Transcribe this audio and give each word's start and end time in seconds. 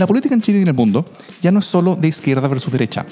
La 0.00 0.06
política 0.06 0.34
en 0.34 0.40
Chile 0.40 0.60
y 0.60 0.62
en 0.62 0.68
el 0.68 0.72
mundo 0.72 1.04
ya 1.42 1.50
no 1.50 1.58
es 1.58 1.66
solo 1.66 1.94
de 1.94 2.08
izquierda 2.08 2.48
versus 2.48 2.72
derecha. 2.72 3.04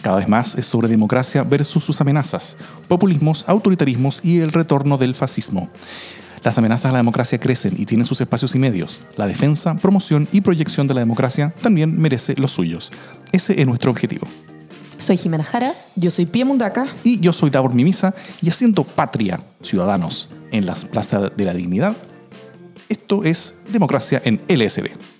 Cada 0.00 0.16
vez 0.16 0.26
más 0.26 0.54
es 0.54 0.64
sobre 0.64 0.88
democracia 0.88 1.42
versus 1.42 1.84
sus 1.84 2.00
amenazas, 2.00 2.56
populismos, 2.88 3.44
autoritarismos 3.46 4.24
y 4.24 4.38
el 4.38 4.50
retorno 4.50 4.96
del 4.96 5.14
fascismo. 5.14 5.68
Las 6.42 6.56
amenazas 6.56 6.86
a 6.86 6.92
la 6.92 7.00
democracia 7.00 7.38
crecen 7.38 7.74
y 7.76 7.84
tienen 7.84 8.06
sus 8.06 8.22
espacios 8.22 8.54
y 8.54 8.58
medios. 8.58 9.00
La 9.18 9.26
defensa, 9.26 9.74
promoción 9.74 10.28
y 10.32 10.40
proyección 10.40 10.86
de 10.86 10.94
la 10.94 11.00
democracia 11.00 11.52
también 11.60 12.00
merece 12.00 12.34
los 12.38 12.52
suyos. 12.52 12.90
Ese 13.32 13.60
es 13.60 13.66
nuestro 13.66 13.90
objetivo. 13.90 14.26
Soy 14.96 15.18
Jimena 15.18 15.44
Jara. 15.44 15.74
Yo 15.94 16.10
soy 16.10 16.24
Pia 16.24 16.46
Mundaca. 16.46 16.86
Y 17.04 17.20
yo 17.20 17.34
soy 17.34 17.50
Davor 17.50 17.74
Mimisa 17.74 18.14
y 18.40 18.48
haciendo 18.48 18.84
patria, 18.84 19.38
ciudadanos, 19.60 20.30
en 20.52 20.64
las 20.64 20.86
plazas 20.86 21.36
de 21.36 21.44
la 21.44 21.52
dignidad, 21.52 21.98
esto 22.88 23.24
es 23.24 23.54
democracia 23.70 24.22
en 24.24 24.40
LSD. 24.48 25.19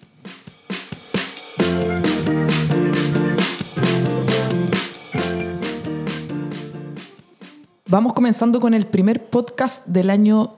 Vamos 7.90 8.12
comenzando 8.12 8.60
con 8.60 8.72
el 8.72 8.86
primer 8.86 9.20
podcast 9.24 9.84
del 9.84 10.10
año 10.10 10.54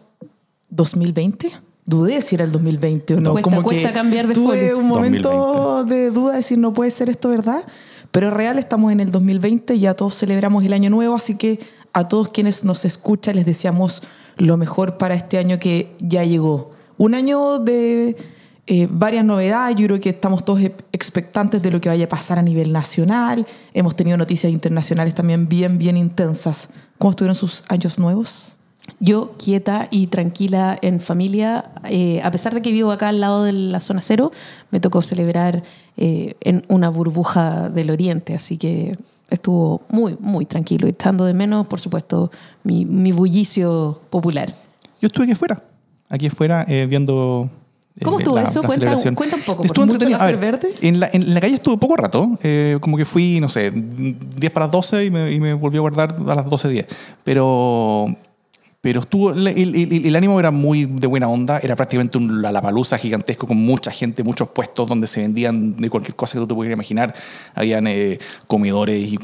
2020. 0.69 1.51
Dudé 1.87 2.21
si 2.21 2.35
era 2.35 2.45
el 2.45 2.53
2020 2.53 3.15
o 3.15 3.21
no. 3.23 3.33
Cuesta, 3.33 3.51
Como 3.51 3.63
cuesta 3.63 3.89
que 3.89 3.95
cambiar 3.95 4.27
de 4.27 4.35
tuve 4.35 4.59
folio. 4.59 4.79
un 4.79 4.87
momento 4.87 5.31
2020. 5.31 5.95
de 5.95 6.11
duda 6.11 6.31
de 6.33 6.37
decir 6.37 6.59
no 6.59 6.75
puede 6.75 6.91
ser 6.91 7.09
esto 7.09 7.31
verdad. 7.31 7.65
Pero 8.11 8.31
real 8.31 8.59
estamos 8.59 8.93
en 8.93 9.01
el 9.01 9.11
2020 9.11 9.77
y 9.77 9.81
ya 9.81 9.95
todos 9.95 10.15
celebramos 10.15 10.63
el 10.63 10.75
año 10.75 10.91
nuevo, 10.91 11.15
así 11.15 11.39
que 11.39 11.59
a 11.95 12.07
todos 12.07 12.29
quienes 12.29 12.65
nos 12.65 12.85
escuchan 12.85 13.37
les 13.37 13.47
deseamos 13.47 14.03
lo 14.37 14.59
mejor 14.59 14.99
para 14.99 15.15
este 15.15 15.39
año 15.39 15.59
que 15.59 15.97
ya 16.01 16.25
llegó. 16.25 16.73
Un 16.99 17.15
año 17.15 17.59
de 17.61 18.15
eh, 18.67 18.89
varias 18.91 19.25
novedades, 19.25 19.77
yo 19.77 19.87
creo 19.87 20.01
que 20.01 20.11
estamos 20.11 20.45
todos 20.45 20.61
e- 20.61 20.75
expectantes 20.93 21.61
de 21.61 21.71
lo 21.71 21.81
que 21.81 21.89
vaya 21.89 22.05
a 22.05 22.09
pasar 22.09 22.39
a 22.39 22.43
nivel 22.43 22.73
nacional. 22.73 23.47
Hemos 23.75 23.97
tenido 23.97 24.17
noticias 24.17 24.53
internacionales 24.53 25.15
también 25.15 25.49
bien, 25.49 25.79
bien 25.79 25.97
intensas. 25.97 26.71
¿Cómo 26.99 27.11
estuvieron 27.11 27.35
sus 27.35 27.65
años 27.69 27.99
nuevos? 27.99 28.57
Yo 29.01 29.35
quieta 29.37 29.89
y 29.91 30.09
tranquila 30.09 30.79
en 30.81 31.01
familia, 31.01 31.73
eh, 31.89 32.21
a 32.23 32.31
pesar 32.31 32.55
de 32.55 32.63
que 32.63 32.73
vivo 32.73 32.91
acá 32.93 33.09
al 33.09 33.21
lado 33.21 33.45
de 33.45 33.53
la 33.53 33.81
zona 33.81 34.01
cero, 34.01 34.33
me 34.71 34.81
tocó 34.81 35.03
celebrar 35.03 35.63
eh, 35.97 36.35
en 36.41 36.65
una 36.69 36.89
burbuja 36.89 37.69
del 37.69 37.91
oriente, 37.91 38.35
así 38.35 38.59
que 38.59 38.97
estuvo 39.31 39.83
muy, 39.89 40.17
muy 40.21 40.47
tranquilo, 40.47 40.87
echando 40.87 41.25
de 41.25 41.35
menos, 41.35 41.67
por 41.67 41.81
supuesto, 41.81 42.31
mi, 42.65 42.85
mi 42.85 43.13
bullicio 43.13 44.01
popular. 44.11 44.55
Yo 45.01 45.07
estuve 45.07 45.25
aquí 45.25 45.33
afuera, 45.33 45.63
aquí 46.09 46.27
afuera 46.27 46.65
eh, 46.69 46.87
viendo... 46.89 47.51
eh, 47.97 48.05
¿Cómo 48.05 48.19
estuvo 48.19 48.39
eso? 48.39 48.61
Cuenta- 48.63 48.75
celebración. 48.79 49.15
cuenta 49.15 49.37
un 49.37 49.43
poco, 49.43 49.65
Estuvo 49.65 49.85
entretenido. 49.85 50.21
A 50.21 50.27
ver, 50.27 50.37
verde. 50.39 50.69
En 50.81 50.99
la, 51.01 51.09
en 51.13 51.33
la 51.35 51.41
calle 51.41 51.55
estuve 51.57 51.77
poco 51.77 51.97
rato, 51.97 52.39
eh, 52.43 52.79
como 52.81 52.97
que 52.97 53.05
fui, 53.05 53.39
no 53.41 53.49
sé, 53.49 53.71
10 53.73 54.51
para 54.53 54.67
las 54.67 54.73
12 54.73 55.05
y 55.07 55.11
me, 55.11 55.31
y 55.33 55.39
me 55.41 55.55
volví 55.55 55.77
a 55.77 55.81
guardar 55.81 56.15
a 56.27 56.35
las 56.35 56.47
12.10. 56.47 56.87
Pero, 57.25 58.07
pero 58.83 58.99
estuvo, 59.01 59.31
el, 59.31 59.47
el- 59.47 59.75
el- 59.77 60.07
el 60.07 60.17
ánimo 60.17 60.41
era 60.41 60.51
muy 60.51 60.87
de 60.87 61.07
buena 61.07 61.29
onda, 61.29 61.61
era 61.63 61.77
prácticamente 61.77 62.19
un 62.19 62.43
Lollapalooza 62.43 62.99
gigantesco 62.99 63.47
con 63.47 63.57
mucha 63.57 63.93
gente, 63.93 64.25
muchos 64.25 64.49
puestos 64.49 64.89
donde 64.89 65.07
se 65.07 65.21
vendían 65.21 65.77
de 65.77 65.89
cualquier 65.89 66.17
cosa 66.17 66.33
que 66.35 66.41
tú 66.41 66.49
te 66.49 66.55
pudieras 66.55 66.75
imaginar. 66.77 67.15
Habían 67.55 67.87
eh, 67.87 68.19
comedores 68.49 69.01
y, 69.13 69.17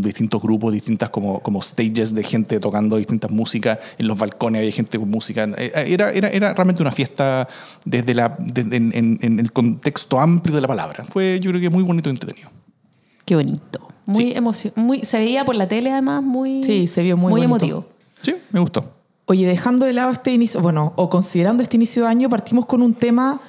distintos 0.00 0.40
grupos, 0.40 0.72
distintas 0.72 1.10
como, 1.10 1.40
como 1.40 1.60
stages 1.60 2.14
de 2.14 2.22
gente 2.22 2.60
tocando 2.60 2.96
distintas 2.98 3.32
músicas. 3.32 3.80
En 3.98 4.06
los 4.06 4.16
balcones 4.16 4.60
había 4.60 4.70
gente 4.70 4.96
con 4.96 5.10
música. 5.10 5.42
Eh, 5.58 5.72
Era, 5.88 6.12
era, 6.12 6.28
era 6.28 6.54
realmente 6.54 6.82
una 6.82 6.92
fiesta 6.92 7.48
desde 7.84 8.14
la, 8.14 8.36
desde- 8.38 8.76
en, 8.76 8.92
en- 8.94 9.18
en 9.22 9.40
el 9.40 9.50
contexto 9.50 10.20
amplio 10.20 10.54
de 10.54 10.60
la 10.60 10.68
palabra. 10.68 11.04
Fue 11.04 11.40
yo 11.42 11.50
creo 11.50 11.60
que 11.60 11.68
muy 11.68 11.82
bonito 11.82 12.08
y 12.08 12.12
entretenido. 12.12 12.48
Qué 13.24 13.34
bonito. 13.34 13.88
Muy 14.06 14.34
Sí. 14.54 14.72
muy 14.76 15.04
Se 15.04 15.18
veía 15.18 15.44
por 15.44 15.56
la 15.56 15.66
tele 15.66 15.90
además 15.90 16.22
muy, 16.22 16.62
Sí, 16.62 16.86
se 16.86 17.02
vio 17.02 17.16
muy 17.16 17.30
bonito. 17.30 17.46
emotivo. 17.46 17.86
Sí, 18.22 18.36
me 18.50 18.60
gustó. 18.60 18.84
Oye, 19.26 19.46
dejando 19.46 19.86
de 19.86 19.92
lado 19.92 20.12
este 20.12 20.32
inicio, 20.32 20.60
bueno, 20.60 20.92
o 20.96 21.10
considerando 21.10 21.62
este 21.62 21.76
inicio 21.76 22.04
de 22.04 22.08
año, 22.08 22.28
partimos 22.28 22.66
con 22.66 22.82
un 22.82 22.94
tema 22.94 23.40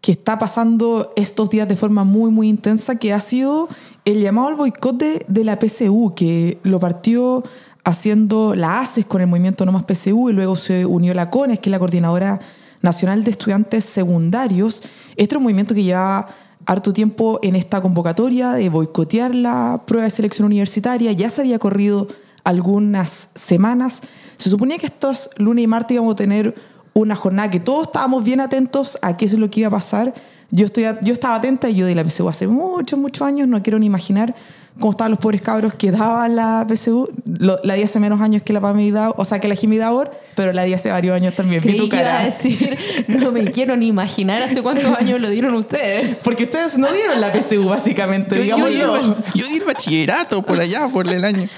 que 0.00 0.12
está 0.12 0.38
pasando 0.38 1.12
estos 1.16 1.48
días 1.48 1.68
de 1.68 1.76
forma 1.76 2.04
muy, 2.04 2.30
muy 2.30 2.48
intensa, 2.48 2.96
que 2.96 3.12
ha 3.12 3.20
sido 3.20 3.68
el 4.04 4.20
llamado 4.20 4.48
al 4.48 4.54
boicot 4.56 4.96
de, 4.96 5.44
la 5.44 5.58
PSU, 5.60 6.12
que 6.14 6.58
lo 6.64 6.80
partió 6.80 7.44
haciendo 7.84 8.54
la 8.56 8.80
ACES 8.80 9.06
con 9.06 9.20
el 9.20 9.28
movimiento 9.28 9.64
No 9.64 9.72
Más 9.72 9.84
PSU 9.84 10.30
y 10.30 10.32
luego 10.32 10.56
se 10.56 10.86
unió 10.86 11.14
la 11.14 11.30
CONES, 11.30 11.60
que 11.60 11.70
es 11.70 11.72
la 11.72 11.78
Coordinadora 11.78 12.40
Nacional 12.80 13.22
de 13.22 13.30
Estudiantes 13.30 13.84
Secundarios. 13.84 14.82
Este 15.16 15.34
era 15.34 15.38
un 15.38 15.44
movimiento 15.44 15.74
que 15.74 15.84
llevaba 15.84 16.28
harto 16.66 16.92
tiempo 16.92 17.38
en 17.42 17.54
esta 17.54 17.80
convocatoria 17.80 18.52
de 18.52 18.68
boicotear 18.68 19.34
la 19.34 19.82
prueba 19.86 20.04
de 20.04 20.10
selección 20.10 20.46
universitaria. 20.46 21.12
Ya 21.12 21.30
se 21.30 21.42
había 21.42 21.58
corrido 21.58 22.08
algunas 22.44 23.28
semanas. 23.34 24.02
Se 24.36 24.50
suponía 24.50 24.78
que 24.78 24.86
estos 24.86 25.30
lunes 25.36 25.64
y 25.64 25.66
martes 25.66 25.94
íbamos 25.94 26.14
a 26.14 26.16
tener 26.16 26.54
una 26.94 27.16
jornada 27.16 27.50
que 27.50 27.60
todos 27.60 27.86
estábamos 27.86 28.24
bien 28.24 28.40
atentos 28.40 28.98
a 29.02 29.16
qué 29.16 29.24
es 29.24 29.34
lo 29.34 29.50
que 29.50 29.60
iba 29.60 29.68
a 29.68 29.72
pasar. 29.72 30.14
Yo, 30.50 30.66
estoy, 30.66 30.84
yo 31.02 31.12
estaba 31.12 31.36
atenta 31.36 31.70
y 31.70 31.74
yo 31.74 31.86
di 31.86 31.94
la 31.94 32.04
PSU 32.04 32.28
hace 32.28 32.46
muchos, 32.46 32.98
muchos 32.98 33.26
años. 33.26 33.48
No 33.48 33.62
quiero 33.62 33.78
ni 33.78 33.86
imaginar 33.86 34.34
cómo 34.80 34.92
estaban 34.92 35.10
los 35.10 35.18
pobres 35.20 35.42
cabros 35.42 35.74
que 35.74 35.90
daban 35.90 36.36
la 36.36 36.66
PSU. 36.68 37.08
Lo- 37.38 37.58
la 37.62 37.74
di 37.74 37.82
hace 37.82 38.00
menos 38.00 38.20
años 38.20 38.42
que 38.42 38.52
la 38.52 38.60
Pami 38.60 38.92
o 39.16 39.24
sea, 39.24 39.38
que 39.38 39.48
la 39.48 39.54
Jimmy 39.54 39.76
Daor, 39.78 40.10
pero 40.34 40.52
la 40.52 40.64
di 40.64 40.74
hace 40.74 40.90
varios 40.90 41.14
años 41.14 41.34
también. 41.34 41.60
Vi 41.62 41.68
Creí 41.68 41.78
tu 41.80 41.88
que 41.88 41.96
iba 41.96 42.04
cara. 42.04 42.20
a 42.20 42.24
decir, 42.24 42.78
no 43.08 43.30
me 43.32 43.44
quiero 43.50 43.76
ni 43.76 43.86
imaginar 43.88 44.42
hace 44.42 44.62
cuántos 44.62 44.96
años 44.98 45.20
lo 45.20 45.28
dieron 45.30 45.54
ustedes. 45.54 46.16
Porque 46.22 46.44
ustedes 46.44 46.78
no 46.78 46.90
dieron 46.92 47.20
la 47.20 47.30
PSU, 47.32 47.68
básicamente. 47.68 48.36
Yo, 48.36 48.42
digamos 48.42 48.70
di 48.70 48.80
el, 48.80 49.14
yo. 49.34 49.46
di 49.48 49.56
el 49.58 49.64
bachillerato 49.64 50.42
por 50.42 50.60
allá, 50.60 50.88
por 50.88 51.08
el 51.08 51.24
año. 51.24 51.48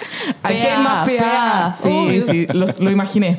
Aquí 0.42 0.56
hay 0.58 0.82
más 0.82 1.08
PA. 1.08 1.14
PA, 1.18 1.76
Sí, 1.76 1.88
obvio. 1.88 2.22
sí, 2.26 2.46
lo, 2.52 2.66
lo 2.78 2.90
imaginé. 2.90 3.38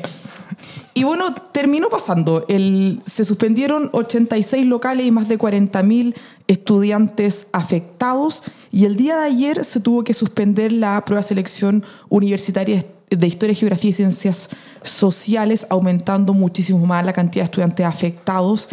Y 0.96 1.04
bueno, 1.04 1.34
terminó 1.52 1.90
pasando. 1.90 2.46
El, 2.48 3.02
se 3.04 3.26
suspendieron 3.26 3.90
86 3.92 4.64
locales 4.64 5.04
y 5.04 5.10
más 5.10 5.28
de 5.28 5.38
40.000 5.38 6.14
estudiantes 6.48 7.48
afectados. 7.52 8.42
Y 8.72 8.86
el 8.86 8.96
día 8.96 9.18
de 9.18 9.26
ayer 9.26 9.64
se 9.66 9.80
tuvo 9.80 10.04
que 10.04 10.14
suspender 10.14 10.72
la 10.72 11.04
prueba 11.04 11.20
de 11.20 11.28
selección 11.28 11.84
universitaria 12.08 12.82
de 13.10 13.26
Historia, 13.26 13.54
Geografía 13.54 13.90
y 13.90 13.92
Ciencias 13.92 14.48
Sociales, 14.82 15.66
aumentando 15.68 16.32
muchísimo 16.32 16.84
más 16.86 17.04
la 17.04 17.12
cantidad 17.12 17.44
de 17.44 17.50
estudiantes 17.50 17.84
afectados. 17.84 18.68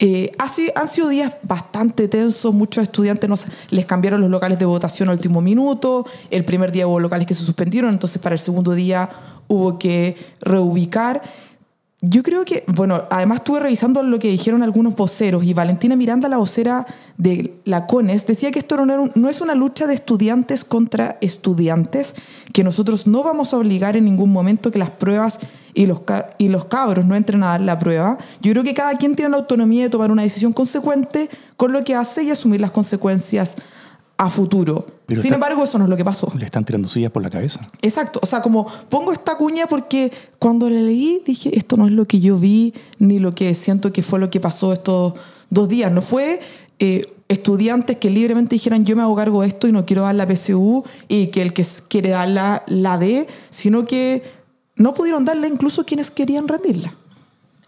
Eh, 0.00 0.32
sido- 0.52 0.72
han 0.74 0.88
sido 0.88 1.08
días 1.08 1.34
bastante 1.44 2.08
tensos, 2.08 2.52
muchos 2.52 2.82
estudiantes 2.82 3.30
nos, 3.30 3.46
les 3.70 3.86
cambiaron 3.86 4.20
los 4.20 4.30
locales 4.30 4.58
de 4.58 4.64
votación 4.64 5.08
al 5.10 5.14
último 5.14 5.40
minuto, 5.40 6.06
el 6.30 6.44
primer 6.44 6.72
día 6.72 6.88
hubo 6.88 6.98
locales 6.98 7.26
que 7.26 7.34
se 7.34 7.44
suspendieron, 7.44 7.92
entonces 7.92 8.20
para 8.20 8.34
el 8.34 8.40
segundo 8.40 8.72
día 8.74 9.08
hubo 9.46 9.78
que 9.78 10.16
reubicar. 10.40 11.22
Yo 12.00 12.22
creo 12.22 12.44
que, 12.44 12.62
bueno, 12.68 13.02
además 13.10 13.38
estuve 13.38 13.58
revisando 13.58 14.04
lo 14.04 14.20
que 14.20 14.28
dijeron 14.28 14.62
algunos 14.62 14.94
voceros 14.94 15.42
y 15.42 15.52
Valentina 15.52 15.96
Miranda, 15.96 16.28
la 16.28 16.36
vocera 16.36 16.86
de 17.16 17.54
la 17.64 17.88
CONES, 17.88 18.24
decía 18.24 18.52
que 18.52 18.60
esto 18.60 18.76
no, 18.84 18.92
era 18.92 19.02
un- 19.02 19.10
no 19.16 19.28
es 19.28 19.40
una 19.40 19.56
lucha 19.56 19.88
de 19.88 19.94
estudiantes 19.94 20.64
contra 20.64 21.18
estudiantes, 21.20 22.14
que 22.52 22.62
nosotros 22.62 23.08
no 23.08 23.24
vamos 23.24 23.52
a 23.52 23.56
obligar 23.56 23.96
en 23.96 24.04
ningún 24.04 24.30
momento 24.32 24.70
que 24.70 24.78
las 24.78 24.90
pruebas 24.90 25.40
y 25.74 25.86
los, 25.86 26.02
y 26.38 26.48
los 26.48 26.66
cabros 26.66 27.04
no 27.04 27.16
entren 27.16 27.42
a 27.42 27.48
dar 27.48 27.62
la 27.62 27.80
prueba. 27.80 28.16
Yo 28.42 28.52
creo 28.52 28.62
que 28.62 28.74
cada 28.74 28.96
quien 28.96 29.16
tiene 29.16 29.30
la 29.32 29.38
autonomía 29.38 29.82
de 29.82 29.90
tomar 29.90 30.12
una 30.12 30.22
decisión 30.22 30.52
consecuente 30.52 31.28
con 31.56 31.72
lo 31.72 31.82
que 31.82 31.96
hace 31.96 32.22
y 32.22 32.30
asumir 32.30 32.60
las 32.60 32.70
consecuencias 32.70 33.56
a 34.20 34.28
futuro. 34.30 34.84
Pero 35.06 35.22
Sin 35.22 35.28
está- 35.28 35.36
embargo, 35.36 35.64
eso 35.64 35.78
no 35.78 35.84
es 35.84 35.90
lo 35.90 35.96
que 35.96 36.04
pasó. 36.04 36.30
Le 36.36 36.44
están 36.44 36.64
tirando 36.64 36.88
sillas 36.88 37.10
por 37.12 37.22
la 37.22 37.30
cabeza. 37.30 37.66
Exacto, 37.80 38.18
o 38.22 38.26
sea, 38.26 38.42
como 38.42 38.66
pongo 38.90 39.12
esta 39.12 39.36
cuña 39.38 39.66
porque 39.66 40.12
cuando 40.38 40.68
la 40.68 40.80
leí 40.80 41.22
dije, 41.24 41.56
esto 41.56 41.76
no 41.76 41.86
es 41.86 41.92
lo 41.92 42.04
que 42.04 42.18
yo 42.20 42.36
vi 42.36 42.74
ni 42.98 43.18
lo 43.20 43.34
que 43.34 43.54
siento 43.54 43.92
que 43.92 44.02
fue 44.02 44.18
lo 44.18 44.28
que 44.30 44.40
pasó 44.40 44.72
estos 44.72 45.14
dos 45.50 45.68
días. 45.68 45.90
No 45.92 46.02
fue 46.02 46.40
eh, 46.80 47.06
estudiantes 47.28 47.96
que 47.98 48.10
libremente 48.10 48.54
dijeran 48.56 48.84
yo 48.84 48.96
me 48.96 49.02
hago 49.02 49.14
cargo 49.16 49.42
de 49.42 49.48
esto 49.48 49.68
y 49.68 49.72
no 49.72 49.86
quiero 49.86 50.02
dar 50.02 50.14
la 50.14 50.26
PSU 50.26 50.82
y 51.08 51.28
que 51.28 51.40
el 51.42 51.52
que 51.52 51.64
quiere 51.88 52.10
darla 52.10 52.64
la 52.66 52.98
dé, 52.98 53.26
sino 53.50 53.84
que 53.84 54.22
no 54.76 54.94
pudieron 54.94 55.24
darla 55.24 55.46
incluso 55.46 55.84
quienes 55.84 56.10
querían 56.10 56.48
rendirla. 56.48 56.94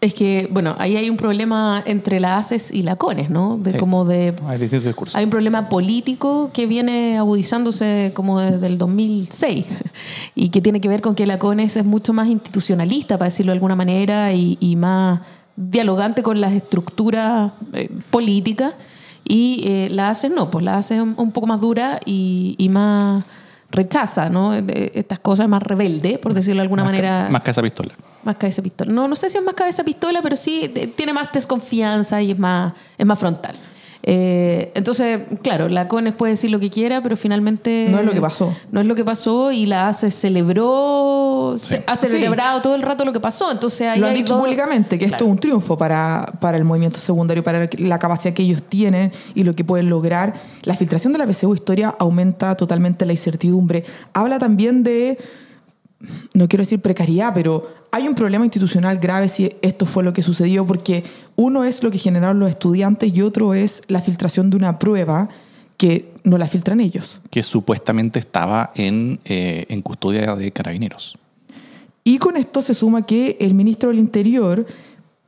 Es 0.01 0.15
que, 0.15 0.47
bueno, 0.51 0.75
ahí 0.79 0.97
hay 0.97 1.11
un 1.11 1.17
problema 1.17 1.83
entre 1.85 2.19
la 2.19 2.39
ACES 2.39 2.71
y 2.73 2.81
la 2.81 2.95
CONES, 2.95 3.29
¿no? 3.29 3.57
De 3.57 3.73
Sí. 3.73 3.77
como 3.77 4.03
de... 4.03 4.33
Hay 4.47 4.57
distintos 4.57 4.87
discursos. 4.87 5.15
Hay 5.15 5.25
un 5.25 5.29
problema 5.29 5.69
político 5.69 6.49
que 6.53 6.65
viene 6.65 7.19
agudizándose 7.19 8.11
como 8.15 8.39
desde 8.39 8.65
el 8.65 8.79
2006 8.79 9.65
y 10.35 10.49
que 10.49 10.59
tiene 10.59 10.81
que 10.81 10.87
ver 10.87 11.01
con 11.01 11.13
que 11.13 11.27
la 11.27 11.37
CONES 11.37 11.77
es 11.77 11.85
mucho 11.85 12.13
más 12.13 12.27
institucionalista, 12.29 13.19
para 13.19 13.29
decirlo 13.29 13.51
de 13.51 13.57
alguna 13.57 13.75
manera, 13.75 14.33
y, 14.33 14.57
y 14.59 14.75
más 14.75 15.19
dialogante 15.55 16.23
con 16.23 16.41
las 16.41 16.53
estructuras 16.53 17.51
eh, 17.73 17.89
políticas 18.09 18.73
y 19.23 19.61
eh, 19.65 19.87
la 19.91 20.09
ACES 20.09 20.31
no, 20.31 20.49
pues 20.49 20.65
la 20.65 20.77
ACES 20.77 20.97
es 20.97 21.03
un, 21.03 21.13
un 21.15 21.31
poco 21.31 21.45
más 21.45 21.61
dura 21.61 21.99
y, 22.05 22.55
y 22.57 22.69
más 22.69 23.23
rechaza, 23.71 24.29
¿no? 24.29 24.53
Eh, 24.53 24.91
Estas 24.95 25.19
cosas 25.19 25.47
más 25.47 25.63
rebelde, 25.63 26.17
por 26.19 26.33
decirlo 26.33 26.57
de 26.57 26.63
alguna 26.63 26.83
Más 26.83 26.91
manera. 26.91 27.27
más 27.29 27.41
esa 27.45 27.61
pistola. 27.61 27.93
Más 28.23 28.35
cabeza 28.35 28.61
pistola. 28.61 28.91
No, 28.91 29.07
no 29.07 29.15
sé 29.15 29.29
si 29.29 29.37
es 29.37 29.43
más 29.43 29.55
cabeza 29.55 29.83
pistola, 29.83 30.19
pero 30.21 30.35
sí 30.37 30.71
tiene 30.95 31.11
más 31.13 31.31
desconfianza 31.31 32.21
y 32.21 32.31
es 32.31 32.37
más, 32.39 32.73
es 32.97 33.05
más 33.05 33.17
frontal. 33.17 33.55
Eh, 34.03 34.71
entonces, 34.73 35.21
claro, 35.43 35.69
la 35.69 35.87
CONES 35.87 36.15
puede 36.15 36.33
decir 36.33 36.49
lo 36.49 36.59
que 36.59 36.69
quiera, 36.71 37.01
pero 37.03 37.15
finalmente... 37.15 37.87
No 37.91 37.99
es 37.99 38.05
lo 38.05 38.13
que 38.13 38.21
pasó. 38.21 38.55
No 38.71 38.79
es 38.81 38.87
lo 38.87 38.95
que 38.95 39.05
pasó 39.05 39.51
y 39.51 39.65
la 39.67 39.87
ACE 39.89 40.09
celebró, 40.09 41.55
Sí. 41.57 41.69
se- 41.75 41.83
ha 41.85 41.95
celebrado 41.95 42.61
todo 42.61 42.75
el 42.75 42.81
rato 42.81 43.05
lo 43.05 43.13
que 43.13 43.19
pasó. 43.19 43.51
Entonces, 43.51 43.87
ahí 43.87 43.99
Lo 43.99 44.07
han 44.07 44.13
dicho 44.13 44.33
dos- 44.33 44.43
públicamente, 44.43 44.97
que 44.97 45.05
esto 45.05 45.23
es 45.23 45.29
un 45.29 45.37
triunfo 45.37 45.77
para, 45.77 46.25
para 46.39 46.57
el 46.57 46.63
movimiento 46.63 46.97
secundario, 46.99 47.43
para 47.43 47.69
la 47.77 47.99
capacidad 47.99 48.33
que 48.33 48.43
ellos 48.43 48.63
tienen 48.63 49.11
y 49.35 49.43
lo 49.43 49.53
que 49.53 49.63
pueden 49.63 49.89
lograr. 49.89 50.33
La 50.63 50.75
filtración 50.75 51.13
de 51.13 51.19
la 51.19 51.27
PSU 51.31 51.53
Historia 51.53 51.95
aumenta 51.99 52.55
totalmente 52.55 53.05
la 53.05 53.13
incertidumbre. 53.13 53.83
Habla 54.13 54.39
también 54.39 54.83
de, 54.83 55.17
no 56.33 56.47
quiero 56.47 56.63
decir 56.63 56.81
precariedad, 56.81 57.33
pero 57.33 57.69
hay 57.91 58.07
un 58.07 58.15
problema 58.15 58.45
institucional 58.45 58.97
grave 58.97 59.29
si 59.29 59.51
esto 59.61 59.85
fue 59.85 60.03
lo 60.03 60.13
que 60.13 60.23
sucedió, 60.23 60.65
porque 60.65 61.03
uno 61.35 61.63
es 61.63 61.83
lo 61.83 61.91
que 61.91 61.97
generaron 61.97 62.39
los 62.39 62.49
estudiantes 62.49 63.13
y 63.13 63.21
otro 63.21 63.53
es 63.53 63.81
la 63.87 64.01
filtración 64.01 64.49
de 64.49 64.57
una 64.57 64.79
prueba 64.79 65.29
que 65.77 66.11
no 66.23 66.37
la 66.37 66.47
filtran 66.47 66.79
ellos. 66.79 67.21
Que 67.29 67.43
supuestamente 67.43 68.19
estaba 68.19 68.71
en, 68.75 69.19
eh, 69.25 69.65
en 69.69 69.81
custodia 69.81 70.35
de 70.35 70.51
carabineros. 70.51 71.17
Y 72.03 72.17
con 72.17 72.37
esto 72.37 72.61
se 72.61 72.73
suma 72.73 73.05
que 73.05 73.37
el 73.39 73.53
ministro 73.53 73.89
del 73.89 73.99
Interior 73.99 74.65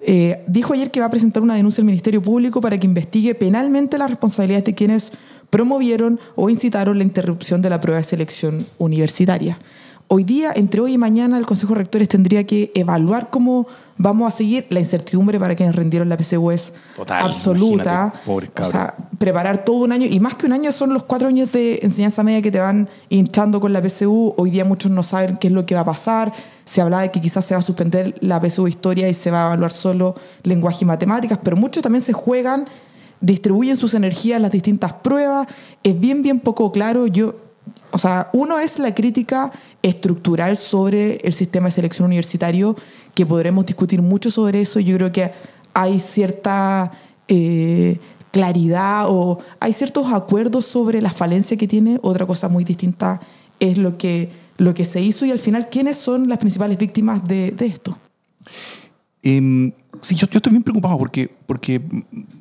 eh, 0.05 0.43
dijo 0.47 0.73
ayer 0.73 0.91
que 0.91 0.99
va 0.99 1.05
a 1.05 1.09
presentar 1.09 1.41
una 1.41 1.55
denuncia 1.55 1.81
al 1.81 1.85
Ministerio 1.85 2.21
Público 2.21 2.59
para 2.59 2.77
que 2.77 2.85
investigue 2.85 3.35
penalmente 3.35 3.97
las 3.97 4.09
responsabilidades 4.09 4.65
de 4.65 4.75
quienes 4.75 5.13
promovieron 5.49 6.19
o 6.35 6.49
incitaron 6.49 6.97
la 6.97 7.03
interrupción 7.03 7.61
de 7.61 7.69
la 7.69 7.79
prueba 7.79 7.99
de 7.99 8.03
selección 8.03 8.65
universitaria. 8.79 9.59
Hoy 10.15 10.23
día, 10.23 10.51
entre 10.53 10.79
hoy 10.79 10.93
y 10.93 10.97
mañana, 10.99 11.39
el 11.39 11.47
Consejo 11.47 11.73
de 11.73 11.79
Rectores 11.79 12.07
tendría 12.07 12.43
que 12.43 12.71
evaluar 12.75 13.31
cómo 13.31 13.65
vamos 13.97 14.31
a 14.31 14.37
seguir. 14.37 14.67
La 14.69 14.79
incertidumbre 14.79 15.39
para 15.39 15.55
quienes 15.55 15.75
rendieron 15.75 16.07
la 16.07 16.15
PSU 16.15 16.51
es 16.51 16.71
Total, 16.95 17.25
absoluta. 17.25 18.13
O 18.27 18.63
sea, 18.63 18.93
preparar 19.17 19.63
todo 19.63 19.77
un 19.77 19.91
año, 19.91 20.05
y 20.05 20.19
más 20.19 20.35
que 20.35 20.45
un 20.45 20.53
año 20.53 20.71
son 20.71 20.93
los 20.93 21.03
cuatro 21.03 21.29
años 21.29 21.51
de 21.51 21.79
enseñanza 21.81 22.21
media 22.21 22.43
que 22.43 22.51
te 22.51 22.59
van 22.59 22.87
hinchando 23.09 23.59
con 23.59 23.73
la 23.73 23.81
PSU. 23.81 24.35
Hoy 24.37 24.51
día 24.51 24.63
muchos 24.63 24.91
no 24.91 25.01
saben 25.01 25.35
qué 25.37 25.47
es 25.47 25.53
lo 25.53 25.65
que 25.65 25.73
va 25.73 25.81
a 25.81 25.85
pasar. 25.85 26.31
Se 26.63 26.79
habla 26.79 26.99
de 27.01 27.09
que 27.09 27.19
quizás 27.19 27.43
se 27.43 27.55
va 27.55 27.61
a 27.61 27.63
suspender 27.63 28.13
la 28.19 28.39
PSU 28.39 28.67
Historia 28.67 29.09
y 29.09 29.15
se 29.15 29.31
va 29.31 29.41
a 29.41 29.45
evaluar 29.47 29.71
solo 29.71 30.13
lenguaje 30.43 30.85
y 30.85 30.85
matemáticas, 30.85 31.39
pero 31.41 31.57
muchos 31.57 31.81
también 31.81 32.03
se 32.03 32.13
juegan, 32.13 32.67
distribuyen 33.19 33.77
sus 33.77 33.95
energías 33.95 34.35
en 34.35 34.43
las 34.43 34.51
distintas 34.51 34.93
pruebas. 34.93 35.47
Es 35.81 35.99
bien, 35.99 36.21
bien 36.21 36.39
poco 36.39 36.71
claro. 36.71 37.07
Yo, 37.07 37.33
o 37.91 37.97
sea, 37.97 38.29
uno 38.33 38.59
es 38.59 38.79
la 38.79 38.95
crítica 38.95 39.51
estructural 39.81 40.57
sobre 40.57 41.17
el 41.17 41.31
sistema 41.31 41.67
de 41.67 41.71
selección 41.71 42.07
universitario, 42.07 42.75
que 43.13 43.25
podremos 43.25 43.65
discutir 43.65 44.01
mucho 44.01 44.31
sobre 44.31 44.61
eso. 44.61 44.79
Yo 44.79 44.95
creo 44.97 45.11
que 45.11 45.31
hay 45.73 45.99
cierta 45.99 46.91
eh, 47.27 47.99
claridad 48.31 49.05
o 49.09 49.39
hay 49.59 49.73
ciertos 49.73 50.11
acuerdos 50.11 50.65
sobre 50.65 51.01
la 51.01 51.11
falencia 51.11 51.55
que 51.55 51.67
tiene. 51.67 51.99
Otra 52.01 52.25
cosa 52.25 52.49
muy 52.49 52.63
distinta 52.63 53.21
es 53.59 53.77
lo 53.77 53.97
que, 53.97 54.31
lo 54.57 54.73
que 54.73 54.85
se 54.85 55.01
hizo 55.01 55.25
y 55.25 55.31
al 55.31 55.39
final, 55.39 55.69
¿quiénes 55.69 55.97
son 55.97 56.27
las 56.27 56.39
principales 56.39 56.79
víctimas 56.79 57.25
de, 57.27 57.55
esto? 57.59 57.95
Em, 59.21 59.71
sí, 60.03 60.15
yo, 60.15 60.27
yo 60.27 60.37
estoy 60.37 60.51
bien 60.51 60.63
preocupado 60.63 60.97
porque, 60.97 61.29
porque 61.47 61.81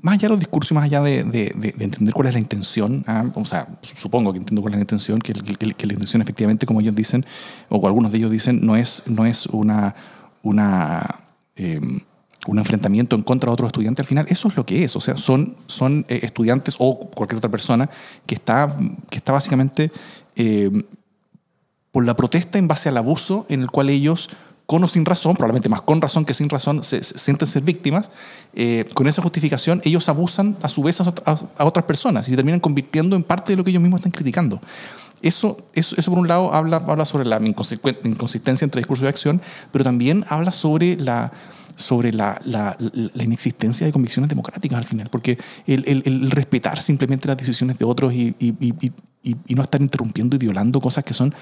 más 0.03 0.15
allá 0.15 0.23
de 0.23 0.29
los 0.31 0.39
discursos 0.39 0.73
y 0.73 0.75
más 0.75 0.85
allá 0.85 1.01
de, 1.01 1.23
de- 1.25 1.53
de- 1.57 1.73
de 1.73 1.85
entender 1.85 2.13
cuál 2.13 2.29
es 2.29 2.35
la 2.35 2.41
intención, 2.41 3.05
ah, 3.07 3.25
o 3.35 3.47
sea, 3.47 3.69
su- 3.81 3.97
supongo 3.97 4.33
que 4.33 4.39
entiendo 4.39 4.61
cuál 4.63 4.75
es 4.75 4.79
la 4.79 4.83
intención, 4.83 5.19
que 5.21 5.33
la 5.33 5.93
intención 5.95 6.21
efectivamente, 6.23 6.67
como 6.67 6.81
ellos 6.81 6.95
dicen, 6.95 7.25
o 7.69 7.87
algunos 7.87 8.13
de 8.13 8.19
ellos 8.19 8.31
dicen, 8.31 8.61
no 8.67 8.77
es, 8.77 9.03
no 9.07 9.25
es 9.25 9.47
una, 9.47 9.95
una, 10.43 11.25
em, 11.57 12.01
un 12.49 12.59
enfrentamiento 12.59 13.15
en 13.17 13.23
contra 13.23 13.49
de 13.51 13.55
otro 13.55 13.67
estudiante, 13.69 14.03
al 14.03 14.09
final 14.09 14.27
eso 14.29 14.49
es 14.49 14.57
lo 14.57 14.67
que 14.67 14.85
es, 14.85 14.95
o 14.97 15.01
sea, 15.01 15.17
son, 15.17 15.57
son 15.67 16.05
eh, 16.09 16.21
estudiantes 16.23 16.75
o 16.79 16.99
cualquier 16.99 17.39
otra 17.39 17.51
persona 17.51 17.89
que 18.27 18.35
está, 18.35 18.77
que 19.09 19.19
está 19.19 19.33
básicamente... 19.33 19.91
em, 20.37 20.83
por 21.93 22.07
la 22.07 22.17
protesta 22.17 22.59
en 22.59 22.69
base 22.69 22.89
al 22.89 22.97
abuso 22.97 23.45
en 23.51 23.61
el 23.61 23.71
cual 23.71 23.91
ellos, 23.91 24.31
con 24.67 24.83
o 24.85 24.89
sin 24.89 25.05
razón, 25.05 25.35
probablemente 25.35 25.69
más 25.69 25.83
con 25.83 26.01
razón 26.01 26.25
que 26.25 26.35
sin 26.35 26.49
razón, 26.49 26.83
se, 26.83 27.03
se 27.05 27.19
sienten 27.19 27.47
ser 27.49 27.63
víctimas, 27.63 28.11
eh, 28.55 28.85
con 28.95 29.07
esa 29.07 29.21
justificación 29.23 29.81
ellos 29.85 30.09
abusan 30.09 30.57
a 30.63 30.69
su 30.69 30.83
vez 30.83 31.01
a, 31.01 31.13
a- 31.27 31.37
a 31.59 31.65
otras 31.65 31.85
personas 31.85 32.27
y 32.29 32.31
se 32.31 32.37
terminan 32.37 32.61
convirtiendo 32.61 33.17
en 33.17 33.23
parte 33.23 33.53
de 33.53 33.57
lo 33.57 33.65
que 33.65 33.71
ellos 33.71 33.83
mismos 33.83 33.99
están 34.01 34.13
criticando. 34.13 34.61
Eso, 35.21 35.57
eso, 35.75 35.95
eso 35.99 36.11
por 36.11 36.19
un 36.21 36.27
lado 36.29 36.53
habla, 36.53 36.79
habla 36.79 37.05
sobre 37.05 37.27
la 37.27 37.39
inconsistencia 37.41 38.65
entre 38.65 38.81
discurso 38.81 39.05
y 39.05 39.09
acción, 39.09 39.41
pero 39.71 39.85
también 39.85 40.25
habla 40.29 40.53
sobre 40.53 40.97
la 40.97 41.33
sobre 41.75 42.13
la, 42.13 42.39
la- 42.45 42.77
la- 42.79 43.25
inexistencia 43.25 43.87
de 43.87 43.93
convicciones 43.93 44.29
democráticas 44.29 44.79
al 44.79 44.85
final, 44.85 45.09
porque 45.11 45.39
el, 45.67 45.85
el- 45.89 46.03
el 46.05 46.31
respetar 46.31 46.81
simplemente 46.81 47.27
las 47.29 47.37
decisiones 47.39 47.79
de 47.79 47.85
otros 47.87 48.13
y- 48.13 48.35
y- 48.39 48.55
y- 48.61 48.93
y 49.47 49.55
no 49.55 49.63
estar 49.63 49.81
interrumpiendo 49.81 50.37
y 50.37 50.39
violando 50.39 50.81
cosas 50.81 51.03
que 51.03 51.15
son 51.15 51.35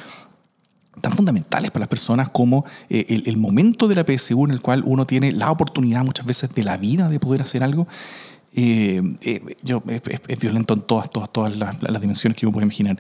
tan 1.01 1.13
fundamentales 1.13 1.71
para 1.71 1.81
las 1.81 1.89
personas 1.89 2.31
como 2.31 2.65
eh, 2.89 3.23
el, 3.27 3.37
momento 3.37 3.89
de 3.89 3.95
la 3.95 4.05
PSU 4.05 4.45
en 4.45 4.51
el 4.53 4.61
cual 4.61 4.83
uno 4.87 5.07
tiene 5.07 5.33
la 5.33 5.51
oportunidad 5.51 6.05
muchas 6.05 6.27
veces 6.27 6.53
de 6.53 6.65
la 6.65 6.77
vida 6.77 7.09
de 7.09 7.21
poder 7.21 7.43
hacer 7.43 7.63
algo. 7.63 7.87
eh, 8.55 9.03
eh, 9.23 9.57
yo, 9.63 9.83
es, 9.87 10.39
violento 10.39 10.75
en 10.75 10.83
todas, 10.83 11.11
todas, 11.11 11.31
todas 11.31 11.57
las, 11.57 11.83
las 11.83 12.01
dimensiones 12.01 12.39
que 12.39 12.47
uno 12.47 12.53
puede 12.53 12.65
imaginar. 12.65 12.99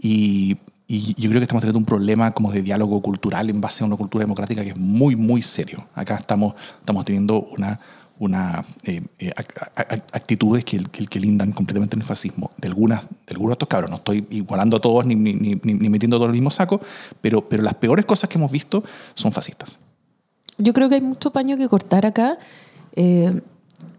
Y, 0.00 0.56
y 0.88 1.14
yo 1.20 1.28
creo 1.30 1.40
que 1.40 1.44
estamos 1.44 1.62
teniendo 1.62 1.78
un 1.78 1.84
problema 1.84 2.30
como 2.30 2.52
de 2.52 2.62
diálogo 2.62 3.00
cultural 3.02 3.50
en 3.50 3.60
base 3.60 3.82
a 3.82 3.86
una 3.86 3.96
cultura 3.96 4.24
democrática 4.24 4.62
que 4.62 4.70
es 4.70 4.76
muy, 4.76 5.16
muy 5.16 5.42
serio. 5.42 5.84
Acá 5.94 6.16
estamos, 6.16 6.54
estamos 6.78 7.04
teniendo 7.04 7.40
una, 7.40 7.80
una 8.18 8.64
eh, 8.84 9.02
eh, 9.18 9.32
ac- 9.36 9.72
ac- 9.74 10.02
actitudes 10.12 10.64
que, 10.64 10.78
que, 10.78 11.06
que 11.06 11.20
lindan 11.20 11.52
completamente 11.52 11.96
en 11.96 12.00
el 12.02 12.06
fascismo. 12.06 12.50
De, 12.56 12.68
algunas, 12.68 13.04
de 13.08 13.32
algunos 13.32 13.50
de 13.50 13.54
estos 13.54 13.68
cabros, 13.68 13.90
no 13.90 13.96
estoy 13.96 14.26
igualando 14.30 14.76
a 14.76 14.80
todos 14.80 15.04
ni, 15.04 15.14
ni, 15.14 15.34
ni, 15.34 15.54
ni 15.62 15.88
metiendo 15.88 16.16
todo 16.16 16.26
el 16.26 16.32
mismo 16.32 16.50
saco, 16.50 16.80
pero, 17.20 17.48
pero 17.48 17.62
las 17.62 17.74
peores 17.74 18.06
cosas 18.06 18.28
que 18.30 18.38
hemos 18.38 18.50
visto 18.50 18.82
son 19.14 19.32
fascistas. 19.32 19.78
Yo 20.58 20.72
creo 20.72 20.88
que 20.88 20.94
hay 20.96 21.00
mucho 21.02 21.32
paño 21.32 21.58
que 21.58 21.68
cortar 21.68 22.06
acá. 22.06 22.38
Eh, 22.94 23.42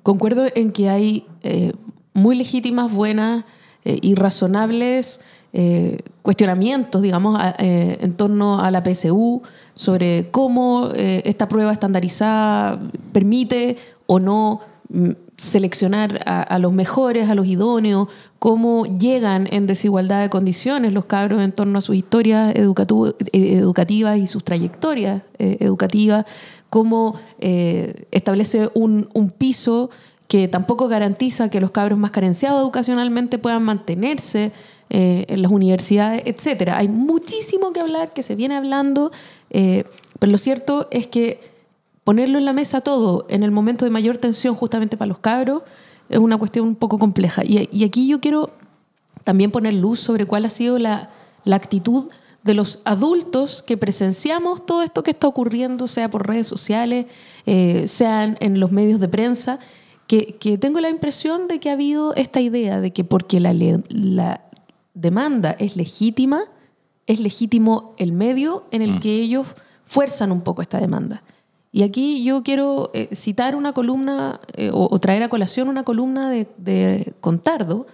concuerdo 0.01 0.47
en 0.55 0.71
que 0.71 0.89
hay 0.89 1.25
eh, 1.43 1.73
muy 2.13 2.35
legítimas, 2.35 2.91
buenas 2.91 3.45
eh, 3.85 3.99
y 4.01 4.15
razonables 4.15 5.19
eh, 5.53 5.99
cuestionamientos, 6.21 7.01
digamos, 7.01 7.39
eh, 7.57 7.97
en 8.01 8.13
torno 8.13 8.59
a 8.59 8.69
la 8.69 8.83
PSU, 8.83 9.41
sobre 9.73 10.27
cómo 10.29 10.91
eh, 10.93 11.21
esta 11.25 11.47
prueba 11.47 11.71
estandarizada 11.71 12.79
permite 13.13 13.77
o 14.07 14.19
no 14.19 14.59
mm, 14.89 15.11
seleccionar 15.37 16.19
a, 16.25 16.59
los 16.59 16.73
mejores, 16.73 17.29
a 17.29 17.35
los 17.35 17.45
idóneos, 17.47 18.07
cómo 18.39 18.85
llegan 18.85 19.47
en 19.51 19.67
desigualdad 19.67 20.21
de 20.21 20.29
condiciones 20.29 20.93
los 20.93 21.05
cabros 21.05 21.43
en 21.43 21.51
torno 21.51 21.77
a 21.77 21.81
sus 21.81 21.95
historias 21.95 22.53
educativas 22.55 24.17
y 24.17 24.25
sus 24.25 24.43
trayectorias 24.43 25.21
educativas, 25.37 26.25
cómo 26.71 27.19
establece 27.37 28.71
un 28.73 29.33
piso 29.37 29.91
que 30.27 30.47
tampoco 30.47 30.87
garantiza 30.87 31.49
que 31.49 31.61
los 31.61 31.71
cabros 31.71 31.97
más 31.97 32.11
carenciados 32.11 32.61
educacionalmente 32.61 33.37
puedan 33.37 33.63
mantenerse 33.63 34.51
eh, 34.89 35.25
en 35.27 35.41
las 35.41 35.51
universidades, 35.51 36.23
etcétera. 36.25 36.77
Hay 36.77 36.87
muchísimo 36.87 37.73
que 37.73 37.79
hablar, 37.79 38.13
que 38.13 38.23
se 38.23 38.35
viene 38.35 38.55
hablando, 38.55 39.11
eh, 39.49 39.83
pero 40.19 40.31
lo 40.31 40.37
cierto 40.37 40.87
es 40.91 41.07
que 41.07 41.39
ponerlo 42.03 42.37
en 42.37 42.45
la 42.45 42.53
mesa 42.53 42.79
todo 42.79 43.25
en 43.29 43.43
el 43.43 43.51
momento 43.51 43.83
de 43.83 43.91
mayor 43.91 44.17
tensión 44.17 44.55
justamente 44.55 44.95
para 44.95 45.09
los 45.09 45.19
cabros 45.19 45.63
es 46.09 46.17
una 46.17 46.37
cuestión 46.37 46.65
un 46.65 46.75
poco 46.75 46.97
compleja. 46.97 47.43
Y, 47.43 47.83
aquí 47.83 48.07
yo 48.07 48.21
quiero 48.21 48.51
también 49.23 49.51
poner 49.51 49.73
luz 49.73 49.99
sobre 49.99 50.25
cuál 50.25 50.45
ha 50.45 50.49
sido 50.49 50.79
la, 50.79 51.09
la 51.43 51.57
actitud 51.57 52.09
de 52.43 52.53
los 52.53 52.79
adultos 52.85 53.61
que 53.61 53.75
presenciamos 53.75 54.65
todo 54.65 54.83
esto 54.83 55.03
que 55.03 55.11
está 55.11 55.27
ocurriendo, 55.27 55.87
sea 55.87 56.09
por 56.09 56.27
redes 56.27 56.47
sociales, 56.47 57.07
eh, 57.45 57.89
sean 57.89 58.37
en 58.39 58.59
los 58.59 58.71
medios 58.71 59.01
de 59.01 59.09
prensa, 59.09 59.59
que, 60.07 60.37
que 60.39 60.57
tengo 60.57 60.79
la 60.79 60.89
impresión 60.89 61.49
de 61.49 61.59
que 61.59 61.69
ha 61.69 61.73
habido 61.73 62.15
esta 62.15 62.39
idea 62.39 62.79
de 62.79 62.91
que 62.91 63.03
porque 63.03 63.41
la, 63.41 63.53
la 63.89 64.46
demanda 64.99 65.51
es 65.51 65.75
legítima, 65.75 66.41
es 67.05 67.19
legítimo 67.19 67.93
el 67.97 68.11
medio 68.11 68.65
en 68.71 68.81
el 68.81 68.99
que 68.99 69.21
ellos 69.21 69.47
fuerzan 69.85 70.31
un 70.31 70.41
poco 70.41 70.61
esta 70.61 70.79
demanda. 70.79 71.23
Y 71.71 71.83
aquí 71.83 72.23
yo 72.23 72.43
quiero 72.43 72.89
eh, 72.93 73.09
citar 73.13 73.55
una 73.55 73.73
columna 73.73 74.39
eh, 74.55 74.71
o, 74.73 74.87
o 74.89 74.99
traer 74.99 75.23
a 75.23 75.29
colación 75.29 75.69
una 75.69 75.83
columna 75.83 76.29
de, 76.29 76.47
de 76.57 77.13
Contardo 77.21 77.85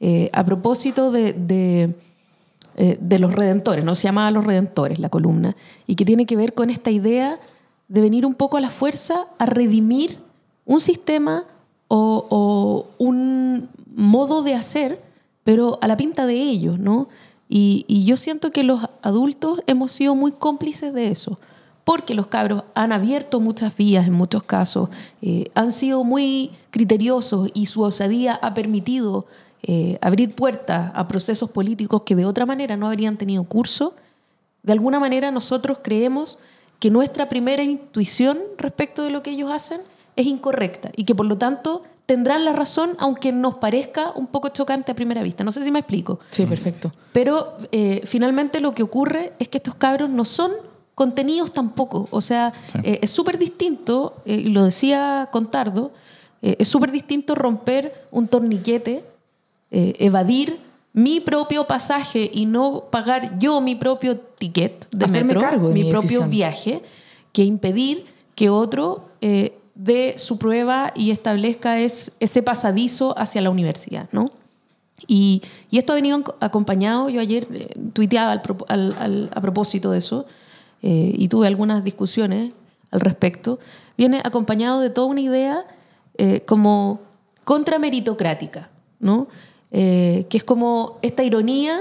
eh, 0.00 0.28
a 0.32 0.44
propósito 0.44 1.10
de, 1.10 1.32
de, 1.32 1.94
de 2.76 3.18
los 3.18 3.34
redentores, 3.34 3.84
no 3.84 3.94
se 3.94 4.02
llamaba 4.02 4.30
Los 4.30 4.44
Redentores 4.44 4.98
la 4.98 5.08
columna, 5.08 5.56
y 5.86 5.94
que 5.94 6.04
tiene 6.04 6.26
que 6.26 6.36
ver 6.36 6.52
con 6.52 6.68
esta 6.70 6.90
idea 6.90 7.38
de 7.88 8.00
venir 8.00 8.26
un 8.26 8.34
poco 8.34 8.56
a 8.56 8.60
la 8.60 8.70
fuerza 8.70 9.26
a 9.38 9.46
redimir 9.46 10.18
un 10.66 10.80
sistema 10.80 11.44
o, 11.88 12.26
o 12.28 12.86
un 12.98 13.68
modo 13.94 14.42
de 14.42 14.54
hacer, 14.54 15.00
pero 15.44 15.78
a 15.82 15.86
la 15.86 15.96
pinta 15.96 16.26
de 16.26 16.34
ellos, 16.34 16.78
¿no? 16.78 17.08
Y, 17.48 18.04
yo 18.04 18.16
siento 18.16 18.50
que 18.50 18.64
los 18.64 18.80
adultos 19.02 19.60
hemos 19.66 19.92
sido 19.92 20.14
muy 20.14 20.32
cómplices 20.32 20.92
de 20.92 21.08
eso, 21.08 21.38
porque 21.84 22.14
los 22.14 22.26
cabros 22.26 22.64
han 22.74 22.92
abierto 22.92 23.38
muchas 23.40 23.76
vías 23.76 24.06
en 24.06 24.14
muchos 24.14 24.42
casos, 24.42 24.88
eh, 25.20 25.50
han 25.54 25.70
sido 25.70 26.02
muy 26.02 26.50
criteriosos 26.70 27.50
y 27.54 27.66
su 27.66 27.82
osadía 27.82 28.34
ha 28.34 28.54
permitido 28.54 29.26
eh, 29.62 29.98
abrir 30.00 30.34
puertas 30.34 30.90
a 30.94 31.06
procesos 31.06 31.50
políticos 31.50 32.02
que 32.04 32.16
de 32.16 32.24
otra 32.24 32.46
manera 32.46 32.76
no 32.76 32.86
habrían 32.86 33.16
tenido 33.16 33.44
curso, 33.44 33.94
de 34.62 34.72
alguna 34.72 34.98
manera 34.98 35.30
nosotros 35.30 35.78
creemos 35.82 36.38
que 36.80 36.90
nuestra 36.90 37.28
primera 37.28 37.62
intuición 37.62 38.38
respecto 38.56 39.02
de 39.02 39.10
lo 39.10 39.22
que 39.22 39.30
ellos 39.30 39.52
hacen 39.52 39.80
es 40.16 40.26
incorrecta 40.26 40.90
y 40.96 41.04
que 41.04 41.14
por 41.14 41.26
lo 41.26 41.38
tanto 41.38 41.82
tendrán 42.06 42.44
la 42.44 42.52
razón 42.52 42.96
aunque 42.98 43.32
nos 43.32 43.54
parezca 43.56 44.12
un 44.14 44.26
poco 44.26 44.48
chocante 44.50 44.92
a 44.92 44.94
primera 44.94 45.22
vista. 45.22 45.42
No 45.44 45.52
sé 45.52 45.64
si 45.64 45.70
me 45.70 45.78
explico. 45.78 46.20
Sí, 46.30 46.44
perfecto. 46.46 46.92
Pero 47.12 47.56
eh, 47.72 48.02
finalmente 48.04 48.60
lo 48.60 48.74
que 48.74 48.82
ocurre 48.82 49.32
es 49.38 49.48
que 49.48 49.58
estos 49.58 49.74
cabros 49.74 50.10
no 50.10 50.24
son 50.24 50.52
contenidos 50.94 51.52
tampoco. 51.52 52.06
O 52.10 52.20
sea, 52.20 52.52
Sí. 52.72 52.78
eh, 52.84 52.98
es 53.02 53.10
súper 53.10 53.38
distinto, 53.38 54.16
eh, 54.26 54.34
y 54.44 54.48
lo 54.50 54.64
decía 54.64 55.28
Contardo, 55.32 55.92
eh, 56.42 56.56
es 56.58 56.68
súper 56.68 56.90
distinto 56.92 57.34
romper 57.34 58.06
un 58.10 58.28
torniquete, 58.28 59.04
evadir 59.76 60.58
mi 60.92 61.18
propio 61.20 61.66
pasaje 61.66 62.30
y 62.32 62.46
no 62.46 62.84
pagar 62.92 63.36
yo 63.40 63.60
mi 63.60 63.74
propio 63.74 64.16
ticket 64.16 64.86
de 64.92 65.04
Hacerme 65.06 65.34
metro, 65.34 65.40
cargo 65.40 65.68
de 65.68 65.74
mi, 65.74 65.82
mi 65.84 65.90
propio 65.90 66.22
viaje, 66.28 66.80
que 67.32 67.42
impedir 67.42 68.06
que 68.36 68.48
otro 68.50 69.08
eh, 69.20 69.58
dé 69.74 70.14
su 70.18 70.38
prueba 70.38 70.92
y 70.94 71.10
establezca 71.10 71.80
es, 71.80 72.12
ese 72.20 72.42
pasadizo 72.42 73.18
hacia 73.18 73.40
la 73.40 73.50
universidad, 73.50 74.08
¿no? 74.12 74.26
Y, 75.08 75.42
y 75.70 75.78
esto 75.78 75.92
ha 75.92 75.96
venido 75.96 76.18
ac- 76.18 76.34
acompañado, 76.40 77.08
yo 77.08 77.20
ayer 77.20 77.48
eh, 77.52 77.68
tuiteaba 77.92 78.32
a 78.32 79.40
propósito 79.40 79.90
de 79.90 79.98
eso, 79.98 80.26
eh, 80.82 81.12
y 81.16 81.28
tuve 81.28 81.46
algunas 81.46 81.82
discusiones 81.82 82.52
al 82.90 83.00
respecto, 83.00 83.58
viene 83.98 84.20
acompañado 84.22 84.80
de 84.80 84.90
toda 84.90 85.08
una 85.08 85.20
idea 85.20 85.64
eh, 86.16 86.42
como 86.46 87.00
contrameritocrática, 87.42 88.68
¿no? 89.00 89.26
Eh, 89.72 90.26
que 90.28 90.36
es 90.36 90.44
como 90.44 90.98
esta 91.02 91.24
ironía 91.24 91.80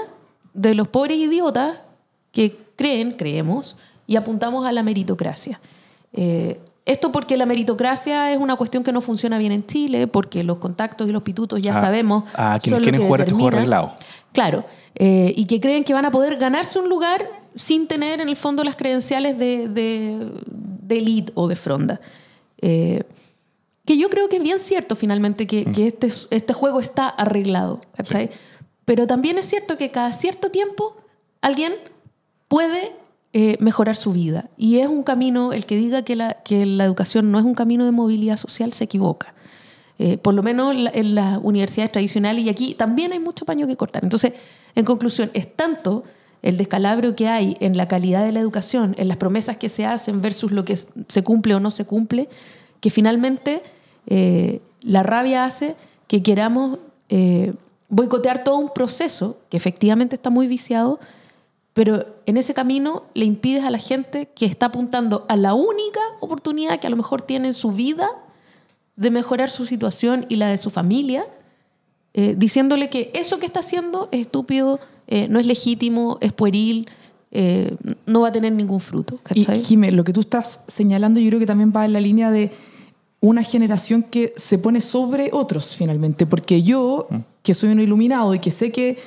de 0.56 0.74
los 0.74 0.88
pobres 0.88 1.18
idiotas 1.18 1.78
que 2.32 2.58
creen, 2.76 3.12
creemos, 3.12 3.76
y 4.08 4.16
apuntamos 4.16 4.66
a 4.66 4.72
la 4.72 4.82
meritocracia. 4.82 5.62
Esto 6.86 7.12
porque 7.14 7.38
la 7.38 7.46
meritocracia 7.46 8.32
es 8.32 8.38
una 8.38 8.56
cuestión 8.58 8.84
que 8.84 8.92
no 8.92 9.00
funciona 9.02 9.38
bien 9.38 9.52
en 9.54 9.66
Chile, 9.66 10.08
porque 10.08 10.44
los 10.44 10.58
contactos 10.58 11.08
y 11.08 11.12
los 11.12 11.24
pitutos 11.24 11.62
ya 11.62 11.78
A- 11.78 11.82
sabemos. 11.82 12.24
a 12.36 12.60
quienes 12.62 12.82
quieren 12.82 13.00
que 13.02 13.08
jugar 13.08 13.22
este 13.22 13.34
juego 13.34 13.48
arreglado. 13.48 13.94
Claro, 14.34 14.66
eh, 14.96 15.32
y 15.36 15.46
que 15.46 15.60
creen 15.62 15.84
que 15.84 15.94
van 15.94 16.06
a 16.06 16.12
poder 16.12 16.36
ganarse 16.38 16.80
un 16.80 16.90
lugar 16.90 17.26
sin 17.56 17.88
tener 17.88 18.20
en 18.20 18.28
el 18.30 18.36
fondo 18.36 18.64
las 18.64 18.76
credenciales 18.76 19.38
de, 19.38 19.68
de, 19.70 20.32
de 20.48 20.98
elite 20.98 21.32
o 21.36 21.48
de 21.48 21.56
fronda. 21.56 22.02
Eh, 22.62 23.04
que 23.86 23.98
yo 23.98 24.10
creo 24.10 24.28
que 24.30 24.38
es 24.38 24.44
bien 24.44 24.60
cierto 24.60 24.96
finalmente 24.96 25.46
que, 25.46 25.66
que 25.66 25.88
este, 25.88 26.08
este 26.32 26.54
juego 26.54 26.80
está 26.80 27.08
arreglado. 27.10 27.80
¿cachai? 27.96 28.30
Pero 28.86 29.08
también 29.08 29.38
es 29.38 29.46
cierto 29.46 29.78
que 29.78 29.92
cada 29.92 30.12
cierto 30.12 30.50
tiempo 30.52 30.96
alguien 31.42 31.74
puede 32.48 32.94
eh, 33.34 33.58
mejorar 33.60 33.96
su 33.96 34.14
vida. 34.14 34.46
Y 34.58 34.78
es 34.78 34.88
un 34.88 35.04
camino, 35.04 35.54
el 35.54 35.66
que 35.66 35.76
diga 35.76 36.04
que 36.04 36.16
la, 36.16 36.36
que 36.44 36.66
la 36.66 36.86
educación 36.86 37.32
no 37.32 37.40
es 37.40 37.46
un 37.46 37.56
camino 37.56 37.84
de 37.86 37.92
movilidad 37.92 38.38
social 38.38 38.72
se 38.74 38.84
equivoca. 38.84 39.34
Eh, 40.00 40.18
por 40.18 40.34
lo 40.34 40.44
menos 40.44 40.74
en, 40.76 40.84
la- 40.86 40.92
en 40.94 41.16
las 41.16 41.40
universidades 41.44 41.92
tradicionales 41.92 42.44
y 42.46 42.50
aquí 42.50 42.74
también 42.74 43.12
hay 43.12 43.20
mucho 43.20 43.46
paño 43.46 43.68
que 43.68 43.76
cortar. 43.76 44.04
Entonces, 44.04 44.34
en 44.76 44.86
conclusión, 44.86 45.30
es 45.34 45.56
tanto 45.56 46.04
el 46.42 46.58
descalabro 46.58 47.16
que 47.16 47.28
hay 47.28 47.56
en 47.60 47.78
la 47.78 47.88
calidad 47.88 48.26
de 48.26 48.32
la 48.32 48.40
educación, 48.40 48.96
en 48.98 49.08
las 49.08 49.18
promesas 49.18 49.58
que 49.58 49.70
se 49.70 49.86
hacen 49.86 50.22
versus 50.22 50.52
lo 50.52 50.66
que 50.66 50.76
se 50.76 51.24
cumple 51.24 51.56
o 51.56 51.60
no 51.60 51.72
se 51.72 51.86
cumple, 51.86 52.28
que 52.82 52.90
finalmente 52.90 53.62
eh, 54.08 54.62
la 54.82 55.04
rabia 55.04 55.46
hace 55.46 55.76
que 56.08 56.22
queramos 56.22 56.80
boicotear 57.90 58.44
todo 58.44 58.58
un 58.58 58.70
proceso 58.74 59.38
que 59.50 59.58
efectivamente 59.58 60.16
está 60.16 60.30
muy 60.32 60.48
viciado, 60.48 61.00
pero 61.74 62.06
en 62.26 62.38
ese 62.38 62.54
camino 62.54 63.04
le 63.14 63.26
impides 63.26 63.64
a 63.64 63.70
la 63.70 63.80
gente 63.80 64.30
que 64.36 64.46
está 64.46 64.68
apuntando 64.68 65.26
a 65.28 65.36
la 65.36 65.54
única 65.54 66.00
oportunidad 66.20 66.80
que 66.80 66.88
a 66.88 66.90
lo 66.90 66.98
mejor 66.98 67.22
tiene 67.24 67.48
en 67.48 67.54
su 67.54 67.72
vida 67.72 68.10
de 68.96 69.10
mejorar 69.10 69.50
su 69.50 69.66
situación 69.66 70.26
y 70.30 70.36
la 70.36 70.48
de 70.48 70.58
su 70.58 70.70
familia, 70.70 71.26
eh, 72.14 72.36
diciéndole 72.38 72.90
que 72.90 73.12
eso 73.16 73.40
que 73.40 73.48
está 73.48 73.62
haciendo 73.62 74.08
es 74.12 74.22
estúpido, 74.22 74.80
eh, 75.08 75.28
no 75.30 75.40
es 75.40 75.48
legítimo, 75.48 76.20
es 76.22 76.32
pueril, 76.32 76.88
eh, 77.32 77.76
no 78.06 78.22
va 78.22 78.28
a 78.28 78.32
tener 78.32 78.54
ningún 78.54 78.80
fruto. 78.80 79.20
Y 79.34 79.46
¿cachai? 79.46 79.64
Jimé, 79.64 79.92
lo 79.92 80.04
que 80.04 80.14
tú 80.14 80.20
estás 80.22 80.60
señalando 80.68 81.20
yo 81.20 81.30
creo 81.30 81.40
que 81.40 81.48
también 81.48 81.74
va 81.76 81.86
en 81.86 81.94
la 81.94 82.02
línea 82.02 82.30
de 82.30 82.52
una 83.20 83.42
generación 83.42 84.04
que 84.04 84.34
se 84.36 84.60
pone 84.60 84.82
sobre 84.82 85.32
otros 85.34 85.76
finalmente, 85.76 86.28
porque 86.28 86.62
yo, 86.62 87.08
que 87.42 87.56
soy 87.56 87.72
un 87.72 87.80
iluminado 87.80 88.36
y 88.36 88.40
que 88.40 88.52
sé 88.52 88.72
que 88.72 88.98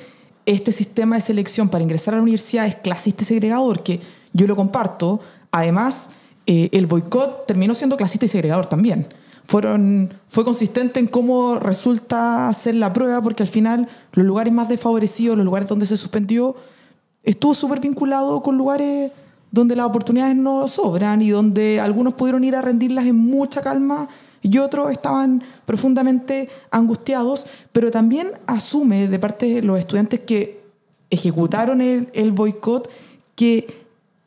este 0.47 0.71
sistema 0.71 1.17
de 1.17 1.21
selección 1.21 1.67
para 1.67 1.83
ingresar 1.83 2.13
a 2.13 2.17
la 2.17 2.23
universidad 2.23 2.65
es 2.65 2.75
clasista 2.75 3.23
y 3.23 3.25
segregador, 3.25 3.83
que 3.83 3.99
yo 4.31 4.47
lo 4.47 4.55
comparto, 4.55 5.19
además 5.51 6.11
eh, 6.47 6.69
el 6.71 6.85
boicot 6.85 7.45
terminó 7.45 7.75
siendo 7.75 7.97
clasista 7.97 8.25
y 8.25 8.29
segregador 8.29 8.65
también. 8.65 9.07
Fueron, 9.45 10.13
fue 10.27 10.45
consistente 10.45 11.01
en 11.01 11.07
cómo 11.07 11.59
resulta 11.59 12.47
hacer 12.47 12.75
la 12.75 12.93
prueba, 12.93 13.21
porque 13.21 13.43
al 13.43 13.49
final 13.49 13.89
los 14.13 14.25
lugares 14.25 14.53
más 14.53 14.69
desfavorecidos, 14.69 15.35
los 15.35 15.45
lugares 15.45 15.67
donde 15.67 15.85
se 15.85 15.97
suspendió, 15.97 16.55
estuvo 17.23 17.53
súper 17.53 17.81
vinculado 17.81 18.41
con 18.41 18.57
lugares 18.57 19.11
donde 19.51 19.75
las 19.75 19.85
oportunidades 19.85 20.35
no 20.35 20.67
sobran 20.69 21.21
y 21.21 21.29
donde 21.29 21.81
algunos 21.81 22.13
pudieron 22.13 22.45
ir 22.45 22.55
a 22.55 22.61
rendirlas 22.61 23.05
en 23.05 23.17
mucha 23.17 23.61
calma 23.61 24.07
y 24.41 24.57
otros 24.57 24.91
estaban 24.91 25.43
profundamente 25.65 26.49
angustiados, 26.71 27.47
pero 27.71 27.91
también 27.91 28.31
asume 28.45 29.07
de 29.07 29.19
parte 29.19 29.45
de 29.45 29.61
los 29.61 29.79
estudiantes 29.79 30.19
que 30.21 30.61
ejecutaron 31.09 31.81
el, 31.81 32.09
el 32.13 32.31
boicot 32.31 32.89
que 33.35 33.85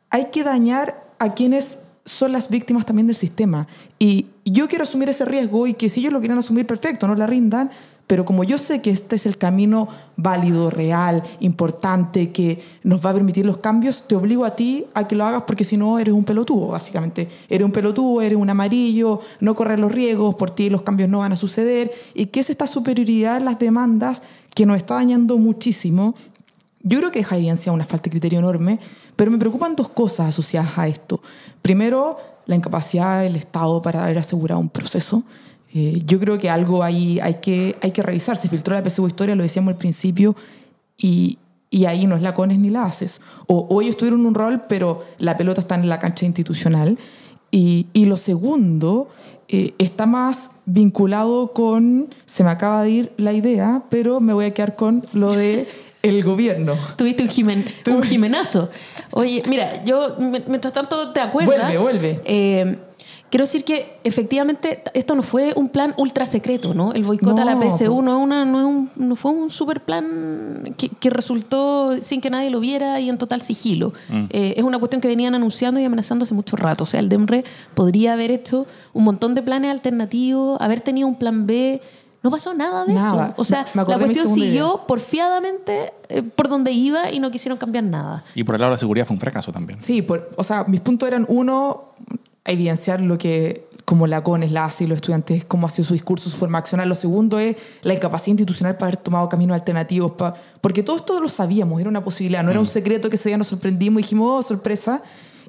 hay 0.09 0.25
que 0.31 0.43
dañar 0.43 1.03
a 1.19 1.33
quienes 1.33 1.79
son 2.05 2.31
las 2.31 2.49
víctimas 2.49 2.85
también 2.85 3.07
del 3.07 3.15
sistema. 3.15 3.67
Y 3.99 4.27
yo 4.45 4.67
quiero 4.67 4.83
asumir 4.83 5.09
ese 5.09 5.25
riesgo 5.25 5.67
y 5.67 5.73
que 5.73 5.89
si 5.89 5.99
ellos 5.99 6.13
lo 6.13 6.19
quieren 6.19 6.37
asumir, 6.37 6.65
perfecto, 6.65 7.07
no 7.07 7.15
la 7.15 7.27
rindan. 7.27 7.71
Pero 8.11 8.25
como 8.25 8.43
yo 8.43 8.57
sé 8.57 8.81
que 8.81 8.89
este 8.89 9.15
es 9.15 9.25
el 9.25 9.37
camino 9.37 9.87
válido, 10.17 10.69
real, 10.69 11.23
importante, 11.39 12.33
que 12.33 12.61
nos 12.83 13.05
va 13.05 13.11
a 13.11 13.13
permitir 13.13 13.45
los 13.45 13.59
cambios, 13.59 14.05
te 14.05 14.15
obligo 14.15 14.43
a 14.43 14.53
ti 14.53 14.85
a 14.93 15.07
que 15.07 15.15
lo 15.15 15.23
hagas 15.23 15.43
porque 15.47 15.63
si 15.63 15.77
no 15.77 15.97
eres 15.97 16.13
un 16.13 16.25
pelotudo, 16.25 16.67
básicamente. 16.67 17.29
Eres 17.47 17.63
un 17.63 17.71
pelotudo, 17.71 18.21
eres 18.21 18.37
un 18.37 18.49
amarillo, 18.49 19.21
no 19.39 19.55
corres 19.55 19.79
los 19.79 19.93
riesgos, 19.93 20.35
por 20.35 20.51
ti 20.51 20.69
los 20.69 20.81
cambios 20.81 21.07
no 21.07 21.19
van 21.19 21.31
a 21.31 21.37
suceder. 21.37 21.89
Y 22.13 22.25
que 22.25 22.41
es 22.41 22.49
esta 22.49 22.67
superioridad 22.67 23.37
en 23.37 23.45
las 23.45 23.57
demandas 23.57 24.21
que 24.53 24.65
nos 24.65 24.75
está 24.75 24.95
dañando 24.95 25.37
muchísimo 25.37 26.13
yo 26.83 26.97
creo 26.97 27.11
que 27.11 27.19
deja 27.19 27.37
evidencia 27.37 27.71
una 27.71 27.85
falta 27.85 28.05
de 28.05 28.09
criterio 28.09 28.39
enorme, 28.39 28.79
pero 29.15 29.31
me 29.31 29.37
preocupan 29.37 29.75
dos 29.75 29.87
cosas 29.87 30.29
asociadas 30.29 30.77
a 30.77 30.87
esto. 30.87 31.21
Primero, 31.61 32.17
la 32.47 32.55
incapacidad 32.55 33.21
del 33.21 33.35
Estado 33.35 33.81
para 33.81 34.03
haber 34.03 34.17
asegurado 34.17 34.59
un 34.59 34.69
proceso. 34.69 35.23
Eh, 35.73 36.01
yo 36.05 36.19
creo 36.19 36.37
que 36.37 36.49
algo 36.49 36.83
ahí 36.83 37.19
hay 37.19 37.35
que, 37.35 37.77
hay 37.81 37.91
que 37.91 38.03
revisar. 38.03 38.37
Se 38.37 38.49
filtró 38.49 38.75
la 38.75 38.83
PSU 38.87 39.07
Historia, 39.07 39.35
lo 39.35 39.43
decíamos 39.43 39.73
al 39.73 39.77
principio, 39.77 40.35
y, 40.97 41.37
y 41.69 41.85
ahí 41.85 42.07
no 42.07 42.15
es 42.15 42.21
la 42.21 42.33
CONES 42.33 42.59
ni 42.59 42.69
la 42.69 42.85
haces. 42.85 43.21
O, 43.47 43.67
o 43.69 43.81
ellos 43.81 43.97
tuvieron 43.97 44.25
un 44.25 44.33
rol, 44.33 44.63
pero 44.67 45.03
la 45.17 45.37
pelota 45.37 45.61
está 45.61 45.75
en 45.75 45.87
la 45.87 45.99
cancha 45.99 46.25
institucional. 46.25 46.97
Y, 47.51 47.87
y 47.93 48.05
lo 48.05 48.15
segundo 48.15 49.09
eh, 49.53 49.73
está 49.77 50.05
más 50.05 50.51
vinculado 50.65 51.51
con, 51.51 52.07
se 52.25 52.45
me 52.45 52.49
acaba 52.49 52.83
de 52.83 52.89
ir 52.89 53.11
la 53.17 53.33
idea, 53.33 53.83
pero 53.89 54.21
me 54.21 54.31
voy 54.31 54.45
a 54.45 54.53
quedar 54.53 54.77
con 54.77 55.03
lo 55.11 55.33
de 55.33 55.67
el 56.03 56.23
gobierno. 56.23 56.75
Tuviste 56.95 57.23
un, 57.23 57.29
jimen, 57.29 57.65
un 57.87 58.01
jimenazo. 58.01 58.69
Oye, 59.11 59.43
mira, 59.49 59.83
yo 59.83 60.15
mientras 60.47 60.71
tanto 60.71 61.11
te 61.11 61.19
acuerdas. 61.19 61.73
Vuelve, 61.73 61.77
vuelve. 61.77 62.21
Eh, 62.23 62.77
quiero 63.31 63.45
decir 63.45 63.63
que 63.63 63.97
efectivamente 64.03 64.83
esto 64.93 65.15
no 65.15 65.23
fue 65.23 65.53
un 65.55 65.69
plan 65.69 65.95
ultra 65.97 66.27
secreto, 66.27 66.75
¿no? 66.75 66.93
El 66.93 67.03
boicot 67.03 67.39
a 67.39 67.45
la 67.45 67.59
PSU 67.59 68.01
no, 68.03 68.17
es 68.17 68.23
una, 68.23 68.45
no, 68.45 68.59
es 68.59 68.65
un- 68.65 68.91
no 68.95 69.15
fue 69.15 69.31
un 69.31 69.49
super 69.49 69.81
plan 69.81 70.71
que, 70.77 70.89
que 70.89 71.09
resultó 71.09 71.99
sin 72.03 72.21
que 72.21 72.29
nadie 72.29 72.49
lo 72.51 72.59
viera 72.59 72.99
y 72.99 73.09
en 73.09 73.17
total 73.17 73.41
sigilo. 73.41 73.93
Eh, 74.29 74.53
es 74.57 74.63
una 74.63 74.77
cuestión 74.77 75.01
que 75.01 75.07
venían 75.07 75.33
anunciando 75.33 75.79
y 75.79 75.85
amenazando 75.85 76.23
hace 76.23 76.33
mucho 76.35 76.55
rato. 76.57 76.83
O 76.83 76.87
sea, 76.87 76.99
el 76.99 77.09
DEMRE 77.09 77.43
podría 77.73 78.13
haber 78.13 78.29
hecho 78.29 78.67
un 78.93 79.03
montón 79.05 79.33
de 79.33 79.41
planes 79.41 79.71
alternativos, 79.71 80.59
haber 80.61 80.81
tenido 80.81 81.07
un 81.07 81.15
plan 81.15 81.47
B. 81.47 81.81
No 82.23 82.29
pasó 82.29 82.53
nada 82.53 82.85
de 82.85 82.93
Nada. 82.93 83.25
eso. 83.29 83.33
O 83.37 83.43
sea, 83.43 83.65
la 83.73 83.83
cuestión 83.97 84.27
siguió 84.27 84.81
porfiadamente 84.87 85.91
eh, 86.09 86.21
por 86.21 86.49
donde 86.49 86.71
iba 86.71 87.11
y 87.11 87.19
no 87.19 87.31
quisieron 87.31 87.57
cambiar 87.57 87.83
nada. 87.83 88.23
Y 88.35 88.43
por 88.43 88.55
el 88.55 88.61
lado 88.61 88.71
de 88.71 88.75
la 88.75 88.77
seguridad 88.79 89.07
fue 89.07 89.15
un 89.15 89.19
fracaso 89.19 89.51
también. 89.51 89.81
Sí, 89.81 90.01
por- 90.03 90.29
o 90.35 90.43
sea, 90.43 90.63
mis 90.67 90.81
puntos 90.81 91.07
eran 91.07 91.25
uno, 91.29 91.85
evidenciar 92.45 93.01
lo 93.01 93.17
que 93.17 93.69
como 93.85 94.07
la 94.07 94.23
CONES, 94.23 94.51
la 94.51 94.71
y 94.79 94.85
los 94.87 94.97
estudiantes, 94.97 95.43
cómo 95.43 95.67
ha 95.67 95.69
sido 95.69 95.85
su 95.85 95.93
discurso, 95.93 96.29
su 96.29 96.37
forma 96.37 96.59
accional. 96.59 96.87
Lo 96.87 96.95
segundo 96.95 97.39
es 97.39 97.57
la 97.81 97.93
incapacidad 97.93 98.33
institucional 98.33 98.77
para 98.77 98.87
haber 98.89 98.97
tomado 98.97 99.27
caminos 99.27 99.55
alternativos. 99.55 100.13
porque 100.61 100.81
todo 100.81 100.95
esto 100.95 101.19
lo 101.19 101.27
sabíamos, 101.27 101.79
era 101.81 101.89
una 101.89 102.03
posibilidad, 102.03 102.43
no 102.43 102.51
era 102.51 102.59
un 102.59 102.67
secreto 102.67 103.09
que 103.09 103.17
ese 103.17 103.29
día 103.29 103.37
nos 103.37 103.47
sorprendimos 103.47 103.99
y 103.99 104.03
dijimos, 104.03 104.29
oh, 104.31 104.43
sorpresa. 104.43 105.01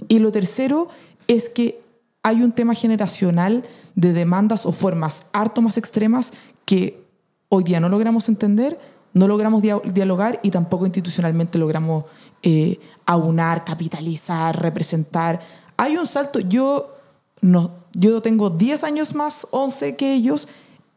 Y 0.08 0.18
lo 0.18 0.32
tercero 0.32 0.88
es 1.28 1.48
que 1.48 1.80
hay 2.24 2.42
un 2.42 2.52
tema 2.52 2.74
generacional 2.74 3.64
de 3.94 4.12
demandas 4.12 4.66
o 4.66 4.72
formas 4.72 5.26
harto 5.32 5.62
más 5.62 5.76
extremas 5.76 6.32
que 6.64 7.04
hoy 7.48 7.64
día 7.64 7.80
no 7.80 7.88
logramos 7.88 8.28
entender, 8.28 8.80
no 9.12 9.28
logramos 9.28 9.62
dia- 9.62 9.80
dialogar 9.84 10.40
y 10.42 10.50
tampoco 10.50 10.86
institucionalmente 10.86 11.58
logramos 11.58 12.04
eh, 12.42 12.80
aunar, 13.06 13.64
capitalizar, 13.64 14.60
representar. 14.60 15.40
Hay 15.76 15.96
un 15.96 16.06
salto, 16.06 16.40
yo, 16.40 16.94
no, 17.40 17.70
yo 17.92 18.20
tengo 18.22 18.50
10 18.50 18.84
años 18.84 19.14
más, 19.14 19.46
11 19.50 19.96
que 19.96 20.12
ellos, 20.14 20.48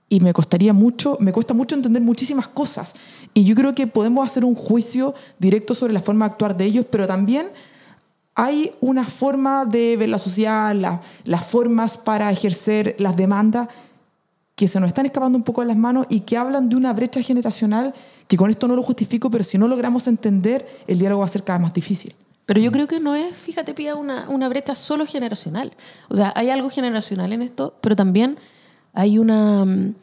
y 0.08 0.20
me 0.20 0.34
costaría 0.34 0.72
mucho, 0.74 1.18
me 1.20 1.32
cuesta 1.32 1.54
mucho 1.54 1.76
entender 1.76 2.02
muchísimas 2.02 2.48
cosas. 2.48 2.94
Y 3.34 3.44
yo 3.46 3.56
creo 3.56 3.74
que 3.74 3.88
podemos 3.88 4.26
hacer 4.26 4.46
un 4.46 4.56
juicio 4.56 5.16
directo 5.40 5.74
sobre 5.74 5.94
la 5.94 6.02
forma 6.02 6.26
de 6.28 6.32
actuar 6.34 6.56
de 6.56 6.66
ellos, 6.66 6.86
pero 6.90 7.08
también 7.08 7.50
hay 8.36 8.74
una 8.82 9.06
forma 9.06 9.66
de 9.66 9.98
ver 9.98 10.10
la 10.10 10.20
sociedad, 10.20 10.76
la- 10.76 11.02
las 11.24 11.46
formas 11.48 11.98
para 11.98 12.32
ejercer 12.32 12.96
las 13.00 13.16
demandas 13.16 13.68
que 14.56 14.68
se 14.68 14.80
nos 14.80 14.88
están 14.90 15.06
escapando 15.06 15.38
un 15.38 15.44
poco 15.44 15.62
de 15.62 15.68
las 15.68 15.78
manos 15.78 16.06
y 16.10 16.22
que 16.22 16.38
hablan 16.38 16.70
de 16.70 16.76
una 16.76 16.94
brecha 16.94 17.22
generacional 17.22 17.94
que 18.28 18.38
con 18.38 18.50
esto 18.50 18.68
no 18.68 18.76
lo 18.76 18.84
justifico, 18.84 19.30
pero 19.30 19.44
si 19.44 19.58
no 19.58 19.68
logramos 19.68 20.08
entender, 20.08 20.68
el 20.88 21.00
diálogo 21.00 21.22
va 21.22 21.26
a 21.26 21.30
ser 21.30 21.44
cada 21.44 21.60
vez 21.60 21.64
más 21.64 21.74
difícil. 21.74 22.16
Pero 22.46 22.60
yo 22.60 22.72
creo 22.72 22.88
que 22.88 23.00
no 23.00 23.16
es, 23.16 23.36
fíjate, 23.36 23.74
Pía, 23.74 23.96
una, 23.96 24.30
una 24.30 24.48
brecha 24.50 24.76
solo 24.76 25.08
generacional. 25.08 25.72
O 26.10 26.16
sea, 26.16 26.32
hay 26.36 26.50
algo 26.50 26.70
generacional 26.70 27.34
en 27.34 27.42
esto, 27.42 27.76
pero 27.82 27.96
también 27.96 28.38
hay 28.94 29.18
una, 29.18 29.66
mm, 29.66 29.96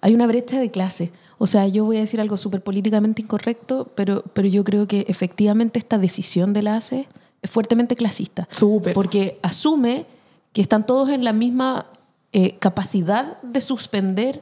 hay 0.00 0.14
una 0.14 0.26
brecha 0.26 0.60
de 0.60 0.70
clase. 0.70 1.12
O 1.38 1.46
sea, 1.48 1.66
yo 1.66 1.84
voy 1.84 1.96
a 1.96 2.00
decir 2.00 2.20
algo 2.20 2.36
súper 2.36 2.62
políticamente 2.62 3.22
incorrecto, 3.22 3.90
pero, 3.96 4.22
pero 4.32 4.46
yo 4.46 4.62
creo 4.62 4.86
que 4.86 5.04
efectivamente 5.08 5.80
esta 5.80 5.98
decisión 5.98 6.52
de 6.52 6.62
la 6.62 6.76
ACE 6.76 7.08
es 7.42 7.50
fuertemente 7.50 7.96
clasista. 7.96 8.46
Súper. 8.50 8.94
Porque 8.94 9.40
asume 9.42 10.06
que 10.52 10.62
están 10.62 10.86
todos 10.86 11.08
en 11.08 11.24
la 11.24 11.32
misma 11.32 11.86
eh, 12.32 12.56
capacidad 12.58 13.40
de 13.42 13.60
suspender 13.60 14.40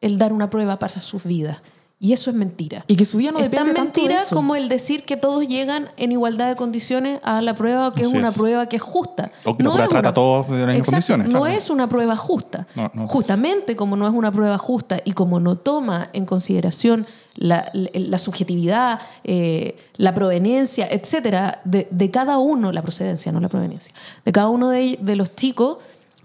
el 0.00 0.16
dar 0.16 0.32
una 0.32 0.48
prueba 0.48 0.78
para 0.78 0.98
sus 0.98 1.24
vidas. 1.24 1.58
Y 2.02 2.14
eso 2.14 2.30
es 2.30 2.36
mentira. 2.36 2.82
Y 2.88 2.96
que 2.96 3.04
su 3.04 3.18
vida 3.18 3.30
no 3.30 3.40
es 3.40 3.44
depende 3.50 3.74
tan 3.74 3.84
tanto 3.88 4.00
de 4.00 4.06
mentira 4.06 4.22
eso. 4.22 4.34
como 4.34 4.56
el 4.56 4.70
decir 4.70 5.02
que 5.04 5.18
todos 5.18 5.46
llegan 5.46 5.90
en 5.98 6.12
igualdad 6.12 6.48
de 6.48 6.56
condiciones 6.56 7.20
a 7.22 7.42
la 7.42 7.52
prueba, 7.54 7.92
que 7.92 8.00
Así 8.00 8.12
es 8.12 8.16
una 8.16 8.28
es. 8.30 8.34
prueba 8.38 8.64
que 8.70 8.76
es 8.76 8.82
justa. 8.82 9.30
O 9.44 9.54
que 9.54 9.62
la 9.62 9.68
prueba 9.68 9.84
es 9.84 9.88
trata 9.90 10.00
una- 10.00 10.08
a 10.08 10.14
todos 10.14 10.48
de 10.48 10.58
las 10.60 10.68
mismas 10.68 10.86
condiciones, 10.88 11.28
No 11.28 11.40
claro. 11.40 11.54
es 11.54 11.68
una 11.68 11.90
prueba 11.90 12.16
justa. 12.16 12.66
No, 12.74 12.90
no. 12.94 13.06
Justamente 13.06 13.76
como 13.76 13.96
no 13.96 14.06
es 14.08 14.14
una 14.14 14.32
prueba 14.32 14.56
justa 14.56 14.98
y 15.04 15.12
como 15.12 15.40
no 15.40 15.56
toma 15.56 16.08
en 16.14 16.24
consideración 16.24 17.06
la, 17.36 17.68
la- 17.74 17.90
la 17.92 18.18
subjetividad, 18.18 19.00
eh, 19.24 19.76
la 19.98 20.14
proveniencia, 20.14 20.88
etcétera, 20.90 21.60
de, 21.64 21.86
de 21.90 22.10
cada 22.10 22.38
uno, 22.38 22.72
la 22.72 22.80
procedencia, 22.80 23.30
no 23.30 23.40
la 23.40 23.50
proveniencia, 23.50 23.92
de 24.24 24.32
cada 24.32 24.48
uno 24.48 24.70
de, 24.70 24.98
de 25.02 25.16
los 25.16 25.36
chicos, 25.36 25.76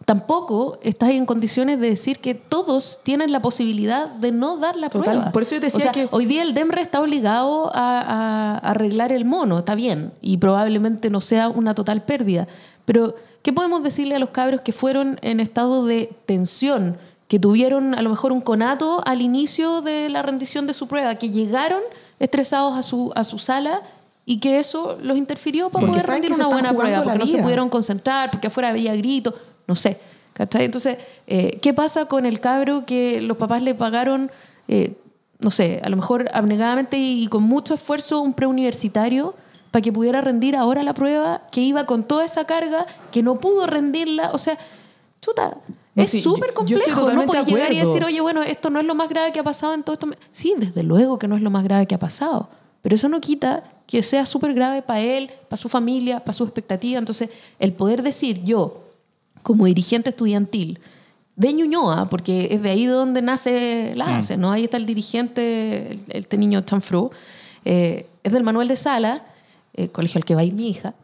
tampoco 0.06 0.78
estás 0.84 1.10
en 1.10 1.26
condiciones 1.26 1.80
de 1.80 1.90
decir 1.90 2.20
que 2.20 2.36
todos 2.36 3.00
tienen 3.04 3.32
la 3.32 3.42
posibilidad 3.42 4.08
de 4.08 4.32
no 4.32 4.58
dar 4.58 4.76
la 4.76 4.90
Total, 4.90 5.14
prueba. 5.16 5.32
por 5.32 5.42
eso 5.42 5.52
yo 5.56 5.58
O 5.58 5.62
decía 5.62 5.82
sea, 5.82 5.92
que- 5.92 6.08
Hoy 6.12 6.26
día 6.26 6.44
el 6.44 6.54
DEMRE 6.54 6.82
está 6.82 7.02
obligado 7.02 7.72
a, 7.76 8.02
a 8.02 8.58
arreglar 8.60 9.12
el 9.12 9.26
mono, 9.26 9.60
está 9.60 9.74
bien, 9.76 10.12
y 10.22 10.38
probablemente 10.38 11.10
no 11.10 11.22
sea 11.22 11.50
una 11.50 11.74
total 11.74 12.04
pérdida. 12.04 12.48
Pero, 12.86 13.16
¿qué 13.42 13.52
podemos 13.52 13.82
decirle 13.82 14.16
a 14.16 14.20
los 14.20 14.30
cabros 14.30 14.62
que 14.62 14.72
fueron 14.74 15.18
en 15.24 15.40
estado 15.40 15.86
de 15.86 16.12
tensión, 16.28 16.98
que 17.28 17.40
tuvieron 17.40 17.96
a 17.96 18.02
lo 18.04 18.12
mejor 18.12 18.32
un 18.32 18.42
conato 18.42 19.02
al 19.08 19.22
inicio 19.22 19.82
de 19.82 20.10
la 20.10 20.22
rendición 20.22 20.68
de 20.68 20.74
su 20.74 20.88
prueba, 20.88 21.16
que 21.16 21.32
llegaron 21.32 21.82
estresados 22.20 22.78
a 22.78 22.84
su, 22.84 23.12
a 23.16 23.24
su 23.24 23.40
sala 23.40 23.82
y 24.28 24.38
que 24.40 24.60
eso 24.60 24.98
los 25.02 25.18
interfirió 25.18 25.72
para 25.72 25.88
Porque 25.88 26.00
poder 26.02 26.12
rendir 26.12 26.32
una 26.34 26.46
buena 26.48 26.74
prueba, 26.74 27.02
porque 27.04 27.18
no 27.18 27.26
se 27.26 27.40
pudieron 27.40 27.70
concentrar, 27.70 28.30
porque 28.30 28.48
afuera 28.48 28.70
había 28.70 28.96
gritos, 28.96 29.34
no 29.68 29.76
sé. 29.76 29.98
¿cachai? 30.36 30.66
Entonces, 30.66 30.98
eh, 31.28 31.60
¿qué 31.62 31.74
pasa 31.74 32.06
con 32.06 32.26
el 32.26 32.40
cabro 32.40 32.86
que 32.86 33.22
los 33.22 33.38
papás 33.38 33.64
le 33.64 33.74
pagaron, 33.74 34.30
eh, 34.68 34.94
no 35.40 35.50
sé, 35.50 35.82
a 35.84 35.90
lo 35.90 35.96
mejor 35.96 36.30
abnegadamente 36.34 36.98
y 36.98 37.28
con 37.28 37.44
mucho 37.44 37.74
esfuerzo 37.74 38.20
un 38.22 38.34
preuniversitario 38.34 39.34
para 39.72 39.82
que 39.82 39.94
pudiera 39.94 40.22
rendir 40.22 40.56
ahora 40.56 40.84
la 40.84 40.94
prueba, 40.94 41.42
que 41.52 41.62
iba 41.62 41.86
con 41.86 42.04
toda 42.04 42.26
esa 42.26 42.46
carga, 42.46 42.86
que 43.12 43.24
no 43.24 43.36
pudo 43.36 43.66
rendirla? 43.66 44.32
O 44.34 44.38
sea, 44.38 44.58
chuta. 45.22 45.58
No, 45.96 46.04
es 46.04 46.10
sí, 46.10 46.20
súper 46.20 46.54
complejo, 46.54 47.14
no 47.14 47.26
puedes 47.26 47.46
de 47.46 47.54
llegar 47.54 47.72
y 47.72 47.80
decir, 47.80 48.04
oye, 48.04 48.20
bueno, 48.20 48.44
esto 48.44 48.70
no 48.70 48.82
es 48.82 48.86
lo 48.86 48.96
más 48.96 49.08
grave 49.08 49.32
que 49.32 49.40
ha 49.40 49.44
pasado 49.44 49.74
en 49.74 49.84
todo 49.84 49.94
esto. 49.94 50.10
Sí, 50.34 50.54
desde 50.58 50.84
luego 50.84 51.18
que 51.18 51.30
no 51.30 51.38
es 51.38 51.42
lo 51.42 51.50
más 51.50 51.64
grave 51.64 51.86
que 51.86 51.96
ha 51.96 52.00
pasado, 52.00 52.50
pero 52.82 52.96
eso 52.96 53.08
no 53.08 53.22
quita 53.22 53.64
que 53.88 54.04
sea 54.04 54.26
súper 54.26 54.54
grave 54.54 54.82
para 54.82 55.00
él, 55.00 55.32
para 55.48 55.56
su 55.56 55.70
familia, 55.70 56.20
para 56.20 56.34
su 56.34 56.44
expectativa. 56.44 57.00
Entonces, 57.00 57.30
el 57.60 57.72
poder 57.72 58.04
decir 58.04 58.44
yo, 58.44 58.85
como 59.46 59.66
dirigente 59.68 60.10
estudiantil, 60.10 60.80
de 61.36 61.54
Ñuñoa, 61.54 62.10
porque 62.10 62.48
es 62.50 62.64
de 62.64 62.70
ahí 62.72 62.86
donde 62.88 63.22
nace 63.22 63.94
la 63.96 64.18
ACE, 64.18 64.38
¿no? 64.38 64.52
Ahí 64.52 64.64
está 64.64 64.78
el 64.78 64.88
dirigente, 64.88 66.00
este 66.08 66.36
niño 66.38 66.62
Chanfru, 66.62 67.12
eh, 67.64 68.08
es 68.24 68.32
del 68.34 68.42
Manuel 68.44 68.68
de 68.68 68.76
Sala, 68.76 69.24
eh, 69.76 69.90
colegio 69.90 70.18
al 70.18 70.26
que 70.26 70.34
va 70.34 70.42
a 70.42 70.44
ir 70.46 70.54
mi 70.54 70.68
hija, 70.70 70.96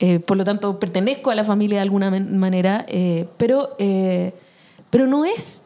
eh, 0.00 0.18
por 0.18 0.36
lo 0.36 0.44
tanto, 0.44 0.78
pertenezco 0.78 1.30
a 1.30 1.34
la 1.34 1.44
familia 1.44 1.78
de 1.78 1.82
alguna 1.82 2.10
man- 2.10 2.36
manera, 2.36 2.84
eh, 2.88 3.26
pero, 3.38 3.70
pero 4.90 5.06
no 5.06 5.24
es 5.24 5.62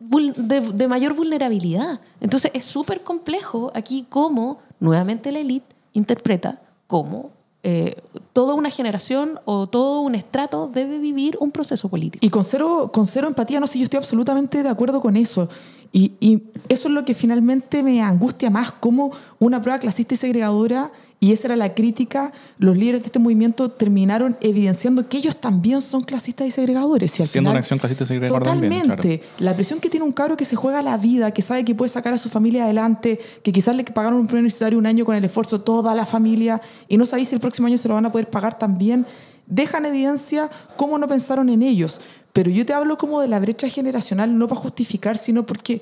de, 0.00 0.60
de 0.60 0.88
mayor 0.88 1.12
vulnerabilidad. 1.14 2.00
Entonces, 2.22 2.52
es 2.54 2.64
súper 2.64 3.02
complejo 3.02 3.70
aquí 3.74 4.06
cómo, 4.08 4.60
nuevamente, 4.80 5.30
la 5.30 5.40
élite 5.40 5.66
interpreta 5.92 6.62
cómo 6.86 7.30
eh, 7.66 7.96
toda 8.34 8.52
una 8.52 8.68
generación 8.68 9.40
o 9.46 9.66
todo 9.66 10.02
un 10.02 10.14
estrato 10.14 10.68
debe 10.68 10.98
vivir 10.98 11.38
un 11.40 11.50
proceso 11.50 11.88
político. 11.88 12.24
Y 12.24 12.28
con 12.28 12.44
cero, 12.44 12.90
con 12.92 13.06
cero 13.06 13.26
empatía, 13.26 13.58
no 13.58 13.66
sé, 13.66 13.78
yo 13.78 13.84
estoy 13.84 13.96
absolutamente 13.96 14.62
de 14.62 14.68
acuerdo 14.68 15.00
con 15.00 15.16
eso. 15.16 15.48
Y, 15.90 16.42
eso 16.68 16.88
es 16.88 16.94
lo 16.94 17.04
que 17.04 17.14
finalmente 17.14 17.82
me 17.82 18.02
angustia 18.02 18.50
más, 18.50 18.72
como 18.72 19.12
una 19.38 19.62
prueba 19.62 19.78
clasista 19.78 20.14
y 20.14 20.16
segregadora, 20.18 20.90
y 21.24 21.32
esa 21.32 21.46
era 21.46 21.56
la 21.56 21.72
crítica, 21.72 22.32
los 22.58 22.76
líderes 22.76 23.00
de 23.00 23.06
este 23.06 23.18
movimiento 23.18 23.70
terminaron 23.70 24.36
evidenciando 24.42 25.08
que 25.08 25.16
ellos 25.16 25.38
también 25.40 25.80
son 25.80 26.02
clasistas 26.02 26.46
y 26.46 26.50
segregadores. 26.50 27.18
Y 27.18 27.22
al 27.22 27.28
Siendo 27.28 27.48
final- 27.48 27.52
una 27.54 27.60
acción 27.60 27.78
clasista 27.78 28.04
y 28.04 28.06
segregadora 28.08 28.44
también, 28.44 28.82
Totalmente. 28.82 29.22
La 29.38 29.54
presión 29.54 29.80
que 29.80 29.88
tiene 29.88 30.04
un 30.04 30.12
cabro 30.12 30.36
que 30.36 30.44
se 30.44 30.54
juega 30.54 30.82
la 30.82 30.98
vida, 30.98 31.30
que 31.30 31.40
sabe 31.40 31.64
que 31.64 31.74
puede 31.74 31.88
sacar 31.88 32.12
a 32.12 32.18
su 32.18 32.28
familia 32.28 32.64
adelante, 32.64 33.18
que 33.42 33.52
quizás 33.52 33.74
le 33.74 33.84
pagaron 33.84 34.20
un 34.20 34.26
preuniversitario 34.26 34.78
un 34.78 34.84
año 34.84 35.06
con 35.06 35.16
el 35.16 35.24
esfuerzo 35.24 35.62
toda 35.62 35.94
la 35.94 36.04
familia 36.04 36.60
y 36.88 36.98
no 36.98 37.06
sabéis 37.06 37.28
si 37.28 37.36
el 37.36 37.40
próximo 37.40 37.68
año 37.68 37.78
se 37.78 37.88
lo 37.88 37.94
van 37.94 38.04
a 38.04 38.12
poder 38.12 38.28
pagar 38.28 38.58
también, 38.58 39.06
deja 39.46 39.78
en 39.78 39.86
evidencia 39.86 40.50
cómo 40.76 40.98
no 40.98 41.08
pensaron 41.08 41.48
en 41.48 41.62
ellos. 41.62 42.02
Pero 42.34 42.50
yo 42.50 42.66
te 42.66 42.74
hablo 42.74 42.98
como 42.98 43.22
de 43.22 43.28
la 43.28 43.40
brecha 43.40 43.66
generacional, 43.70 44.36
no 44.36 44.46
para 44.46 44.60
justificar, 44.60 45.16
sino 45.16 45.46
porque 45.46 45.80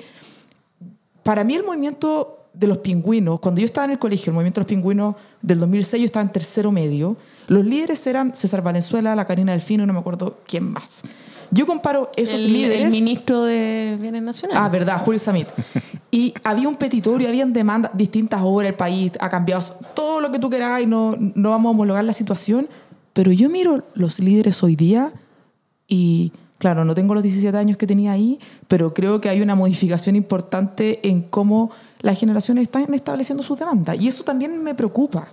para 1.24 1.42
mí 1.42 1.56
el 1.56 1.64
movimiento 1.64 2.41
de 2.54 2.66
los 2.66 2.78
pingüinos, 2.78 3.40
cuando 3.40 3.60
yo 3.60 3.66
estaba 3.66 3.86
en 3.86 3.92
el 3.92 3.98
colegio, 3.98 4.30
el 4.30 4.34
movimiento 4.34 4.60
de 4.60 4.64
los 4.64 4.68
pingüinos 4.68 5.14
del 5.40 5.58
2006, 5.58 6.00
yo 6.00 6.06
estaba 6.06 6.22
en 6.22 6.32
tercero 6.32 6.70
medio, 6.70 7.16
los 7.48 7.64
líderes 7.64 8.06
eran 8.06 8.34
César 8.34 8.62
Valenzuela, 8.62 9.16
la 9.16 9.24
Karina 9.26 9.52
Delfino, 9.52 9.86
no 9.86 9.92
me 9.92 9.98
acuerdo 9.98 10.38
quién 10.46 10.70
más. 10.70 11.02
Yo 11.50 11.66
comparo 11.66 12.10
esos 12.16 12.40
el, 12.40 12.52
líderes... 12.52 12.84
el 12.84 12.90
ministro 12.90 13.44
de 13.44 13.98
Bienes 14.00 14.22
Nacionales. 14.22 14.62
Ah, 14.62 14.68
verdad, 14.68 14.98
Julio 15.04 15.18
Samit. 15.18 15.48
Y 16.10 16.34
había 16.44 16.68
un 16.68 16.76
petitorio, 16.76 17.28
habían 17.28 17.52
demandas, 17.52 17.90
distintas 17.94 18.40
obras, 18.42 18.70
el 18.70 18.74
país 18.74 19.12
ha 19.20 19.28
cambiado 19.28 19.62
todo 19.94 20.20
lo 20.20 20.30
que 20.30 20.38
tú 20.38 20.50
queráis, 20.50 20.86
no, 20.86 21.16
no 21.18 21.50
vamos 21.50 21.68
a 21.68 21.70
homologar 21.70 22.04
la 22.04 22.12
situación. 22.12 22.68
Pero 23.12 23.32
yo 23.32 23.50
miro 23.50 23.84
los 23.94 24.18
líderes 24.18 24.62
hoy 24.62 24.76
día 24.76 25.12
y, 25.88 26.32
claro, 26.62 26.84
no 26.84 26.94
tengo 26.94 27.12
los 27.12 27.24
17 27.24 27.58
años 27.58 27.76
que 27.76 27.88
tenía 27.88 28.12
ahí, 28.12 28.38
pero 28.68 28.94
creo 28.94 29.20
que 29.20 29.28
hay 29.28 29.40
una 29.40 29.56
modificación 29.56 30.14
importante 30.14 31.00
en 31.02 31.22
cómo 31.22 31.72
las 32.02 32.16
generaciones 32.20 32.62
están 32.62 32.94
estableciendo 32.94 33.42
sus 33.42 33.58
demandas. 33.58 34.00
Y 34.00 34.06
eso 34.06 34.22
también 34.22 34.62
me 34.62 34.72
preocupa. 34.72 35.26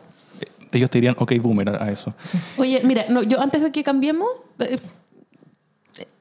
Ellos 0.71 0.89
te 0.89 0.97
dirían, 0.97 1.15
ok, 1.19 1.33
boomer 1.39 1.69
a 1.69 1.91
eso. 1.91 2.15
Oye, 2.57 2.81
mira, 2.83 3.05
no, 3.09 3.21
yo 3.21 3.39
antes 3.39 3.61
de 3.61 3.71
que 3.71 3.83
cambiemos, 3.83 4.27
eh, 4.57 4.79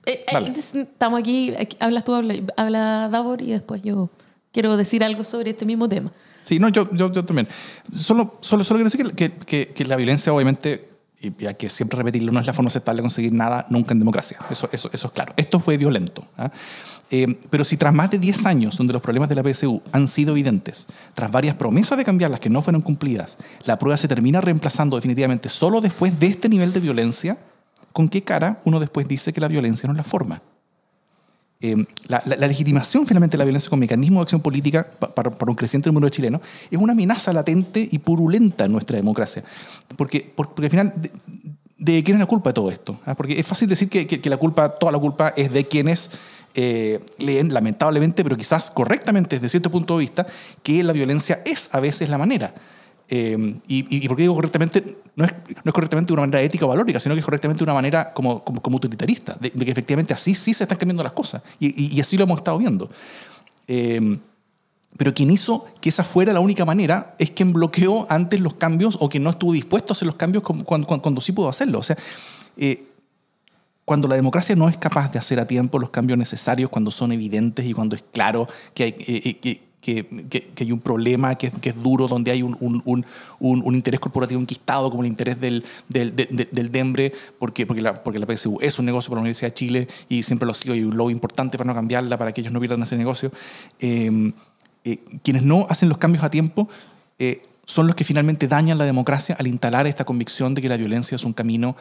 eh, 0.04 0.24
eh, 0.30 0.52
estamos 0.74 1.20
aquí, 1.20 1.54
aquí, 1.58 1.76
hablas 1.80 2.04
tú, 2.04 2.12
habla, 2.14 2.34
habla 2.58 3.08
Davor 3.10 3.40
y 3.40 3.46
después 3.52 3.80
yo 3.82 4.10
quiero 4.52 4.76
decir 4.76 5.02
algo 5.04 5.24
sobre 5.24 5.50
este 5.50 5.64
mismo 5.64 5.88
tema. 5.88 6.12
Sí, 6.42 6.58
no, 6.58 6.68
yo, 6.68 6.90
yo, 6.92 7.10
yo 7.12 7.24
también. 7.24 7.48
Solo, 7.94 8.36
solo, 8.40 8.62
solo 8.62 8.78
quiero 8.78 8.90
decir 8.90 9.14
que, 9.14 9.30
que, 9.30 9.44
que- 9.44 9.68
que 9.74 9.84
la 9.86 9.96
violencia, 9.96 10.32
obviamente, 10.34 10.88
y 11.20 11.32
y 11.42 11.46
hay 11.46 11.54
que 11.54 11.68
siempre 11.68 11.96
repetirlo, 11.96 12.32
no 12.32 12.40
es 12.40 12.46
la 12.46 12.52
forma 12.52 12.68
aceptable 12.68 12.98
de 12.98 13.02
conseguir 13.02 13.32
nada 13.32 13.66
nunca 13.70 13.92
en 13.92 13.98
democracia. 13.98 14.38
Eso, 14.50 14.68
eso, 14.72 14.90
eso 14.92 15.06
es 15.08 15.12
claro. 15.12 15.32
Esto 15.36 15.58
fue 15.60 15.76
violento. 15.76 16.24
¿ah? 16.36 16.50
Eh, 17.10 17.38
pero 17.50 17.64
si 17.64 17.76
tras 17.76 17.94
más 17.94 18.10
de 18.10 18.18
10 18.18 18.46
años, 18.46 18.76
donde 18.76 18.92
los 18.92 19.02
problemas 19.02 19.28
de 19.28 19.34
la 19.34 19.42
PSU 19.42 19.82
han 19.92 20.08
sido 20.08 20.32
evidentes, 20.32 20.86
tras 21.14 21.30
varias 21.30 21.56
promesas 21.56 21.96
de 21.96 22.04
cambiarlas 22.04 22.40
que 22.40 22.50
no 22.50 22.62
fueron 22.62 22.82
cumplidas, 22.82 23.38
la 23.64 23.78
prueba 23.78 23.96
se 23.96 24.08
termina 24.08 24.40
reemplazando 24.40 24.96
definitivamente 24.96 25.48
solo 25.48 25.80
después 25.80 26.18
de 26.20 26.26
este 26.26 26.48
nivel 26.48 26.72
de 26.72 26.80
violencia, 26.80 27.38
¿con 27.92 28.08
qué 28.08 28.22
cara 28.22 28.60
uno 28.64 28.78
después 28.78 29.08
dice 29.08 29.32
que 29.32 29.40
la 29.40 29.48
violencia 29.48 29.86
no 29.86 29.94
es 29.94 29.98
la 29.98 30.04
forma? 30.04 30.42
Eh, 31.60 31.74
la, 32.06 32.22
legitimación 32.46 33.04
finalmente 33.04 33.36
de 33.36 33.38
la 33.38 33.44
violencia 33.44 33.68
como 33.68 33.80
mecanismo 33.80 34.20
de 34.20 34.22
acción 34.22 34.40
política 34.40 34.88
pa- 34.88 35.12
para, 35.12 35.30
un 35.50 35.56
creciente 35.56 35.88
número 35.88 36.04
de 36.06 36.12
chilenos 36.12 36.40
es 36.70 36.78
una 36.78 36.92
amenaza 36.92 37.32
latente 37.32 37.88
y 37.90 37.98
purulenta 37.98 38.64
en 38.66 38.72
nuestra 38.72 38.96
democracia. 38.96 39.42
Porque, 39.96 40.20
por- 40.20 40.50
porque 40.50 40.66
al 40.66 40.70
final, 40.70 40.92
de- 40.96 41.10
de 41.78 42.04
quién 42.04 42.16
es 42.16 42.20
la 42.20 42.26
culpa 42.26 42.50
de 42.50 42.54
todo 42.54 42.70
esto. 42.70 43.00
¿ah? 43.04 43.14
Porque 43.16 43.38
es 43.38 43.46
fácil 43.46 43.68
decir 43.68 43.88
que, 43.88 44.06
que, 44.06 44.20
que, 44.20 44.30
la 44.30 44.36
culpa, 44.36 44.68
toda 44.68 44.92
la 44.92 44.98
culpa 44.98 45.32
es 45.36 45.52
de 45.52 45.66
quienes 45.66 46.10
eh, 46.54 47.00
leen, 47.18 47.52
lamentablemente, 47.52 48.22
pero 48.22 48.36
quizás 48.36 48.70
correctamente 48.70 49.36
desde 49.36 49.48
cierto 49.48 49.70
punto 49.70 49.94
de 49.94 50.00
vista, 50.00 50.26
que 50.62 50.82
la 50.84 50.92
violencia 50.92 51.40
es 51.44 51.68
a 51.72 51.80
veces 51.80 52.08
la 52.08 52.18
manera. 52.18 52.54
Eh, 53.08 53.54
y, 53.66 53.96
y, 53.96 54.08
por 54.08 54.16
qué 54.16 54.22
digo 54.24 54.34
correctamente, 54.34 54.98
no 55.16 55.24
es, 55.24 55.32
no 55.32 55.70
es 55.70 55.72
correctamente 55.72 56.08
de 56.08 56.12
una 56.14 56.22
manera 56.22 56.42
ética 56.42 56.66
o 56.66 56.68
valórica, 56.68 57.00
sino 57.00 57.14
que 57.14 57.20
es 57.20 57.24
correctamente 57.24 57.60
de 57.60 57.64
una 57.64 57.74
manera 57.74 58.12
como, 58.12 58.44
como, 58.44 58.60
como 58.60 58.76
utilitarista, 58.76 59.36
de, 59.40 59.50
de, 59.50 59.64
que 59.64 59.70
efectivamente 59.70 60.12
así 60.12 60.34
sí 60.34 60.52
se 60.52 60.64
están 60.64 60.78
cambiando 60.78 61.02
las 61.02 61.12
cosas. 61.12 61.42
Y, 61.58 61.96
y 61.96 62.00
así 62.00 62.16
lo 62.16 62.24
hemos 62.24 62.38
estado 62.38 62.58
viendo. 62.58 62.90
Eh, 63.66 64.18
pero 64.96 65.14
quien 65.14 65.30
hizo 65.30 65.66
que 65.80 65.90
esa 65.90 66.02
fuera 66.02 66.32
la 66.32 66.40
única 66.40 66.64
manera 66.64 67.14
es 67.18 67.30
quien 67.30 67.52
bloqueó 67.52 68.06
antes 68.10 68.40
los 68.40 68.54
cambios 68.54 68.96
o 69.00 69.08
que 69.08 69.20
no 69.20 69.30
estuvo 69.30 69.52
dispuesto 69.52 69.92
a 69.92 69.94
hacer 69.94 70.06
los 70.06 70.16
cambios 70.16 70.42
cuando, 70.42 70.64
cuando, 70.64 70.86
cuando 70.86 71.20
sí 71.20 71.32
pudo 71.32 71.48
hacerlo. 71.48 71.78
O 71.78 71.82
sea, 71.82 71.96
eh, 72.56 72.84
cuando 73.84 74.08
la 74.08 74.16
democracia 74.16 74.56
no 74.56 74.68
es 74.68 74.76
capaz 74.76 75.12
de 75.12 75.18
hacer 75.18 75.40
a 75.40 75.46
tiempo 75.46 75.78
los 75.78 75.90
cambios 75.90 76.18
necesarios, 76.18 76.68
cuando 76.68 76.90
son 76.90 77.12
evidentes 77.12 77.64
y 77.64 77.72
cuando 77.72 77.96
es 77.96 78.02
claro 78.02 78.48
que 78.74 78.82
hay, 78.84 78.94
eh, 78.98 79.38
que, 79.38 79.67
que, 79.88 80.04
que, 80.28 80.40
que, 80.40 80.64
hay 80.64 80.72
un 80.72 80.80
problema 80.80 81.36
que, 81.36 81.50
que, 81.50 81.70
es 81.70 81.82
duro, 81.82 82.08
donde 82.08 82.30
hay 82.30 82.42
un, 82.42 82.54
un, 82.60 82.82
un, 82.84 83.06
un, 83.40 83.74
interés 83.74 84.00
corporativo 84.00 84.38
enquistado, 84.38 84.90
como 84.90 85.02
el 85.02 85.08
interés 85.08 85.40
del, 85.40 85.64
del, 85.88 86.14
del, 86.14 86.48
del 86.52 86.70
DEMBRE, 86.70 87.14
porque, 87.38 87.66
porque, 87.66 87.80
la, 87.80 87.94
porque 87.94 88.18
la 88.18 88.26
PSU 88.26 88.58
es 88.60 88.78
un 88.78 88.84
negocio 88.84 89.08
para 89.08 89.20
la 89.20 89.22
Universidad 89.22 89.48
de 89.48 89.54
Chile 89.54 89.88
y 90.10 90.22
siempre 90.24 90.44
lo 90.44 90.52
ha 90.52 90.54
sido, 90.54 90.74
y 90.74 90.82
un 90.82 90.94
lobby 90.94 91.12
importante 91.12 91.56
para 91.56 91.68
no 91.68 91.74
cambiarla, 91.74 92.18
para 92.18 92.32
que 92.32 92.42
ellos 92.42 92.52
no 92.52 92.60
pierdan 92.60 92.82
ese 92.82 92.98
negocio. 92.98 93.32
Eh, 93.80 94.32
eh, 94.84 94.98
quienes 95.22 95.42
no 95.42 95.66
hacen 95.70 95.88
los 95.88 95.96
cambios 95.96 96.22
a 96.22 96.30
tiempo 96.30 96.68
eh, 97.18 97.42
son 97.64 97.86
los 97.86 97.96
que 97.96 98.04
finalmente 98.04 98.46
dañan 98.46 98.76
la 98.76 98.84
democracia 98.84 99.36
al 99.38 99.46
instalar 99.46 99.86
esta 99.86 100.04
convicción 100.04 100.54
de 100.54 100.60
que 100.60 100.68
la 100.68 100.76
violencia 100.76 101.16
es 101.16 101.24
un 101.24 101.32
camino 101.32 101.76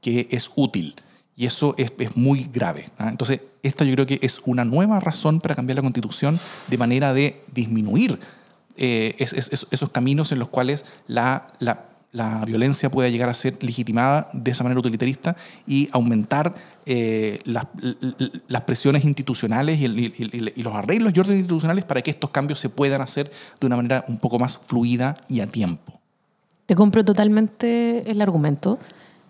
que 0.00 0.26
es 0.32 0.50
útil. 0.56 0.96
Y 1.36 1.46
eso 1.46 1.74
es, 1.78 1.92
muy 2.14 2.48
grave. 2.52 2.90
¿ah? 2.98 3.08
Entonces, 3.08 3.40
esta 3.62 3.84
yo 3.84 3.94
creo 3.94 4.06
que 4.06 4.18
es 4.22 4.40
una 4.44 4.64
nueva 4.64 5.00
razón 5.00 5.40
para 5.40 5.54
cambiar 5.54 5.76
la 5.76 5.82
constitución 5.82 6.38
de 6.68 6.78
manera 6.78 7.14
de 7.14 7.42
disminuir 7.52 8.18
eh, 8.76 9.14
es, 9.18 9.32
es, 9.32 9.66
esos 9.70 9.90
caminos 9.90 10.32
en 10.32 10.38
los 10.38 10.48
cuales 10.48 10.84
la, 11.06 11.46
la, 11.58 11.84
la 12.12 12.44
violencia 12.44 12.90
pueda 12.90 13.08
llegar 13.08 13.28
a 13.28 13.34
ser 13.34 13.62
legitimada 13.62 14.28
de 14.32 14.50
esa 14.50 14.64
manera 14.64 14.80
utilitarista 14.80 15.36
y 15.66 15.88
aumentar 15.92 16.54
eh, 16.84 17.38
las, 17.44 17.66
presiones 18.62 19.04
institucionales 19.04 19.78
y, 19.78 19.84
el, 19.84 19.98
y, 19.98 20.62
los 20.62 20.74
arreglos 20.74 21.12
y 21.14 21.20
órdenes 21.20 21.40
institucionales 21.40 21.84
para 21.84 22.02
que 22.02 22.10
estos 22.10 22.30
cambios 22.30 22.60
se 22.60 22.68
puedan 22.68 23.00
hacer 23.00 23.30
de 23.60 23.66
una 23.66 23.76
manera 23.76 24.04
un 24.08 24.18
poco 24.18 24.38
más 24.38 24.58
fluida 24.58 25.16
y 25.28 25.40
a 25.40 25.46
tiempo. 25.46 26.00
Te 26.66 26.74
compro 26.74 27.04
totalmente 27.04 28.10
el 28.10 28.20
argumento. 28.22 28.78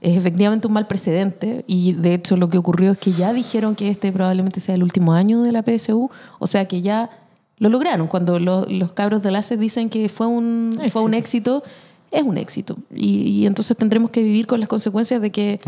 Es 0.03 0.19
efectivamente 0.19 0.67
un 0.67 0.73
mal 0.73 0.89
precedente 0.89 1.65
y 1.69 1.93
de 1.93 2.15
hecho 2.15 2.37
lo 2.37 2.49
que 2.49 2.59
ocurrió 2.59 2.91
es 2.91 2.99
que 2.99 3.13
ya 3.13 3.33
dijeron 3.33 3.77
que 3.77 3.89
este 3.89 4.11
probablemente 4.11 4.59
sea 4.59 4.75
el 4.75 4.83
último 4.83 5.13
año 5.13 5.43
de 5.43 5.53
la 5.53 5.63
PSU, 5.63 6.11
o 6.41 6.47
sea 6.49 6.67
que 6.67 6.83
ya 6.83 7.09
lo 7.59 7.69
lograron. 7.69 8.09
Cuando 8.09 8.41
los, 8.41 8.69
los 8.69 8.93
cabros 8.93 9.23
de 9.23 9.31
LACES 9.31 9.61
dicen 9.61 9.89
que 9.89 10.09
fue 10.09 10.27
un, 10.27 10.77
fue 10.91 11.03
un 11.03 11.15
éxito, 11.15 11.63
es 12.11 12.25
un 12.25 12.37
éxito. 12.37 12.77
Y, 12.93 13.21
y, 13.29 13.47
entonces 13.47 13.77
tendremos 13.77 14.11
que 14.11 14.25
vivir 14.25 14.49
con 14.49 14.59
las 14.59 14.69
consecuencias 14.69 15.23
de 15.23 15.31
que, 15.31 15.61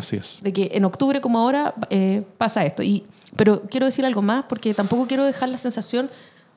de 0.42 0.53
que 0.53 0.70
en 0.73 0.85
octubre 0.85 1.20
como 1.20 1.38
ahora 1.38 1.77
eh, 1.90 2.25
pasa 2.37 2.66
esto. 2.66 2.83
Y, 2.83 3.05
pero 3.37 3.62
quiero 3.70 3.87
decir 3.87 4.05
algo 4.05 4.20
más 4.20 4.47
porque 4.49 4.75
tampoco 4.75 5.07
quiero 5.07 5.25
dejar 5.25 5.49
la 5.49 5.59
sensación... 5.59 6.11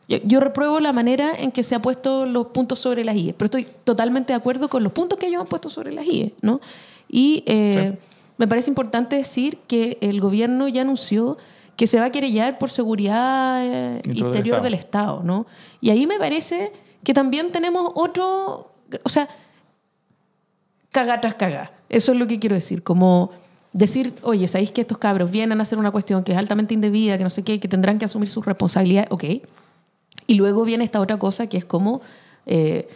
Yo, 0.10 0.20
yo, 0.24 0.40
repruebo 0.40 0.80
la 0.80 0.94
manera 0.94 1.34
en 1.38 1.52
que 1.52 1.63
se 1.63 1.76
han 1.76 1.82
puesto 1.82 2.26
los 2.26 2.48
puntos 2.48 2.80
sobre 2.80 3.04
las 3.04 3.18
IE, 3.18 3.34
pero 3.34 3.48
estoy 3.48 3.68
totalmente 3.84 4.32
de 4.32 4.38
acuerdo 4.38 4.70
con 4.70 4.82
los 4.82 4.94
puntos 4.94 5.20
que 5.20 5.28
ellos 5.28 5.42
han 5.42 5.48
puesto 5.48 5.70
sobre 5.70 5.92
las 5.92 6.06
IE. 6.06 6.34
¿no? 6.42 6.62
Y 7.10 7.43
eh, 7.46 7.93
sí. 7.93 8.08
me 8.38 8.48
parece 8.48 8.70
importante 8.70 9.15
decir 9.15 9.58
que 9.67 9.98
el 10.02 10.20
gobierno 10.20 10.67
ya 10.67 10.82
anunció 10.82 11.38
que 11.76 11.88
se 11.88 12.00
va 12.00 12.06
a 12.06 12.10
querellar 12.12 12.58
por 12.58 12.70
seguridad 12.70 13.63
eh, 13.63 14.02
interior 14.04 14.32
del 14.34 14.43
Estado. 14.46 14.63
del 14.63 14.74
Estado 14.74 15.24
¿no? 15.24 15.46
Y 15.80 15.91
ahí 15.91 16.08
me 16.08 16.17
parece 16.17 16.74
que 17.04 17.13
también 17.13 17.52
tenemos 17.52 17.91
otro... 17.96 18.72
O 19.04 19.10
sea, 19.10 19.28
caga 20.91 21.22
tras 21.22 21.36
caga. 21.36 21.72
Eso 21.89 22.12
es 22.12 22.17
lo 22.17 22.28
que 22.28 22.39
quiero 22.39 22.56
decir. 22.56 22.84
Como 22.84 23.32
decir, 23.74 24.13
oye, 24.24 24.48
¿sabéis 24.48 24.72
que 24.72 24.82
estos 24.82 24.98
cabros 24.98 25.30
vienen 25.30 25.60
a 25.60 25.63
hacer 25.63 25.78
una 25.78 25.91
cuestión 25.91 26.24
que 26.24 26.32
es 26.32 26.38
altamente 26.38 26.74
indebida, 26.74 27.17
que 27.17 27.24
no 27.24 27.30
sé 27.30 27.43
qué, 27.43 27.60
que 27.60 27.67
tendrán 27.67 28.00
que 28.00 28.06
asumir 28.06 28.28
sus 28.28 28.46
responsabilidades? 28.46 29.12
Ok. 29.12 29.24
Y 30.26 30.36
luego 30.36 30.63
viene 30.65 30.84
esta 30.84 31.00
otra 31.00 31.17
cosa 31.20 31.48
que 31.48 31.58
es 31.58 31.65
como 31.65 32.02
eh, 32.46 32.88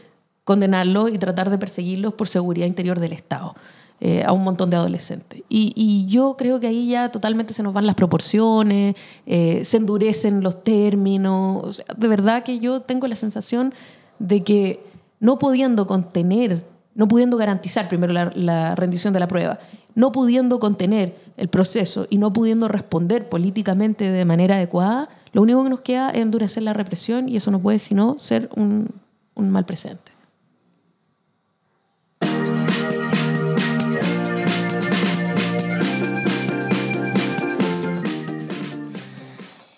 condenarlos 0.43 1.11
y 1.11 1.17
tratar 1.17 1.49
de 1.49 1.57
perseguirlos 1.57 2.13
por 2.13 2.27
seguridad 2.27 2.65
interior 2.65 2.99
del 2.99 3.13
Estado. 3.13 3.55
Eh, 4.03 4.23
a 4.25 4.31
un 4.31 4.43
montón 4.43 4.71
de 4.71 4.77
adolescentes. 4.77 5.43
Y, 5.47 6.07
yo 6.07 6.35
creo 6.35 6.59
que 6.59 6.65
ahí 6.65 6.87
ya 6.87 7.09
totalmente 7.11 7.53
se 7.53 7.61
nos 7.61 7.71
van 7.71 7.85
las 7.85 7.93
proporciones, 7.93 8.95
eh, 9.27 9.63
se 9.63 9.77
endurecen 9.77 10.41
los 10.41 10.63
términos. 10.63 11.83
De 11.95 12.07
verdad 12.07 12.41
que 12.41 12.57
yo 12.57 12.81
tengo 12.81 13.05
la 13.05 13.15
sensación 13.15 13.75
de 14.17 14.43
que 14.43 14.83
no 15.19 15.37
pudiendo 15.37 15.85
contener 15.85 16.63
no 16.95 17.07
pudiendo 17.07 17.37
garantizar 17.37 17.87
primero 17.87 18.11
la, 18.11 18.75
rendición 18.75 19.13
de 19.13 19.19
la 19.19 19.27
prueba, 19.27 19.59
no 19.95 20.11
pudiendo 20.11 20.59
contener 20.59 21.15
el 21.37 21.47
proceso 21.47 22.07
y 22.09 22.17
no 22.17 22.33
pudiendo 22.33 22.67
responder 22.67 23.29
políticamente 23.29 24.11
de 24.11 24.25
manera 24.25 24.55
adecuada, 24.55 25.09
lo 25.31 25.41
único 25.41 25.63
que 25.63 25.69
nos 25.69 25.81
queda 25.81 26.09
es 26.09 26.21
endurecer 26.21 26.63
la 26.63 26.73
represión 26.73 27.29
y 27.29 27.37
eso 27.37 27.51
no 27.51 27.59
puede 27.59 27.79
sino 27.79 28.19
ser 28.19 28.49
un 28.55 28.91
mal 29.35 29.65
presente. 29.65 30.10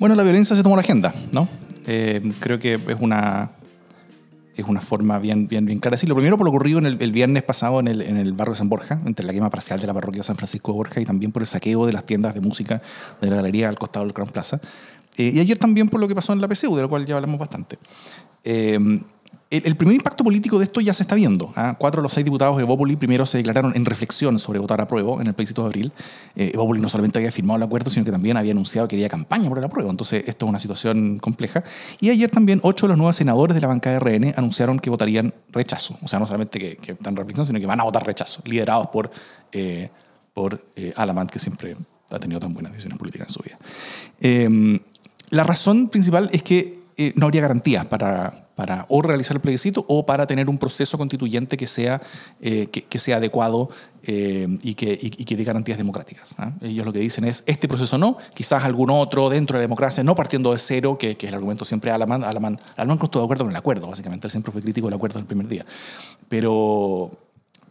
Bueno, 0.03 0.15
la 0.15 0.23
violencia 0.23 0.53
se 0.53 0.63
tomó 0.63 0.75
la 0.75 0.81
agenda, 0.81 1.15
¿no? 1.31 1.47
Eh, 1.87 2.33
creo 2.41 2.59
que 2.59 2.73
es 2.73 2.97
una, 2.99 3.51
es 4.53 4.65
una 4.65 4.81
forma 4.81 5.17
bien, 5.17 5.47
bien, 5.47 5.65
bien 5.65 5.79
clara. 5.79 5.97
Sí, 5.97 6.07
lo 6.07 6.15
primero 6.15 6.37
por 6.37 6.43
lo 6.43 6.49
ocurrido 6.49 6.77
en 6.79 6.87
el, 6.87 7.01
el, 7.01 7.13
viernes 7.13 7.41
pasado 7.43 7.79
en 7.79 7.87
el, 7.87 8.01
en 8.01 8.17
el 8.17 8.33
barrio 8.33 8.51
de 8.51 8.57
San 8.57 8.67
Borja, 8.67 8.99
entre 9.05 9.25
la 9.25 9.31
quema 9.31 9.49
parcial 9.49 9.79
de 9.79 9.87
la 9.87 9.93
parroquia 9.93 10.19
de 10.19 10.25
San 10.25 10.35
Francisco 10.35 10.73
de 10.73 10.75
Borja 10.75 10.99
y 10.99 11.05
también 11.05 11.31
por 11.31 11.41
el 11.41 11.47
saqueo 11.47 11.85
de 11.85 11.93
las 11.93 12.05
tiendas 12.05 12.33
de 12.33 12.41
música 12.41 12.81
de 13.21 13.29
la 13.29 13.37
galería 13.37 13.69
al 13.69 13.79
costado 13.79 14.05
del 14.05 14.13
Crown 14.13 14.29
Plaza. 14.29 14.59
Eh, 15.15 15.31
y 15.35 15.39
ayer 15.39 15.57
también 15.57 15.87
por 15.87 16.01
lo 16.01 16.09
que 16.09 16.15
pasó 16.15 16.33
en 16.33 16.41
la 16.41 16.49
PCU, 16.49 16.75
de 16.75 16.81
lo 16.81 16.89
cual 16.89 17.05
ya 17.05 17.15
hablamos 17.15 17.39
bastante. 17.39 17.79
Eh, 18.43 18.77
el, 19.57 19.75
primer 19.75 19.95
impacto 19.95 20.23
político 20.23 20.57
de 20.57 20.65
esto 20.65 20.81
ya 20.81 20.93
se 20.93 21.03
está 21.03 21.15
viendo. 21.15 21.53
¿ah? 21.55 21.75
Cuatro 21.77 22.01
de 22.01 22.03
los 22.03 22.13
seis 22.13 22.25
diputados 22.25 22.57
de 22.57 22.63
Evópoli 22.63 22.95
primero 22.95 23.25
se 23.25 23.37
declararon 23.37 23.75
en 23.75 23.85
reflexión 23.85 24.39
sobre 24.39 24.59
votar 24.59 24.81
a 24.81 24.87
prueba 24.87 25.21
en 25.21 25.27
el 25.27 25.33
plebiscito 25.33 25.61
de 25.61 25.67
abril. 25.67 25.91
Eh, 26.35 26.53
no 26.55 26.89
solamente 26.89 27.19
había 27.19 27.31
firmado 27.31 27.57
el 27.57 27.63
acuerdo, 27.63 27.89
sino 27.91 28.03
que 28.03 28.11
también 28.11 28.35
había 28.37 28.51
anunciado 28.51 28.87
que 28.87 28.95
quería 28.95 29.09
campaña 29.09 29.49
por 29.49 29.59
el 29.59 29.63
apruebo. 29.63 29.91
Entonces, 29.91 30.23
esto 30.27 30.45
es 30.45 30.49
una 30.49 30.59
situación 30.59 31.19
compleja. 31.19 31.63
Y 31.99 32.09
ayer 32.09 32.31
también 32.31 32.59
ocho 32.63 32.87
de 32.87 32.89
los 32.89 32.97
nuevos 32.97 33.15
senadores 33.15 33.53
de 33.53 33.61
la 33.61 33.67
bancada 33.67 33.99
de 33.99 34.17
RN 34.17 34.33
anunciaron 34.35 34.79
que 34.79 34.89
votarían 34.89 35.33
rechazo. 35.51 35.97
O 36.01 36.07
sea, 36.07 36.19
no 36.19 36.25
solamente 36.25 36.59
que, 36.59 36.91
están 36.91 37.13
en 37.13 37.17
reflexión, 37.17 37.45
sino 37.45 37.59
que 37.59 37.67
van 37.67 37.79
a 37.79 37.83
votar 37.83 38.05
rechazo, 38.05 38.41
liderados 38.45 38.87
por, 38.87 39.11
eh, 39.51 39.89
por 40.33 40.65
eh, 40.75 40.93
Alamant, 40.95 41.29
que 41.29 41.39
siempre 41.39 41.75
ha 42.09 42.19
tenido 42.19 42.39
tan 42.39 42.53
buenas 42.53 42.71
decisiones 42.71 42.97
políticas 42.97 43.27
en 43.27 43.33
su 43.33 43.39
vida. 43.43 43.57
Eh, 44.19 44.79
la 45.29 45.43
razón 45.43 45.89
principal 45.89 46.29
es 46.31 46.43
que 46.43 46.79
eh, 46.95 47.11
no 47.15 47.25
habría 47.25 47.41
garantías 47.41 47.87
para, 47.87 48.42
para 48.55 48.85
o 48.89 49.01
realizar 49.01 49.35
el 49.35 49.41
plebiscito 49.41 49.83
o 49.87 50.05
para 50.05 50.27
tener 50.27 50.49
un 50.49 50.57
proceso 50.57 50.97
constituyente 50.97 51.57
que 51.57 51.67
sea, 51.67 52.01
eh, 52.41 52.67
que, 52.67 52.99
sea 52.99 53.17
adecuado 53.17 53.69
eh, 54.03 54.47
y, 54.61 54.75
que, 54.75 54.97
y, 55.01 55.09
que 55.09 55.35
dé 55.35 55.43
garantías 55.43 55.77
democráticas. 55.77 56.35
¿eh? 56.39 56.69
Ellos 56.69 56.85
lo 56.85 56.93
que 56.93 56.99
dicen 56.99 57.25
es, 57.25 57.43
este 57.47 57.67
proceso 57.67 57.97
no, 57.97 58.17
quizás 58.33 58.63
algún 58.63 58.89
otro 58.91 59.29
dentro 59.29 59.57
de 59.57 59.61
la 59.61 59.67
democracia, 59.67 60.03
no 60.03 60.15
partiendo 60.15 60.53
de 60.53 60.59
cero, 60.59 60.97
que, 60.97 61.17
que 61.17 61.25
es 61.25 61.31
el 61.31 61.35
argumento 61.35 61.65
siempre 61.65 61.89
de 61.89 61.95
Alaman. 61.95 62.23
Alaman, 62.23 62.59
Alaman 62.75 62.99
estuvo 63.01 63.21
de 63.21 63.25
acuerdo 63.25 63.45
con 63.45 63.51
el 63.51 63.57
acuerdo, 63.57 63.87
básicamente, 63.87 64.27
él 64.27 64.31
siempre 64.31 64.51
fue 64.51 64.61
crítico 64.61 64.87
del 64.87 64.95
acuerdo 64.95 65.17
del 65.17 65.25
primer 65.25 65.47
día. 65.47 65.65
Pero, 66.29 67.11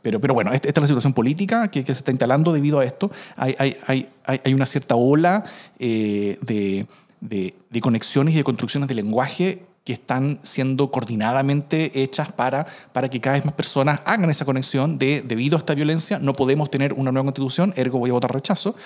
pero, 0.03 0.21
pero 0.21 0.35
bueno, 0.35 0.53
esta, 0.53 0.67
esta, 0.67 0.81
es 0.81 0.83
la 0.83 0.89
situación 0.89 1.13
política 1.13 1.69
que, 1.69 1.85
que, 1.85 1.95
se 1.95 2.01
está 2.01 2.11
instalando 2.11 2.53
debido 2.53 2.81
a 2.81 2.85
esto. 2.85 3.13
Hay, 3.37 3.55
hay, 3.59 3.77
hay, 3.87 4.09
hay 4.45 4.55
una 4.55 4.67
cierta 4.67 4.97
ola 4.97 5.45
eh, 5.79 6.39
de, 6.43 6.87
de, 7.21 7.55
de, 7.71 7.81
conexiones 7.81 8.35
y 8.35 8.39
de 8.39 8.45
construcciones 8.45 8.89
de 8.89 8.97
lenguaje 8.97 9.63
que 9.85 9.93
están 9.93 10.39
siendo 10.43 10.91
coordinadamente 10.91 12.03
hechas 12.03 12.33
para, 12.33 12.67
para 12.93 13.11
que 13.11 13.21
cada 13.21 13.37
vez 13.37 13.45
más 13.45 13.55
personas 13.55 14.01
hagan 14.05 14.31
esa 14.31 14.45
conexión 14.45 14.99
de 14.99 15.23
debido 15.23 15.57
a 15.57 15.59
esta 15.59 15.75
violencia 15.75 16.19
no 16.19 16.33
podemos 16.33 16.71
tener 16.71 16.93
una 16.93 17.11
nueva 17.11 17.27
constitución, 17.27 17.73
ergo 17.77 17.99
voy 17.99 18.11
a 18.11 18.15
votar 18.15 18.33
rechazo. 18.33 18.77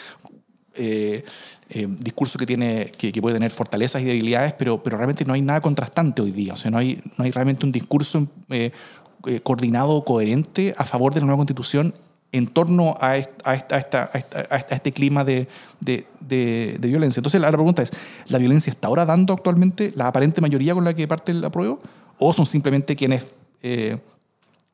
Eh, 0.75 1.25
eh, 1.69 1.89
discurso 1.89 2.39
que, 2.39 2.47
tiene, 2.47 2.93
que, 2.97 3.11
puede 3.21 3.35
tener 3.35 3.51
fortalezas 3.51 4.01
y 4.01 4.05
debilidades, 4.05 4.53
pero, 4.53 4.83
pero 4.83 4.97
realmente 4.97 5.25
no 5.25 5.33
hay 5.33 5.43
nada 5.43 5.61
contrastante 5.61 6.23
hoy 6.23 6.31
día. 6.31 6.53
O 6.53 6.57
sea, 6.57 6.71
no 6.71 6.79
hay, 6.79 7.03
no 7.17 7.25
hay 7.25 7.33
realmente 7.33 7.67
un 7.67 7.73
discurso 7.73 8.29
eh, 8.51 8.71
coordinado 9.43 9.91
o 9.91 10.05
coherente 10.05 10.75
a 10.79 10.85
favor 10.85 11.13
de 11.13 11.21
la 11.21 11.27
nueva 11.27 11.39
constitución 11.39 11.93
en 12.33 12.49
torno 12.49 12.97
a, 13.01 13.17
esta, 13.17 14.11
a, 14.13 14.57
este 14.59 14.93
clima 14.93 15.25
de, 15.25 15.49
de, 15.81 16.79
violencia. 16.83 17.21
Entonces 17.21 17.41
la 17.41 17.51
pregunta 17.51 17.83
es, 17.83 17.91
¿la 18.27 18.39
violencia 18.39 18.71
está 18.71 18.89
ahora 18.89 19.07
dando 19.07 19.33
actualmente 19.33 19.93
la 19.95 20.09
aparente 20.09 20.41
mayoría 20.41 20.75
con 20.75 20.85
la 20.85 20.95
que 20.95 21.09
parte 21.09 21.33
el 21.33 21.45
apruebo? 21.45 21.81
¿O 22.19 22.33
son 22.33 22.47
simplemente 22.47 22.97
quienes 22.97 23.25
eh, 23.63 23.99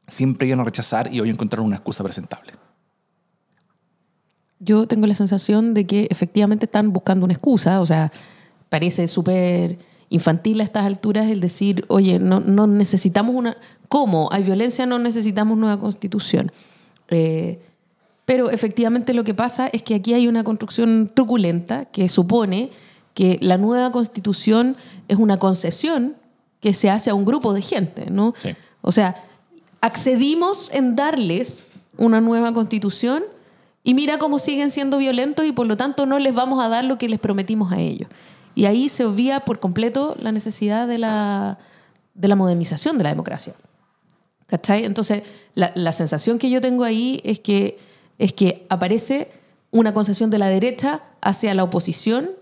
siempre 0.06 0.46
iban 0.46 0.60
a 0.60 0.64
rechazar 0.64 1.12
y 1.12 1.20
hoy 1.20 1.30
encontraron 1.30 1.66
una 1.66 1.76
excusa 1.76 2.02
presentable? 2.02 2.52
yo 4.64 4.86
tengo 4.86 5.06
la 5.06 5.14
sensación 5.14 5.74
de 5.74 5.86
que 5.86 6.06
efectivamente 6.08 6.66
están 6.66 6.92
buscando 6.92 7.24
una 7.24 7.34
excusa, 7.34 7.80
o 7.80 7.86
sea, 7.86 8.12
parece 8.68 9.08
súper 9.08 9.78
infantil 10.08 10.60
a 10.60 10.64
estas 10.64 10.86
alturas 10.86 11.28
el 11.28 11.40
decir, 11.40 11.84
oye, 11.88 12.18
no, 12.20 12.40
no 12.40 12.66
necesitamos 12.66 13.34
una... 13.34 13.56
¿Cómo? 13.88 14.28
Hay 14.30 14.44
violencia, 14.44 14.86
no 14.86 14.98
necesitamos 14.98 15.58
nueva 15.58 15.80
constitución. 15.80 16.52
Eh, 17.12 17.60
pero 18.24 18.50
efectivamente 18.50 19.14
lo 19.14 19.24
que 19.24 19.34
pasa 19.34 19.68
es 19.68 19.82
que 19.82 19.94
aquí 19.94 20.14
hay 20.14 20.28
una 20.28 20.44
construcción 20.44 21.10
truculenta 21.12 21.86
que 21.86 22.08
supone 22.08 22.70
que 23.14 23.38
la 23.40 23.58
nueva 23.58 23.92
constitución 23.92 24.76
es 25.08 25.18
una 25.18 25.38
concesión 25.38 26.16
que 26.60 26.72
se 26.72 26.88
hace 26.88 27.10
a 27.10 27.14
un 27.14 27.24
grupo 27.24 27.52
de 27.52 27.60
gente, 27.60 28.10
¿no? 28.10 28.34
Sí. 28.38 28.54
O 28.80 28.92
sea, 28.92 29.16
accedimos 29.80 30.70
en 30.72 30.96
darles 30.96 31.64
una 31.98 32.20
nueva 32.20 32.52
constitución 32.54 33.24
y 33.84 33.94
mira 33.94 34.18
cómo 34.18 34.38
siguen 34.38 34.70
siendo 34.70 34.98
violentos 34.98 35.44
y 35.44 35.52
por 35.52 35.66
lo 35.66 35.76
tanto 35.76 36.06
no 36.06 36.18
les 36.18 36.34
vamos 36.34 36.64
a 36.64 36.68
dar 36.68 36.84
lo 36.84 36.98
que 36.98 37.08
les 37.08 37.18
prometimos 37.18 37.72
a 37.72 37.80
ellos. 37.80 38.08
Y 38.54 38.66
ahí 38.66 38.88
se 38.88 39.04
obvia 39.04 39.40
por 39.40 39.60
completo 39.60 40.16
la 40.20 40.30
necesidad 40.30 40.86
de 40.86 40.98
la, 40.98 41.58
de 42.14 42.28
la 42.28 42.36
modernización 42.36 42.98
de 42.98 43.04
la 43.04 43.10
democracia. 43.10 43.54
¿Cachai? 44.52 44.84
Entonces, 44.84 45.22
la, 45.54 45.92
sensación 45.92 46.38
que 46.38 46.50
yo 46.50 46.60
tengo 46.60 46.84
ahí 46.84 47.22
es 47.24 47.40
que, 47.40 47.78
es 48.18 48.34
que 48.34 48.66
aparece 48.68 49.30
una 49.70 49.94
concesión 49.94 50.28
de 50.28 50.36
la 50.36 50.48
derecha 50.48 51.00
hacia 51.22 51.54
la 51.54 51.64
oposición, 51.64 52.32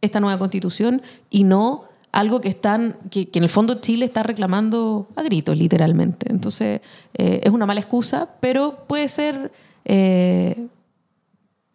esta 0.00 0.20
nueva 0.20 0.38
constitución, 0.38 1.02
y 1.28 1.42
no 1.42 1.86
algo 2.12 2.40
que, 2.40 2.50
están, 2.50 2.98
que, 3.10 3.30
que 3.30 3.40
en 3.40 3.42
el 3.42 3.50
fondo 3.50 3.80
Chile 3.80 4.04
está 4.04 4.22
reclamando 4.22 5.08
a 5.16 5.24
gritos, 5.24 5.58
literalmente. 5.58 6.30
Entonces, 6.30 6.82
eh, 7.14 7.40
es 7.42 7.50
una 7.50 7.66
mala 7.66 7.80
excusa, 7.80 8.28
pero 8.38 8.84
puede 8.86 9.08
ser... 9.08 9.50
eh, 9.86 10.68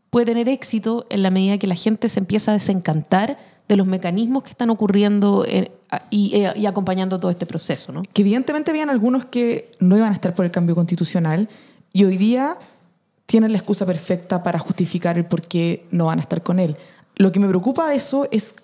puede 0.10 0.26
tener 0.26 0.48
éxito 0.48 1.06
en 1.10 1.22
la 1.22 1.32
medida 1.32 1.58
que 1.58 1.68
la 1.68 1.76
gente 1.76 2.08
se 2.08 2.20
empieza 2.20 2.52
a 2.52 2.54
desencantar 2.54 3.38
de 3.72 3.78
los 3.78 3.88
mecanismos 3.88 4.44
que 4.44 4.50
están 4.50 4.70
ocurriendo 4.70 5.46
eh, 5.48 5.72
y, 6.10 6.36
eh, 6.36 6.52
y 6.58 6.66
acompañando 6.66 7.22
todo 7.22 7.32
este 7.32 7.46
proceso, 7.46 7.94
¿no? 7.94 8.04
que 8.04 8.22
evidentemente 8.22 8.70
habían 8.70 8.90
algunos 8.90 9.24
que 9.24 9.72
no 9.80 9.96
iban 9.96 10.12
a 10.12 10.14
estar 10.14 10.36
por 10.36 10.44
el 10.44 10.52
cambio 10.52 10.76
constitucional 10.76 11.48
y 11.94 12.04
hoy 12.04 12.18
día 12.18 12.58
tienen 13.28 13.54
la 13.54 13.60
excusa 13.60 13.86
perfecta 13.86 14.44
para 14.44 14.60
justificar 14.60 15.18
el 15.18 15.24
por 15.24 15.44
qué 15.44 15.86
no 15.90 16.08
van 16.08 16.20
a 16.20 16.22
estar 16.22 16.44
con 16.44 16.60
él. 16.60 16.76
Lo 17.16 17.32
que 17.32 17.40
me 17.40 17.48
preocupa 17.48 17.88
de 17.88 17.96
eso 17.96 18.28
es 18.30 18.56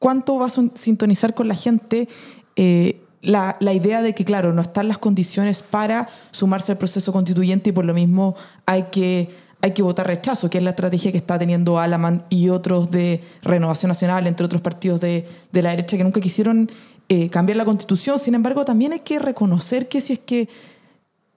cuánto 0.00 0.36
va 0.36 0.46
a 0.46 0.52
sintonizar 0.74 1.34
con 1.34 1.46
la 1.46 1.54
gente 1.54 2.08
eh, 2.56 3.00
la, 3.22 3.56
la 3.60 3.72
idea 3.72 4.02
de 4.02 4.16
que, 4.16 4.24
claro, 4.24 4.52
no 4.52 4.62
están 4.62 4.88
las 4.88 4.98
condiciones 4.98 5.62
para 5.62 6.08
sumarse 6.32 6.72
al 6.72 6.78
proceso 6.78 7.12
constituyente 7.12 7.70
y 7.70 7.72
por 7.72 7.84
lo 7.84 7.94
mismo 7.94 8.34
hay 8.66 8.86
que, 8.90 9.30
hay 9.62 9.72
que 9.72 9.82
votar 9.82 10.06
rechazo, 10.06 10.50
que 10.50 10.58
es 10.58 10.64
la 10.64 10.70
estrategia 10.70 11.10
que 11.10 11.18
está 11.18 11.38
teniendo 11.38 11.78
Alaman 11.78 12.24
y 12.28 12.50
otros 12.50 12.90
de 12.90 13.22
Renovación 13.42 13.88
Nacional, 13.88 14.26
entre 14.26 14.46
otros 14.46 14.62
partidos 14.62 15.00
de, 15.00 15.26
de 15.52 15.62
la 15.62 15.70
derecha 15.70 15.96
que 15.96 16.04
nunca 16.04 16.20
quisieron 16.20 16.70
eh, 17.08 17.30
cambiar 17.30 17.56
la 17.56 17.64
constitución. 17.64 18.18
Sin 18.18 18.34
embargo, 18.34 18.64
también 18.64 18.92
hay 18.92 19.00
que 19.00 19.20
reconocer 19.20 19.88
que 19.88 20.00
si 20.00 20.14
es 20.14 20.18
que 20.18 20.48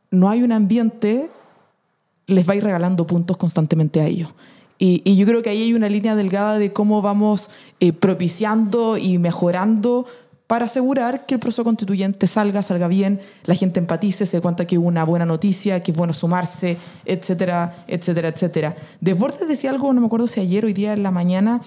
no 0.10 0.28
hay 0.28 0.42
un 0.42 0.52
ambiente, 0.52 1.30
les 2.26 2.48
va 2.48 2.54
a 2.54 2.56
ir 2.56 2.64
regalando 2.64 3.06
puntos 3.06 3.38
constantemente 3.38 4.02
a 4.02 4.08
ellos. 4.08 4.30
Y, 4.82 5.16
yo 5.18 5.26
creo 5.28 5.44
que 5.44 5.50
ahí 5.50 5.62
hay 5.62 5.74
una 5.74 5.90
línea 5.90 6.16
delgada 6.16 6.58
de 6.58 6.72
cómo 6.72 7.02
vamos 7.02 7.50
eh, 7.82 7.92
propiciando 7.92 8.98
y 8.98 9.18
mejorando 9.18 10.06
para 10.50 10.66
asegurar 10.66 11.28
que 11.28 11.36
el 11.36 11.40
proceso 11.40 11.64
constituyente 11.64 12.26
salga, 12.26 12.64
salga 12.64 12.88
bien, 12.88 13.22
la 13.46 13.54
gente 13.54 13.80
empatice, 13.80 14.26
se 14.26 14.38
dé 14.38 14.42
cuenta 14.42 14.66
que 14.66 14.80
hubo 14.80 14.88
una 14.88 15.04
buena 15.04 15.24
noticia, 15.24 15.84
que 15.84 15.92
es 15.92 15.98
bueno 15.98 16.12
sumarse, 16.12 16.76
etcétera, 17.06 17.84
etcétera, 17.86 18.30
etcétera. 18.30 18.76
Desbordes 19.00 19.48
decía 19.48 19.70
algo, 19.70 19.94
no 19.94 20.02
me 20.02 20.08
acuerdo 20.08 20.26
si 20.26 20.40
ayer 20.40 20.64
o 20.64 20.68
hoy 20.68 20.74
día 20.74 20.94
en 20.94 21.04
la 21.04 21.12
mañana, 21.12 21.62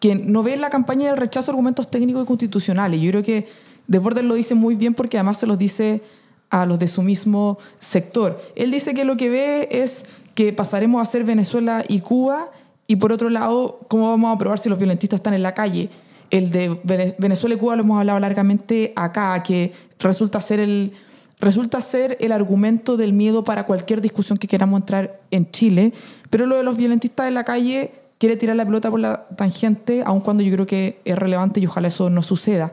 que 0.00 0.16
no 0.16 0.42
ve 0.42 0.54
en 0.54 0.60
la 0.60 0.70
campaña 0.70 1.06
del 1.06 1.18
rechazo 1.18 1.52
argumentos 1.52 1.88
técnicos 1.88 2.24
y 2.24 2.26
constitucionales. 2.26 3.00
Yo 3.00 3.12
creo 3.12 3.22
que 3.22 3.46
Desbordes 3.86 4.24
lo 4.24 4.34
dice 4.34 4.56
muy 4.56 4.74
bien 4.74 4.94
porque 4.94 5.16
además 5.16 5.38
se 5.38 5.46
los 5.46 5.56
dice 5.56 6.02
a 6.50 6.66
los 6.66 6.80
de 6.80 6.88
su 6.88 7.02
mismo 7.02 7.58
sector. 7.78 8.42
Él 8.56 8.72
dice 8.72 8.92
que 8.92 9.04
lo 9.04 9.16
que 9.16 9.28
ve 9.30 9.68
es 9.70 10.04
que 10.34 10.52
pasaremos 10.52 11.00
a 11.00 11.06
ser 11.06 11.22
Venezuela 11.22 11.84
y 11.86 12.00
Cuba 12.00 12.50
y 12.88 12.96
por 12.96 13.12
otro 13.12 13.30
lado, 13.30 13.78
¿cómo 13.86 14.08
vamos 14.08 14.34
a 14.34 14.36
probar 14.36 14.58
si 14.58 14.68
los 14.68 14.78
violentistas 14.78 15.18
están 15.18 15.34
en 15.34 15.44
la 15.44 15.54
calle? 15.54 15.90
El 16.30 16.50
de 16.50 16.70
Vene- 16.84 17.14
Venezuela 17.18 17.54
y 17.54 17.58
Cuba 17.58 17.76
lo 17.76 17.82
hemos 17.82 17.98
hablado 17.98 18.20
largamente 18.20 18.92
acá, 18.96 19.42
que 19.42 19.72
resulta 19.98 20.40
ser 20.40 20.60
el, 20.60 20.92
resulta 21.40 21.82
ser 21.82 22.16
el 22.20 22.32
argumento 22.32 22.96
del 22.96 23.12
miedo 23.12 23.42
para 23.44 23.64
cualquier 23.66 24.00
discusión 24.00 24.38
que 24.38 24.46
queramos 24.46 24.80
entrar 24.80 25.20
en 25.30 25.50
Chile, 25.50 25.92
pero 26.30 26.46
lo 26.46 26.56
de 26.56 26.62
los 26.62 26.76
violentistas 26.76 27.26
en 27.28 27.34
la 27.34 27.44
calle 27.44 27.92
quiere 28.18 28.36
tirar 28.36 28.54
la 28.56 28.64
pelota 28.64 28.90
por 28.90 29.00
la 29.00 29.26
tangente, 29.36 30.02
aun 30.04 30.20
cuando 30.20 30.42
yo 30.42 30.52
creo 30.52 30.66
que 30.66 31.00
es 31.04 31.18
relevante 31.18 31.58
y 31.58 31.66
ojalá 31.66 31.88
eso 31.88 32.10
no 32.10 32.22
suceda. 32.22 32.70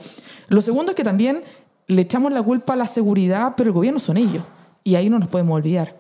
Lo 0.50 0.62
segundo 0.62 0.92
es 0.92 0.96
que 0.96 1.04
también 1.04 1.42
le 1.88 2.02
echamos 2.02 2.32
la 2.34 2.44
culpa 2.44 2.74
a 2.74 2.76
la 2.76 2.86
seguridad, 2.88 3.54
pero 3.56 3.70
el 3.70 3.74
gobierno 3.74 4.00
son 4.00 4.18
ellos, 4.18 4.44
y 4.84 4.96
ahí 4.96 5.10
no 5.10 5.18
nos 5.20 5.30
podemos 5.30 5.56
olvidar. 5.56 5.96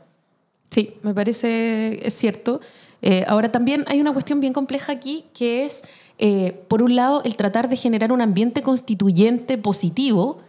Sí, 0.69 0.95
me 1.01 1.13
parece, 1.13 2.05
es 2.05 2.13
cierto. 2.13 2.59
Eh, 3.01 3.25
ahora 3.27 3.51
también 3.51 3.83
hay 3.87 4.01
una 4.01 4.11
cuestión 4.13 4.39
bien 4.39 4.53
compleja 4.53 4.91
aquí, 4.91 5.25
que 5.33 5.65
es, 5.65 5.83
eh, 6.17 6.63
por 6.67 6.81
un 6.81 6.95
lado, 6.95 7.21
el 7.23 7.35
tratar 7.35 7.67
de 7.69 7.75
generar 7.75 8.11
un 8.11 8.21
ambiente 8.21 8.61
constituyente 8.61 9.57
positivo, 9.57 10.39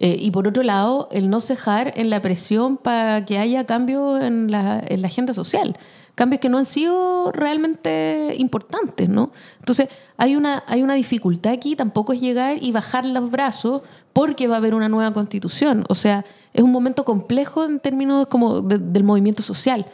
eh, 0.00 0.16
y 0.20 0.30
por 0.30 0.46
otro 0.46 0.62
lado, 0.62 1.08
el 1.10 1.28
no 1.28 1.40
cejar 1.40 1.92
en 1.96 2.08
la 2.08 2.22
presión 2.22 2.76
para 2.76 3.24
que 3.24 3.38
haya 3.38 3.66
cambios 3.66 4.22
en 4.22 4.50
la, 4.50 4.80
en 4.86 5.02
la 5.02 5.08
agenda 5.08 5.32
social. 5.32 5.76
Cambios 6.14 6.40
que 6.40 6.48
no 6.48 6.58
han 6.58 6.66
sido 6.66 7.32
realmente 7.32 8.34
importantes, 8.38 9.08
¿no? 9.08 9.30
Entonces, 9.58 9.88
hay 10.16 10.36
una, 10.36 10.62
hay 10.66 10.82
una 10.82 10.94
dificultad 10.94 11.52
aquí, 11.52 11.74
tampoco 11.74 12.12
es 12.12 12.20
llegar 12.20 12.58
y 12.60 12.70
bajar 12.70 13.06
los 13.06 13.30
brazos 13.30 13.82
porque 14.12 14.46
va 14.46 14.56
a 14.56 14.58
haber 14.58 14.74
una 14.74 14.88
nueva 14.88 15.12
constitución. 15.12 15.84
O 15.88 15.94
sea, 15.94 16.24
es 16.52 16.62
un 16.62 16.70
momento 16.72 17.04
complejo 17.04 17.64
en 17.64 17.80
términos 17.80 18.26
como 18.28 18.60
de- 18.60 18.78
del 18.78 19.04
movimiento 19.04 19.42
social, 19.42 19.86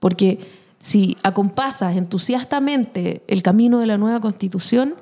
porque 0.00 0.38
si 0.82 1.16
acompasas 1.22 1.96
entusiastamente 1.96 3.22
el 3.28 3.44
camino 3.44 3.78
de 3.78 3.86
la 3.86 3.98
nueva 3.98 4.18
constitución, 4.18 4.96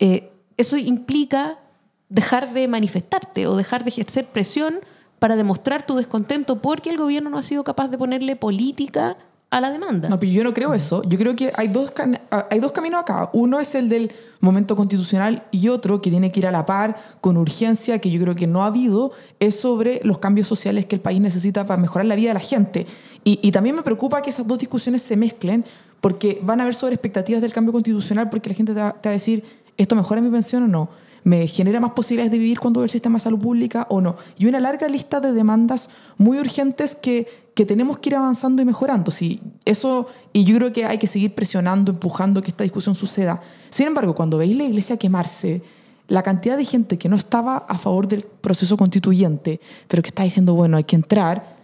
eh, 0.00 0.32
eso 0.56 0.76
implica 0.76 1.60
dejar 2.08 2.52
de 2.52 2.66
manifestarte 2.66 3.46
o 3.46 3.56
dejar 3.56 3.84
de 3.84 3.90
ejercer 3.90 4.26
presión 4.26 4.80
para 5.20 5.36
demostrar 5.36 5.86
tu 5.86 5.94
descontento 5.94 6.60
porque 6.60 6.90
el 6.90 6.96
gobierno 6.96 7.30
no 7.30 7.38
ha 7.38 7.44
sido 7.44 7.62
capaz 7.62 7.86
de 7.88 7.96
ponerle 7.96 8.34
política 8.34 9.16
a 9.50 9.60
la 9.60 9.70
demanda. 9.70 10.08
No, 10.08 10.18
pero 10.18 10.32
yo 10.32 10.42
no 10.42 10.52
creo 10.52 10.74
eso. 10.74 11.02
Yo 11.04 11.16
creo 11.16 11.36
que 11.36 11.52
hay 11.54 11.68
dos, 11.68 11.92
ah, 12.32 12.46
hay 12.50 12.58
dos 12.58 12.72
caminos 12.72 13.00
acá. 13.00 13.30
Uno 13.32 13.60
es 13.60 13.76
el 13.76 13.88
del 13.88 14.10
momento 14.40 14.74
constitucional 14.74 15.44
y 15.52 15.68
otro 15.68 16.02
que 16.02 16.10
tiene 16.10 16.32
que 16.32 16.40
ir 16.40 16.46
a 16.48 16.50
la 16.50 16.66
par, 16.66 16.96
con 17.20 17.36
urgencia, 17.36 18.00
que 18.00 18.10
yo 18.10 18.20
creo 18.20 18.34
que 18.34 18.48
no 18.48 18.64
ha 18.64 18.66
habido, 18.66 19.12
es 19.38 19.60
sobre 19.60 20.00
los 20.02 20.18
cambios 20.18 20.48
sociales 20.48 20.86
que 20.86 20.96
el 20.96 21.00
país 21.00 21.20
necesita 21.20 21.64
para 21.64 21.80
mejorar 21.80 22.06
la 22.06 22.16
vida 22.16 22.30
de 22.30 22.34
la 22.34 22.40
gente. 22.40 22.86
Y, 23.28 23.50
también 23.50 23.74
me 23.74 23.82
preocupa 23.82 24.22
que 24.22 24.30
esas 24.30 24.46
dos 24.46 24.56
discusiones 24.56 25.02
se 25.02 25.16
mezclen 25.16 25.64
porque 26.00 26.38
van 26.44 26.60
a 26.60 26.62
haber 26.62 26.76
sobre 26.76 26.94
expectativas 26.94 27.42
del 27.42 27.52
cambio 27.52 27.72
constitucional 27.72 28.30
porque 28.30 28.50
la 28.50 28.54
gente 28.54 28.72
te 28.72 28.80
va, 28.80 28.92
te 28.92 29.08
va 29.08 29.10
a 29.10 29.14
decir, 29.14 29.42
¿esto 29.76 29.96
mejora 29.96 30.20
mi 30.20 30.30
pensión 30.30 30.62
o 30.62 30.68
no? 30.68 30.88
¿Me 31.24 31.48
genera 31.48 31.80
más 31.80 31.90
posibilidades 31.90 32.30
de 32.30 32.38
vivir 32.38 32.60
cuando 32.60 32.84
el 32.84 32.88
sistema 32.88 33.18
de 33.18 33.24
salud 33.24 33.40
pública 33.40 33.84
o 33.90 34.00
no? 34.00 34.14
Y 34.38 34.46
una 34.46 34.60
larga 34.60 34.86
lista 34.86 35.18
de 35.18 35.32
demandas 35.32 35.90
muy 36.18 36.38
urgentes 36.38 36.94
que, 36.94 37.26
que 37.52 37.66
tenemos 37.66 37.98
que 37.98 38.10
ir 38.10 38.14
avanzando 38.14 38.62
y 38.62 38.64
mejorando. 38.64 39.10
Sí, 39.10 39.40
eso, 39.64 40.06
y 40.32 40.44
yo 40.44 40.54
creo 40.58 40.72
que 40.72 40.84
hay 40.84 40.98
que 40.98 41.08
seguir 41.08 41.34
presionando, 41.34 41.90
empujando 41.90 42.40
que 42.42 42.50
esta 42.50 42.62
discusión 42.62 42.94
suceda. 42.94 43.40
Sin 43.70 43.88
embargo, 43.88 44.14
cuando 44.14 44.38
veis 44.38 44.56
la 44.56 44.62
iglesia 44.62 44.98
quemarse, 44.98 45.62
la 46.06 46.22
cantidad 46.22 46.56
de 46.56 46.64
gente 46.64 46.96
que 46.96 47.08
no 47.08 47.16
estaba 47.16 47.56
a 47.56 47.76
favor 47.76 48.06
del 48.06 48.22
proceso 48.22 48.76
constituyente, 48.76 49.60
pero 49.88 50.00
que 50.00 50.10
está 50.10 50.22
diciendo, 50.22 50.54
bueno, 50.54 50.76
hay 50.76 50.84
que 50.84 50.94
entrar, 50.94 51.55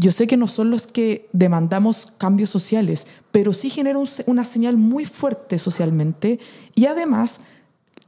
yo 0.00 0.12
sé 0.12 0.28
que 0.28 0.36
no 0.36 0.46
son 0.46 0.70
los 0.70 0.86
que 0.86 1.28
demandamos 1.32 2.06
cambios 2.18 2.50
sociales, 2.50 3.08
pero 3.32 3.52
sí 3.52 3.68
genera 3.68 3.98
un 3.98 4.08
una 4.26 4.44
señal 4.44 4.76
muy 4.76 5.04
fuerte 5.04 5.58
socialmente 5.58 6.38
y 6.76 6.86
además 6.86 7.40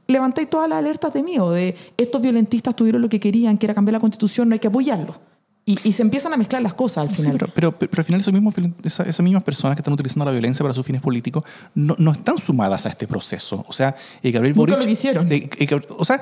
levantáis 0.07 0.49
todas 0.49 0.69
las 0.69 0.79
alertas 0.79 1.13
de 1.13 1.21
miedo, 1.21 1.51
de 1.51 1.75
estos 1.97 2.21
violentistas 2.21 2.77
tuvieron 2.77 3.01
lo 3.01 3.09
que 3.09 3.19
querían, 3.19 3.57
que 3.57 3.65
era 3.65 3.75
cambiar 3.75 3.93
la 3.93 3.99
constitución, 3.99 4.47
no 4.47 4.53
hay 4.53 4.59
que 4.59 4.69
apoyarlo. 4.69 5.15
Y, 5.71 5.79
y 5.89 5.91
se 5.93 6.01
empiezan 6.01 6.33
a 6.33 6.37
mezclar 6.37 6.61
las 6.61 6.73
cosas 6.73 7.03
al 7.03 7.09
Sí, 7.09 7.17
final. 7.23 7.37
pero, 7.37 7.51
pero, 7.53 7.71
pero 7.79 8.01
al 8.01 8.03
final 8.05 8.19
esos 8.21 8.33
mismos, 8.33 8.53
esas 8.83 9.19
mismas 9.21 9.43
personas 9.43 9.75
que 9.75 9.81
están 9.81 9.93
utilizando 9.93 10.25
la 10.25 10.31
violencia 10.31 10.63
para 10.63 10.73
sus 10.73 10.85
fines 10.85 11.01
políticos 11.01 11.43
no, 11.75 11.95
no 11.97 12.11
están 12.11 12.37
sumadas 12.37 12.85
a 12.85 12.89
este 12.89 13.07
proceso. 13.07 13.63
O 13.67 13.73
sea, 13.73 13.95
eh, 14.21 14.31
Gabriel 14.31 14.55
Nunca 14.55 14.73
Boric... 14.73 14.83
lo 14.83 14.89
quisieron. 14.89 15.31
eh, 15.31 15.49
eh, 15.57 15.81
o 15.97 16.03
sea, 16.03 16.19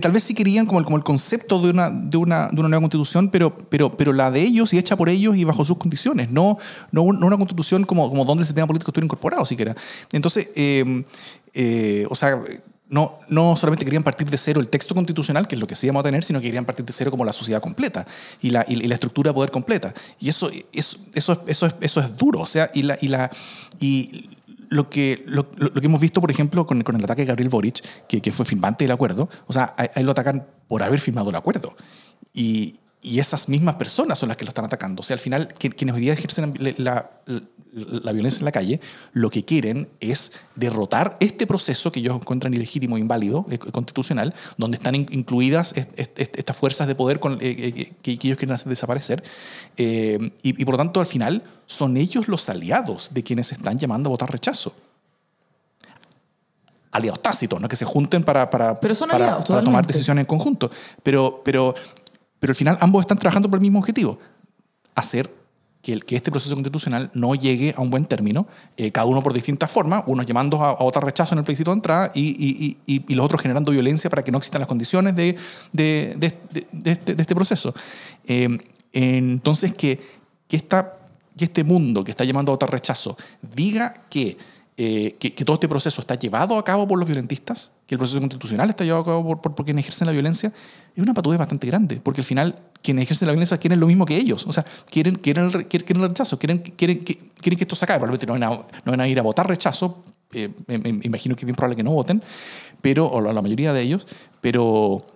tal 0.00 0.12
vez 0.12 0.22
sí 0.24 0.34
querían 0.34 0.66
como 0.66 0.78
el, 0.80 0.84
como 0.84 0.96
el 0.96 1.04
concepto 1.04 1.60
de 1.62 1.70
una, 1.70 1.88
de, 1.90 2.16
una, 2.16 2.48
de 2.48 2.60
una 2.60 2.68
nueva 2.68 2.80
constitución, 2.82 3.30
pero, 3.30 3.56
pero, 3.56 3.96
pero 3.96 4.12
la 4.12 4.30
de 4.30 4.42
ellos 4.42 4.74
y 4.74 4.78
hecha 4.78 4.96
por 4.96 5.08
ellos 5.08 5.36
y 5.36 5.44
bajo 5.44 5.64
sus 5.64 5.78
condiciones. 5.78 6.30
No, 6.30 6.58
no, 6.92 7.02
un- 7.02 7.18
no 7.20 7.26
una 7.26 7.36
constitución 7.36 7.84
como, 7.84 8.08
como 8.10 8.24
donde 8.24 8.42
el 8.42 8.46
sistema 8.46 8.66
político 8.66 8.90
estuviera 8.90 9.06
incorporado 9.06 9.46
siquiera. 9.46 9.74
Entonces, 10.12 10.48
eh, 10.56 12.06
o 12.10 12.14
sea 12.14 12.38
no, 12.90 13.18
no 13.28 13.56
solamente 13.56 13.84
querían 13.84 14.02
partir 14.02 14.28
de 14.30 14.38
cero 14.38 14.60
el 14.60 14.68
texto 14.68 14.94
constitucional, 14.94 15.46
que 15.46 15.54
es 15.54 15.60
lo 15.60 15.66
que 15.66 15.74
sí 15.74 15.86
íbamos 15.86 16.00
a 16.00 16.04
tener, 16.04 16.24
sino 16.24 16.40
que 16.40 16.46
querían 16.46 16.64
partir 16.64 16.84
de 16.84 16.92
cero 16.92 17.10
como 17.10 17.24
la 17.24 17.32
sociedad 17.32 17.60
completa 17.60 18.06
y 18.40 18.50
la, 18.50 18.64
y 18.66 18.76
la 18.76 18.94
estructura 18.94 19.30
de 19.30 19.34
poder 19.34 19.50
completa. 19.50 19.94
Y 20.18 20.28
eso, 20.28 20.50
eso, 20.72 20.98
eso, 21.14 21.42
eso, 21.46 21.66
es, 21.66 21.74
eso 21.80 22.00
es 22.00 22.16
duro. 22.16 22.40
O 22.40 22.46
sea, 22.46 22.70
y, 22.72 22.82
la, 22.82 22.96
y, 23.00 23.08
la, 23.08 23.30
y 23.78 24.30
lo, 24.70 24.88
que, 24.88 25.22
lo, 25.26 25.48
lo 25.56 25.72
que 25.72 25.86
hemos 25.86 26.00
visto, 26.00 26.20
por 26.20 26.30
ejemplo, 26.30 26.66
con, 26.66 26.82
con 26.82 26.96
el 26.96 27.04
ataque 27.04 27.22
de 27.22 27.26
Gabriel 27.26 27.50
Boric, 27.50 28.06
que, 28.06 28.20
que 28.20 28.32
fue 28.32 28.46
firmante 28.46 28.84
del 28.84 28.92
acuerdo, 28.92 29.28
o 29.46 29.52
sea, 29.52 29.74
él 29.94 30.06
lo 30.06 30.12
atacan 30.12 30.46
por 30.66 30.82
haber 30.82 31.00
firmado 31.00 31.30
el 31.30 31.36
acuerdo. 31.36 31.76
Y, 32.32 32.76
y 33.00 33.20
esas 33.20 33.48
mismas 33.48 33.76
personas 33.76 34.18
son 34.18 34.28
las 34.28 34.36
que 34.36 34.44
lo 34.44 34.48
están 34.48 34.64
atacando. 34.64 35.00
O 35.00 35.02
sea, 35.02 35.14
al 35.14 35.20
final, 35.20 35.48
quienes 35.48 35.94
hoy 35.94 36.00
día 36.00 36.12
ejercen 36.12 36.54
la, 36.58 36.74
la, 36.78 37.10
la, 37.72 38.12
violencia 38.12 38.40
en 38.40 38.44
la 38.44 38.52
calle, 38.52 38.80
lo 39.12 39.30
que 39.30 39.44
quieren 39.44 39.88
es 40.00 40.32
derrotar 40.56 41.16
este 41.20 41.46
proceso 41.46 41.92
que 41.92 42.00
ellos 42.00 42.16
encuentran 42.16 42.54
ilegítimo 42.54 42.96
e 42.96 43.00
inválido, 43.00 43.46
eh, 43.50 43.58
constitucional, 43.58 44.34
donde 44.56 44.76
están 44.78 44.96
in, 44.96 45.06
incluidas 45.10 45.76
est, 45.76 45.98
est, 45.98 46.18
est, 46.18 46.38
estas 46.38 46.56
fuerzas 46.56 46.88
de 46.88 46.94
poder 46.96 47.20
con, 47.20 47.34
eh, 47.34 47.38
eh, 47.42 47.92
que, 48.02 48.18
que, 48.18 48.28
ellos 48.28 48.38
quieren 48.38 48.54
hacer 48.54 48.68
desaparecer. 48.68 49.22
Eh, 49.76 50.32
y, 50.42 50.60
y 50.60 50.64
por 50.64 50.74
lo 50.74 50.78
tanto, 50.78 50.98
al 50.98 51.06
final, 51.06 51.44
son 51.66 51.96
ellos 51.96 52.26
los 52.26 52.48
aliados 52.48 53.14
de 53.14 53.22
quienes 53.22 53.52
están 53.52 53.78
llamando 53.78 54.08
a 54.08 54.10
votar 54.10 54.30
rechazo 54.30 54.74
aliados 56.90 57.22
tácitos, 57.22 57.60
¿no? 57.60 57.68
que 57.68 57.76
se 57.76 57.84
junten 57.84 58.24
para, 58.24 58.48
para, 58.50 58.80
para 58.80 59.42
tomar 59.62 59.86
decisiones 59.86 60.22
en 60.22 60.26
conjunto. 60.26 60.70
Pero, 61.02 61.42
pero, 61.44 61.74
pero 62.40 62.52
al 62.52 62.56
final 62.56 62.78
ambos 62.80 63.02
están 63.02 63.18
trabajando 63.18 63.48
por 63.48 63.58
el 63.58 63.62
mismo 63.62 63.78
objetivo, 63.78 64.18
hacer 64.94 65.30
que, 65.82 66.16
este 66.16 66.30
proceso 66.30 66.54
constitucional 66.54 67.10
no 67.14 67.34
llegue 67.34 67.74
a 67.76 67.80
un 67.80 67.90
buen 67.90 68.04
término, 68.04 68.46
eh, 68.76 68.90
cada 68.90 69.06
uno 69.06 69.22
por 69.22 69.32
distintas 69.32 69.70
formas, 69.70 70.02
unos 70.06 70.26
llamando 70.26 70.62
a, 70.62 70.70
a 70.70 70.82
votar 70.82 71.04
rechazo 71.04 71.34
en 71.34 71.38
el 71.38 71.44
plebiscito 71.44 71.70
de 71.70 71.76
entrada 71.76 72.10
y, 72.14 72.28
y, 72.28 72.78
y, 72.86 73.04
y, 73.06 73.14
los 73.14 73.24
otros 73.24 73.40
generando 73.40 73.72
violencia 73.72 74.10
para 74.10 74.22
que 74.22 74.30
no 74.30 74.38
existan 74.38 74.60
las 74.60 74.68
condiciones 74.68 75.14
de, 75.16 75.36
de, 75.72 76.14
de, 76.18 76.66
de 76.72 76.90
este, 76.90 77.12
este, 77.12 77.34
proceso. 77.34 77.74
Eh, 78.26 78.58
entonces, 78.92 79.72
que, 79.74 80.00
que, 80.46 80.56
esta, 80.56 80.94
que 81.36 81.44
este 81.44 81.64
mundo 81.64 82.04
que 82.04 82.10
está 82.10 82.24
llamando 82.24 82.52
a 82.52 82.54
votar 82.54 82.70
rechazo 82.70 83.16
diga 83.54 83.94
que 84.10 84.36
eh, 84.80 85.16
que, 85.18 85.34
que, 85.34 85.44
todo 85.44 85.54
este 85.54 85.68
proceso 85.68 86.00
está 86.00 86.14
llevado 86.14 86.56
a 86.56 86.64
cabo 86.64 86.86
por 86.86 87.00
los 87.00 87.08
violentistas, 87.08 87.72
que 87.88 87.96
el 87.96 87.98
proceso 87.98 88.20
constitucional 88.20 88.70
está 88.70 88.84
llevado 88.84 89.02
a 89.02 89.06
cabo 89.06 89.26
por, 89.26 89.40
por, 89.40 89.54
por 89.56 89.64
quienes 89.64 89.82
ejercen 89.82 90.06
la 90.06 90.12
violencia, 90.12 90.52
es 90.98 91.02
una 91.02 91.14
patudez 91.14 91.38
bastante 91.38 91.66
grande, 91.68 92.00
porque 92.02 92.22
al 92.22 92.24
final 92.24 92.56
quienes 92.82 93.04
ejercen 93.04 93.26
la 93.26 93.32
violencia 93.32 93.56
quieren 93.58 93.78
lo 93.78 93.86
mismo 93.86 94.04
que 94.04 94.16
ellos, 94.16 94.44
o 94.48 94.52
sea, 94.52 94.64
quieren, 94.90 95.14
quieren, 95.14 95.44
el, 95.54 95.68
quieren 95.68 96.02
rechazo, 96.02 96.38
quieren, 96.40 96.58
quieren, 96.58 96.98
quieren 96.98 97.56
que 97.56 97.62
esto 97.62 97.76
se 97.76 97.84
acabe, 97.84 98.00
probablemente 98.00 98.26
no 98.26 98.32
van 98.32 98.42
a, 98.42 98.48
no 98.48 98.92
van 98.92 99.00
a 99.00 99.06
ir 99.06 99.16
a 99.18 99.22
votar 99.22 99.48
rechazo, 99.48 100.02
eh, 100.32 100.50
me, 100.66 100.88
imagino 101.04 101.36
que 101.36 101.42
es 101.42 101.46
bien 101.46 101.54
probable 101.54 101.76
que 101.76 101.84
no 101.84 101.92
voten, 101.92 102.20
pero, 102.80 103.06
o 103.06 103.20
la, 103.20 103.32
la 103.32 103.40
mayoría 103.42 103.72
de 103.72 103.80
ellos, 103.80 104.08
pero, 104.40 105.06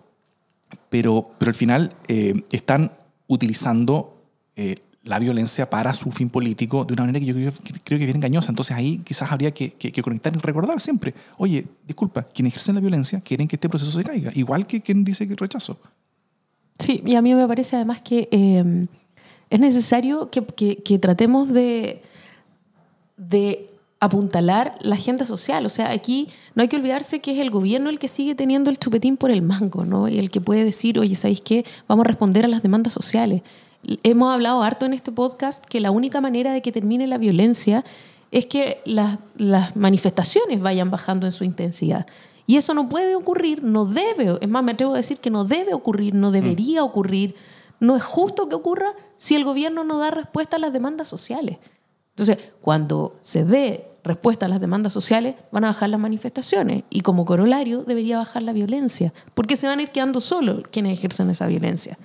pero, 0.88 1.30
pero 1.36 1.48
al 1.48 1.54
final 1.56 1.92
eh, 2.06 2.44
están 2.52 2.92
utilizando 3.26 4.22
eh, 4.54 4.76
la 5.04 5.18
violencia 5.18 5.68
para 5.68 5.94
su 5.94 6.12
fin 6.12 6.30
político 6.30 6.84
de 6.84 6.94
una 6.94 7.02
manera 7.02 7.18
que 7.18 7.26
yo 7.26 7.34
creo, 7.34 7.52
que 7.84 7.96
bien 7.96 8.16
engañosa. 8.16 8.50
Entonces 8.50 8.76
ahí 8.76 8.98
quizás 8.98 9.32
habría 9.32 9.52
que, 9.52 9.72
que, 9.72 9.90
que, 9.90 10.02
conectar 10.02 10.34
y 10.34 10.38
recordar 10.38 10.80
siempre, 10.80 11.14
oye, 11.38 11.66
disculpa, 11.86 12.22
quienes 12.22 12.52
ejercen 12.52 12.76
la 12.76 12.80
violencia 12.80 13.20
quieren 13.20 13.48
que 13.48 13.56
este 13.56 13.68
proceso 13.68 13.90
se 13.90 14.04
caiga, 14.04 14.30
igual 14.34 14.66
que 14.66 14.80
quien 14.80 15.02
dice 15.04 15.26
que 15.26 15.34
rechazo. 15.34 15.78
Sí, 16.78 17.02
y 17.04 17.14
a 17.16 17.22
mí 17.22 17.34
me 17.34 17.46
parece 17.46 17.76
además 17.76 18.00
que 18.02 18.28
eh, 18.30 18.86
es 19.50 19.60
necesario 19.60 20.30
que, 20.30 20.98
tratemos 20.98 21.52
de, 21.52 22.02
de 23.16 23.68
apuntalar 24.00 24.78
la 24.80 24.94
agenda 24.94 25.24
social. 25.24 25.66
O 25.66 25.70
sea, 25.70 25.90
aquí 25.90 26.28
no 26.54 26.62
hay 26.62 26.68
que 26.68 26.76
olvidarse 26.76 27.20
que 27.20 27.32
es 27.32 27.38
el 27.38 27.50
gobierno 27.50 27.90
el 27.90 27.98
que 27.98 28.08
sigue 28.08 28.34
teniendo 28.34 28.70
el 28.70 28.78
chupetín 28.78 29.16
por 29.16 29.30
el 29.30 29.42
mango, 29.42 29.84
¿no? 29.84 30.08
Y 30.08 30.18
el 30.18 30.30
que 30.30 30.40
puede 30.40 30.64
decir, 30.64 30.98
oye, 30.98 31.16
¿sabéis 31.16 31.42
qué? 31.42 31.64
Vamos 31.86 32.06
a 32.06 32.08
responder 32.08 32.44
a 32.46 32.48
las 32.48 32.62
demandas 32.62 32.94
sociales. 32.94 33.42
Hemos 34.02 34.32
hablado 34.32 34.62
harto 34.62 34.86
en 34.86 34.92
este 34.92 35.10
podcast 35.10 35.64
que 35.64 35.80
la 35.80 35.90
única 35.90 36.20
manera 36.20 36.52
de 36.52 36.62
que 36.62 36.70
termine 36.70 37.06
la 37.06 37.18
violencia 37.18 37.84
es 38.30 38.46
que 38.46 38.80
las, 38.84 39.18
las 39.36 39.76
manifestaciones 39.76 40.60
vayan 40.60 40.90
bajando 40.90 41.26
en 41.26 41.32
su 41.32 41.44
intensidad. 41.44 42.06
Y 42.46 42.56
eso 42.56 42.74
no 42.74 42.88
puede 42.88 43.14
ocurrir, 43.14 43.62
no 43.62 43.84
debe, 43.84 44.38
es 44.40 44.48
más, 44.48 44.62
me 44.62 44.72
atrevo 44.72 44.94
a 44.94 44.96
decir 44.96 45.18
que 45.18 45.30
no 45.30 45.44
debe 45.44 45.74
ocurrir, 45.74 46.14
no 46.14 46.30
debería 46.30 46.82
ocurrir, 46.82 47.34
no 47.80 47.96
es 47.96 48.02
justo 48.02 48.48
que 48.48 48.54
ocurra 48.54 48.94
si 49.16 49.34
el 49.34 49.44
gobierno 49.44 49.84
no 49.84 49.98
da 49.98 50.10
respuesta 50.10 50.56
a 50.56 50.58
las 50.60 50.72
demandas 50.72 51.08
sociales. 51.08 51.58
Entonces, 52.10 52.38
cuando 52.60 53.16
se 53.22 53.44
dé 53.44 53.86
respuesta 54.04 54.46
a 54.46 54.48
las 54.48 54.60
demandas 54.60 54.92
sociales, 54.92 55.36
van 55.50 55.64
a 55.64 55.68
bajar 55.68 55.90
las 55.90 56.00
manifestaciones 56.00 56.84
y 56.90 57.02
como 57.02 57.24
corolario 57.24 57.84
debería 57.84 58.18
bajar 58.18 58.42
la 58.42 58.52
violencia, 58.52 59.12
porque 59.34 59.56
se 59.56 59.66
van 59.66 59.78
a 59.78 59.82
ir 59.82 59.90
quedando 59.90 60.20
solos 60.20 60.62
quienes 60.70 60.98
ejercen 60.98 61.30
esa 61.30 61.46
violencia 61.46 61.98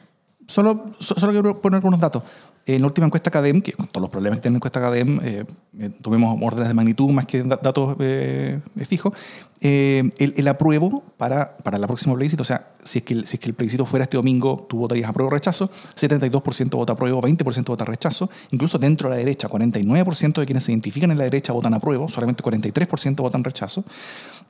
solo, 0.47 0.85
solo 0.99 1.31
quiero 1.31 1.59
poner 1.59 1.77
algunos 1.77 1.99
datos. 1.99 2.23
En 2.65 2.81
la 2.81 2.87
última 2.87 3.07
encuesta 3.07 3.31
CADEM, 3.31 3.61
que 3.61 3.71
con 3.71 3.87
todos 3.87 4.01
los 4.01 4.09
problemas 4.09 4.39
que 4.39 4.41
tiene 4.41 4.55
la 4.55 4.57
encuesta 4.57 4.81
CADEM, 4.81 5.19
eh, 5.23 5.45
eh, 5.79 5.89
tuvimos 6.01 6.37
órdenes 6.41 6.67
de 6.67 6.73
magnitud 6.73 7.09
más 7.11 7.25
que 7.25 7.41
datos 7.43 7.95
eh, 7.99 8.59
fijos, 8.89 9.13
eh, 9.61 10.11
el, 10.19 10.33
el, 10.37 10.47
apruebo 10.49 11.01
para, 11.17 11.57
para 11.57 11.79
la 11.79 11.87
próxima 11.87 12.13
plebiscito, 12.13 12.41
o 12.41 12.45
sea, 12.45 12.67
si 12.83 12.99
es, 12.99 13.05
que 13.05 13.13
el, 13.15 13.25
si 13.25 13.37
es 13.37 13.39
que 13.39 13.47
el 13.47 13.55
plebiscito 13.55 13.85
fuera 13.85 14.03
este 14.03 14.17
domingo, 14.17 14.67
tú 14.69 14.77
votarías 14.77 15.09
apruebo 15.09 15.29
o 15.29 15.31
rechazo, 15.31 15.71
72% 15.95 16.69
vota 16.71 16.93
apruebo, 16.93 17.21
20% 17.21 17.65
vota 17.65 17.85
rechazo, 17.85 18.29
incluso 18.51 18.77
dentro 18.77 19.09
de 19.09 19.15
la 19.15 19.19
derecha, 19.19 19.47
49% 19.47 20.39
de 20.39 20.45
quienes 20.45 20.63
se 20.63 20.73
identifican 20.73 21.09
en 21.09 21.17
la 21.17 21.23
derecha 21.23 21.53
votan 21.53 21.73
apruebo, 21.73 22.07
solamente 22.07 22.43
43% 22.43 23.15
votan 23.15 23.43
rechazo. 23.43 23.83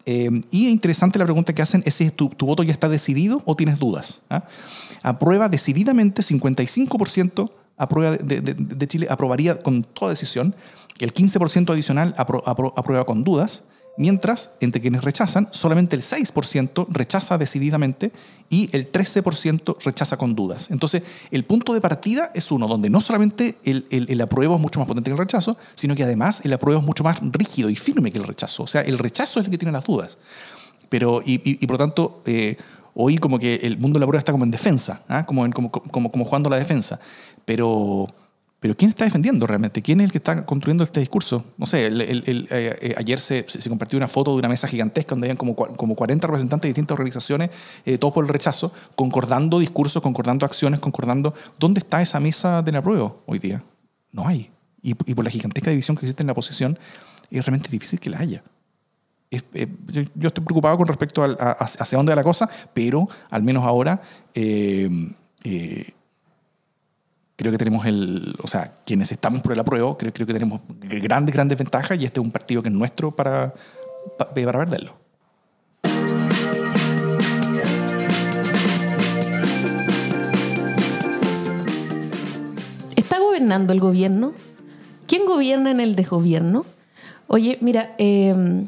Eh, 0.05 0.29
y 0.51 0.69
interesante 0.69 1.19
la 1.19 1.25
pregunta 1.25 1.53
que 1.53 1.61
hacen 1.61 1.83
es 1.85 1.95
si 1.95 2.09
tu, 2.11 2.29
tu 2.29 2.45
voto 2.45 2.63
ya 2.63 2.71
está 2.71 2.89
decidido 2.89 3.41
o 3.45 3.55
tienes 3.55 3.79
dudas. 3.79 4.21
¿ah? 4.29 4.43
Aprueba 5.07 5.47
decididamente 5.47 6.21
55% 6.21 7.49
aprueba 7.77 8.17
de, 8.17 8.41
de, 8.41 8.87
Chile 8.87 9.07
aprobaría 9.09 9.61
con 9.61 9.83
toda 9.83 10.09
decisión, 10.09 10.53
el 10.99 11.13
15% 11.13 11.71
adicional 11.71 12.13
aprueba 12.17 13.05
con 13.05 13.23
dudas, 13.23 13.63
mientras 13.97 14.51
entre 14.59 14.81
quienes 14.81 15.03
rechazan, 15.03 15.47
solamente 15.51 15.95
el 15.95 16.01
6% 16.01 16.87
rechaza 16.89 17.37
decididamente 17.37 18.11
y 18.49 18.69
el 18.71 18.91
13% 18.91 19.77
rechaza 19.83 20.17
con 20.17 20.35
dudas. 20.35 20.69
Entonces, 20.71 21.03
el 21.31 21.45
punto 21.45 21.73
de 21.73 21.81
partida 21.81 22.31
es 22.33 22.51
uno, 22.51 22.67
donde 22.67 22.89
no 22.89 22.99
solamente 22.99 23.57
el, 23.63 23.85
el, 23.89 24.09
el, 24.09 24.21
apruebo 24.21 24.55
es 24.55 24.61
mucho 24.61 24.79
más 24.79 24.87
potente 24.87 25.09
que 25.09 25.13
el 25.13 25.17
rechazo, 25.19 25.57
sino 25.75 25.95
que 25.95 26.03
además 26.03 26.41
el 26.43 26.53
apruebo 26.53 26.81
es 26.81 26.85
mucho 26.85 27.03
más 27.03 27.19
rígido 27.21 27.69
y 27.69 27.75
firme 27.75 28.11
que 28.11 28.17
el 28.17 28.25
rechazo. 28.25 28.63
O 28.63 28.67
sea, 28.67 28.81
el 28.81 28.97
rechazo 28.97 29.39
es 29.39 29.45
el 29.45 29.51
que 29.51 29.57
tiene 29.57 29.71
las 29.71 29.85
dudas. 29.85 30.17
Pero, 30.89 31.21
y, 31.25 31.35
y, 31.35 31.57
y 31.61 31.67
por 31.67 31.75
lo 31.75 31.77
tanto, 31.77 32.21
eh, 32.25 32.57
hoy 32.99 33.17
como 33.17 33.37
que 33.37 33.55
el 33.55 33.77
mundo 33.77 33.99
de 33.99 34.01
la 34.01 34.07
prueba 34.07 34.19
está 34.19 34.31
como 34.31 34.43
en 34.43 34.51
defensa, 34.51 35.01
¿eh? 35.07 35.23
como, 35.27 35.45
en, 35.45 35.51
como, 35.51 35.71
como, 35.71 36.11
como 36.11 36.25
jugando 36.25 36.49
la 36.49 36.57
defensa. 36.57 36.99
Pero, 37.45 38.07
pero 38.59 38.75
¿quién 38.75 38.89
está 38.89 39.05
defendiendo 39.05 39.45
realmente? 39.45 39.83
¿Quién 39.83 40.01
es 40.01 40.05
el 40.05 40.11
que 40.11 40.17
está 40.17 40.43
construyendo 40.45 40.83
este 40.83 40.99
discurso? 40.99 41.45
No 41.57 41.67
sé, 41.67 41.85
el, 41.85 42.01
el, 42.01 42.23
el, 42.25 42.47
eh, 42.49 42.95
ayer 42.97 43.19
se, 43.19 43.45
se, 43.47 43.69
compartió 43.69 43.97
una 43.97 44.07
foto 44.07 44.31
de 44.31 44.39
una 44.39 44.49
mesa 44.49 44.67
gigantesca 44.67 45.11
donde 45.11 45.27
habían 45.27 45.37
como, 45.37 45.55
como 45.55 45.95
40 45.95 46.25
representantes 46.25 46.63
de 46.63 46.69
distintas 46.69 46.95
organizaciones, 46.95 47.51
eh, 47.85 47.99
todos 47.99 48.15
por 48.15 48.25
el 48.25 48.29
rechazo, 48.29 48.73
concordando 48.95 49.59
discursos, 49.59 50.01
concordando 50.01 50.47
acciones, 50.47 50.79
concordando. 50.79 51.35
¿Dónde 51.59 51.79
está 51.79 52.01
esa 52.01 52.19
mesa 52.19 52.63
de 52.63 52.71
la 52.71 52.81
prueba 52.81 53.13
hoy 53.27 53.37
día? 53.37 53.63
No 54.11 54.27
hay. 54.27 54.49
Y, 54.81 54.89
y 54.89 55.13
por 55.13 55.23
la 55.23 55.29
gigantesca 55.29 55.69
división 55.69 55.95
que 55.97 56.05
existe 56.05 56.23
en 56.23 56.27
la 56.27 56.33
oposición, 56.33 56.79
es 57.29 57.45
realmente 57.45 57.69
difícil 57.69 57.99
que 57.99 58.09
la 58.09 58.19
haya. 58.19 58.43
Eh, 59.29 59.67
yo, 60.15 60.27
estoy 60.29 60.43
preocupado 60.43 60.77
con 60.77 60.87
respecto 60.87 61.21
a, 61.21 61.27
hacia 61.27 61.97
dónde 61.97 62.11
va 62.11 62.15
la 62.15 62.23
cosa, 62.23 62.49
pero 62.73 63.09
al 63.29 63.43
menos 63.43 63.65
ahora 63.65 64.01
eh, 64.33 64.89
eh, 65.43 65.91
creo 67.35 67.51
que 67.51 67.57
tenemos 67.57 67.85
el, 67.85 68.35
o 68.41 68.47
sea, 68.47 68.71
quienes 68.85 69.11
estamos 69.11 69.41
por 69.41 69.51
el 69.51 69.59
apruebo, 69.59 69.97
creo, 69.97 70.13
creo 70.13 70.27
que 70.27 70.33
tenemos 70.33 70.61
grandes, 70.79 71.35
grandes 71.35 71.57
ventajas 71.57 71.99
y 71.99 72.05
este 72.05 72.21
es 72.21 72.25
un 72.25 72.31
partido 72.31 72.63
que 72.63 72.69
es 72.69 72.75
nuestro 72.75 73.11
para, 73.11 73.53
para, 74.17 74.33
para 74.33 74.59
perderlo. 74.59 74.95
¿Está 82.95 83.19
gobernando 83.19 83.73
el 83.73 83.81
gobierno? 83.81 84.31
¿Quién 85.05 85.25
gobierna 85.25 85.71
en 85.71 85.81
el 85.81 85.97
desgobierno? 85.97 86.65
Oye, 87.27 87.57
mira, 87.59 87.93
eh, 87.97 88.67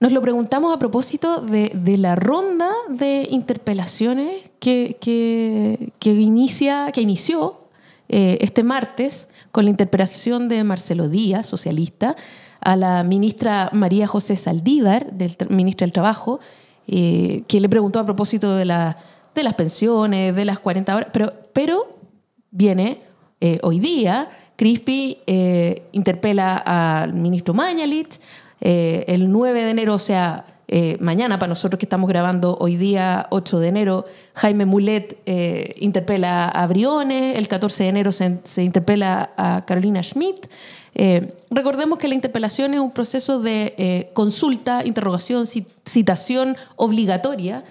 nos 0.00 0.12
lo 0.12 0.22
preguntamos 0.22 0.74
a 0.74 0.78
propósito 0.78 1.40
de, 1.40 1.72
de 1.74 1.98
la 1.98 2.14
ronda 2.14 2.70
de 2.88 3.26
interpelaciones 3.30 4.50
que, 4.60 4.96
que, 5.00 5.92
que 5.98 6.10
inicia, 6.14 6.92
que 6.92 7.00
inició 7.00 7.68
eh, 8.08 8.38
este 8.40 8.62
martes 8.62 9.28
con 9.52 9.64
la 9.64 9.70
interpelación 9.70 10.48
de 10.48 10.64
Marcelo 10.64 11.08
Díaz, 11.08 11.46
socialista, 11.46 12.16
a 12.60 12.74
la 12.74 13.02
ministra 13.02 13.70
María 13.72 14.06
José 14.06 14.36
Saldívar, 14.36 15.12
del 15.12 15.36
ministra 15.50 15.84
del 15.84 15.92
Trabajo, 15.92 16.40
eh, 16.86 17.42
que 17.46 17.60
le 17.60 17.68
preguntó 17.68 17.98
a 17.98 18.04
propósito 18.04 18.56
de, 18.56 18.64
la, 18.64 18.96
de, 19.34 19.42
las 19.42 19.54
pensiones, 19.54 20.34
de 20.34 20.44
las 20.44 20.58
40 20.58 20.96
horas, 20.96 21.08
pero, 21.12 21.32
pero 21.52 21.90
viene 22.50 23.02
eh, 23.40 23.58
hoy 23.62 23.78
día, 23.78 24.30
Crispi 24.56 25.18
interpela 25.92 26.56
al 26.56 27.12
ministro 27.12 27.54
Mañalich, 27.54 28.18
el 28.60 29.30
9 29.30 29.64
de 29.64 29.70
enero, 29.70 29.94
o 29.94 29.98
sea, 29.98 30.44
eh, 30.70 30.98
mañana, 31.00 31.38
para 31.38 31.48
nosotros 31.48 31.78
que 31.78 31.86
estamos 31.86 32.08
grabando 32.08 32.58
hoy 32.60 32.76
día, 32.76 33.26
8 33.30 33.58
de 33.58 33.68
enero, 33.68 34.04
Jaime 34.34 34.66
Mulet 34.66 35.18
eh, 35.24 35.74
interpela 35.78 36.46
a 36.46 36.66
Briones, 36.66 37.38
el 37.38 37.48
14 37.48 37.84
de 37.84 37.88
enero 37.88 38.12
se, 38.12 38.62
interpela 38.62 39.30
a 39.38 39.64
Carolina 39.64 40.02
Schmidt. 40.02 40.46
Eh, 40.94 41.32
recordemos 41.50 41.98
que 41.98 42.06
la 42.06 42.14
interpelación 42.14 42.74
es 42.74 42.80
un 42.80 42.90
proceso 42.90 43.40
de 43.40 44.10
consulta, 44.12 44.84
interrogación, 44.84 45.46
citación 45.46 46.56
obligatoria 46.76 47.64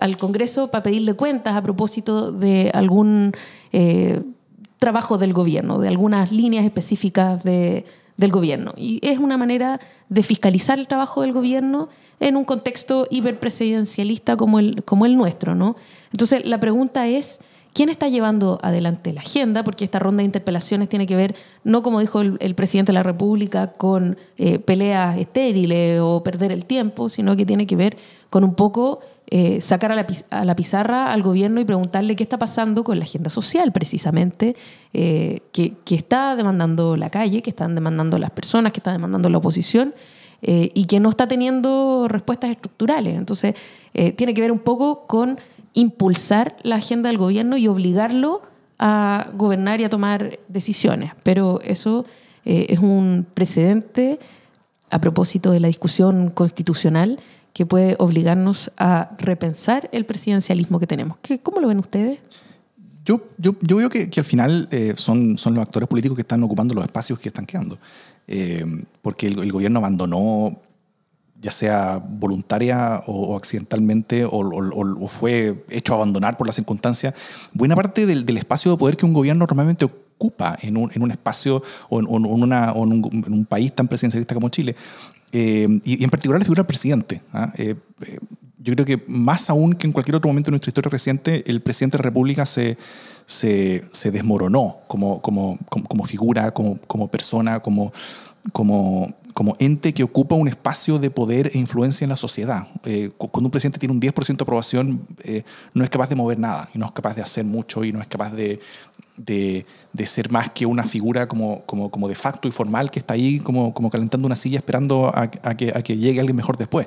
al 0.00 0.16
Congreso 0.16 0.70
para 0.70 0.84
pedirle 0.84 1.14
cuentas 1.14 1.56
a 1.56 1.62
propósito 1.62 2.30
de 2.30 2.70
algún 2.74 3.32
trabajo 4.78 5.18
del 5.18 5.32
gobierno, 5.32 5.78
de 5.80 5.88
algunas 5.88 6.30
líneas 6.30 6.64
específicas 6.64 7.42
de, 7.42 7.84
del 8.16 8.30
gobierno. 8.30 8.72
Y 8.76 9.00
es 9.02 9.18
una 9.18 9.36
manera 9.36 9.80
de 10.08 10.22
fiscalizar 10.22 10.78
el 10.78 10.86
trabajo 10.86 11.22
del 11.22 11.32
gobierno 11.32 11.88
en 12.20 12.36
un 12.36 12.44
contexto 12.44 13.06
hiperpresidencialista 13.10 14.36
como 14.36 14.58
el, 14.58 14.84
como 14.84 15.06
el 15.06 15.16
nuestro. 15.16 15.54
¿no? 15.54 15.76
Entonces, 16.12 16.46
la 16.46 16.60
pregunta 16.60 17.06
es, 17.08 17.40
¿quién 17.72 17.88
está 17.88 18.08
llevando 18.08 18.60
adelante 18.62 19.12
la 19.12 19.20
agenda? 19.20 19.64
Porque 19.64 19.84
esta 19.84 19.98
ronda 19.98 20.20
de 20.20 20.26
interpelaciones 20.26 20.88
tiene 20.88 21.06
que 21.06 21.16
ver, 21.16 21.34
no 21.64 21.82
como 21.82 22.00
dijo 22.00 22.20
el, 22.20 22.54
presidente 22.54 22.92
de 22.92 22.94
la 22.94 23.02
República, 23.02 23.72
con 23.72 24.16
eh, 24.38 24.58
peleas 24.58 25.18
estériles 25.18 26.00
o 26.00 26.22
perder 26.22 26.52
el 26.52 26.66
tiempo, 26.66 27.08
sino 27.08 27.36
que 27.36 27.44
tiene 27.44 27.66
que 27.66 27.76
ver 27.76 27.96
con 28.30 28.44
un 28.44 28.54
poco 28.54 29.00
eh, 29.26 29.62
sacar 29.62 29.90
a 29.90 30.44
la, 30.44 30.54
pizarra 30.54 31.10
al 31.10 31.22
gobierno 31.22 31.58
y 31.58 31.64
preguntarle 31.64 32.14
qué 32.14 32.22
está 32.22 32.38
pasando 32.38 32.84
con 32.84 32.98
la 32.98 33.04
agenda 33.04 33.30
social, 33.30 33.72
precisamente, 33.72 34.52
eh, 34.92 35.40
que, 35.50 35.74
está 35.90 36.36
demandando 36.36 36.94
la 36.94 37.08
calle, 37.08 37.40
que 37.40 37.48
están 37.48 37.74
demandando 37.74 38.18
las 38.18 38.30
personas, 38.30 38.72
que 38.72 38.80
está 38.80 38.92
demandando 38.92 39.30
la 39.30 39.38
oposición 39.38 39.94
eh, 40.42 40.70
y 40.74 40.84
que 40.84 41.00
no 41.00 41.08
está 41.08 41.26
teniendo 41.26 42.06
respuestas 42.06 42.50
estructurales. 42.50 43.16
Entonces, 43.16 43.54
tiene 44.16 44.34
que 44.34 44.40
ver 44.40 44.50
un 44.50 44.58
poco 44.58 45.06
con 45.06 45.38
impulsar 45.72 46.56
la 46.62 46.76
agenda 46.76 47.08
del 47.08 47.16
gobierno 47.16 47.56
y 47.56 47.68
obligarlo 47.68 48.42
a 48.78 49.28
gobernar 49.34 49.80
y 49.80 49.84
a 49.84 49.88
tomar 49.88 50.38
decisiones. 50.48 51.12
Pero 51.22 51.60
eso 51.62 52.04
es 52.44 52.80
un 52.80 53.24
precedente 53.32 54.18
a 54.90 55.00
propósito 55.00 55.52
de 55.52 55.60
la 55.60 55.68
discusión 55.68 56.30
constitucional 56.30 57.20
que 57.54 57.64
puede 57.64 57.96
obligarnos 57.98 58.70
a 58.76 59.12
repensar 59.18 59.88
el 59.92 60.04
presidencialismo 60.04 60.78
que 60.78 60.86
tenemos. 60.86 61.16
¿Cómo 61.42 61.60
lo 61.60 61.68
ven 61.68 61.78
ustedes? 61.78 62.18
Yo, 63.06 63.22
yo, 63.38 63.54
yo 63.62 63.76
veo 63.76 63.88
que, 63.88 64.10
que 64.10 64.20
al 64.20 64.26
final 64.26 64.68
son, 64.96 65.38
son 65.38 65.54
los 65.54 65.62
actores 65.62 65.88
políticos 65.88 66.16
que 66.16 66.22
están 66.22 66.42
ocupando 66.42 66.74
los 66.74 66.84
espacios 66.84 67.18
que 67.18 67.28
están 67.28 67.46
quedando. 67.46 67.78
Eh, 68.26 68.64
porque 69.02 69.26
el, 69.26 69.52
gobierno 69.52 69.78
abandonó, 69.78 70.60
ya 71.40 71.52
sea 71.52 71.98
voluntaria 71.98 73.02
o, 73.06 73.36
accidentalmente, 73.36 74.24
o, 74.24 75.08
fue 75.08 75.64
hecho 75.68 75.94
abandonar 75.94 76.36
por 76.36 76.46
las 76.46 76.56
circunstancias, 76.56 77.14
buena 77.52 77.76
parte 77.76 78.06
del, 78.06 78.36
espacio 78.36 78.70
de 78.70 78.78
poder 78.78 78.96
que 78.96 79.04
un 79.04 79.12
gobierno 79.12 79.40
normalmente 79.40 79.84
ocupa 79.84 80.56
en 80.62 80.76
un, 80.76 80.90
en 80.94 81.02
un 81.02 81.10
espacio 81.10 81.62
o 81.90 82.00
en, 82.00 82.06
una, 82.08 82.72
en, 82.72 83.32
un, 83.32 83.46
país 83.46 83.74
tan 83.74 83.88
presidencialista 83.88 84.34
como 84.34 84.48
Chile. 84.48 84.74
Eh, 85.36 85.66
y, 85.84 86.04
en 86.04 86.10
particular 86.10 86.38
la 86.38 86.44
figura 86.44 86.62
del 86.62 86.66
presidente. 86.68 87.20
¿ah? 87.32 87.52
Eh, 87.58 87.74
yo 88.58 88.72
creo 88.72 88.86
que 88.86 89.02
más 89.08 89.50
aún 89.50 89.74
que 89.74 89.88
en 89.88 89.92
cualquier 89.92 90.14
otro 90.14 90.28
momento 90.28 90.46
de 90.46 90.52
nuestra 90.52 90.70
historia 90.70 90.88
reciente, 90.90 91.42
el 91.50 91.60
presidente 91.60 91.96
de 91.96 92.02
la 92.02 92.04
República 92.04 92.46
se, 92.46 92.78
se, 93.26 93.84
se 93.90 94.12
desmoronó 94.12 94.78
como, 94.86 95.20
como, 95.20 95.58
como, 95.68 96.04
figura, 96.04 96.52
como, 96.52 96.78
como 96.86 97.08
persona, 97.08 97.58
como, 97.58 97.92
como, 98.52 99.14
como 99.32 99.56
ente 99.58 99.94
que 99.94 100.04
ocupa 100.04 100.34
un 100.34 100.48
espacio 100.48 100.98
de 100.98 101.10
poder 101.10 101.50
e 101.54 101.58
influencia 101.58 102.04
en 102.04 102.10
la 102.10 102.16
sociedad. 102.16 102.68
Eh, 102.84 103.10
cuando 103.16 103.48
un 103.48 103.50
presidente 103.50 103.78
tiene 103.78 103.94
un 103.94 104.00
10% 104.00 104.36
de 104.36 104.42
aprobación, 104.42 105.06
eh, 105.22 105.42
no 105.72 105.82
es 105.82 105.90
capaz 105.90 106.08
de 106.08 106.14
mover 106.14 106.38
nada, 106.38 106.68
y 106.74 106.78
no 106.78 106.86
es 106.86 106.92
capaz 106.92 107.14
de 107.14 107.22
hacer 107.22 107.44
mucho, 107.44 107.84
y 107.84 107.92
no 107.92 108.00
es 108.00 108.06
capaz 108.06 108.32
de, 108.32 108.60
de, 109.16 109.64
de 109.92 110.06
ser 110.06 110.30
más 110.30 110.50
que 110.50 110.66
una 110.66 110.84
figura 110.84 111.26
como, 111.26 111.62
como, 111.64 111.90
como, 111.90 112.06
de 112.06 112.14
facto 112.14 112.46
y 112.48 112.52
formal 112.52 112.90
que 112.90 112.98
está 112.98 113.14
ahí 113.14 113.38
como, 113.38 113.72
como 113.72 113.90
calentando 113.90 114.26
una 114.26 114.36
silla 114.36 114.58
esperando 114.58 115.06
a, 115.06 115.30
a, 115.42 115.56
que, 115.56 115.72
a 115.74 115.82
que, 115.82 115.96
llegue 115.96 116.20
alguien 116.20 116.36
mejor 116.36 116.56
después. 116.56 116.86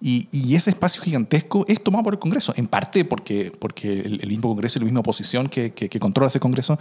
Y, 0.00 0.28
y, 0.32 0.56
ese 0.56 0.70
espacio 0.70 1.00
gigantesco 1.02 1.64
es 1.68 1.82
tomado 1.82 2.04
por 2.04 2.14
el 2.14 2.18
Congreso, 2.18 2.52
en 2.56 2.66
parte 2.66 3.04
porque, 3.04 3.52
porque 3.58 4.00
el, 4.00 4.28
mismo 4.28 4.48
Congreso 4.48 4.78
y 4.78 4.80
la 4.80 4.84
misma 4.86 5.00
oposición 5.00 5.48
que, 5.48 5.72
que, 5.72 5.88
que 5.88 6.00
controla 6.00 6.28
ese 6.28 6.40
Congreso. 6.40 6.78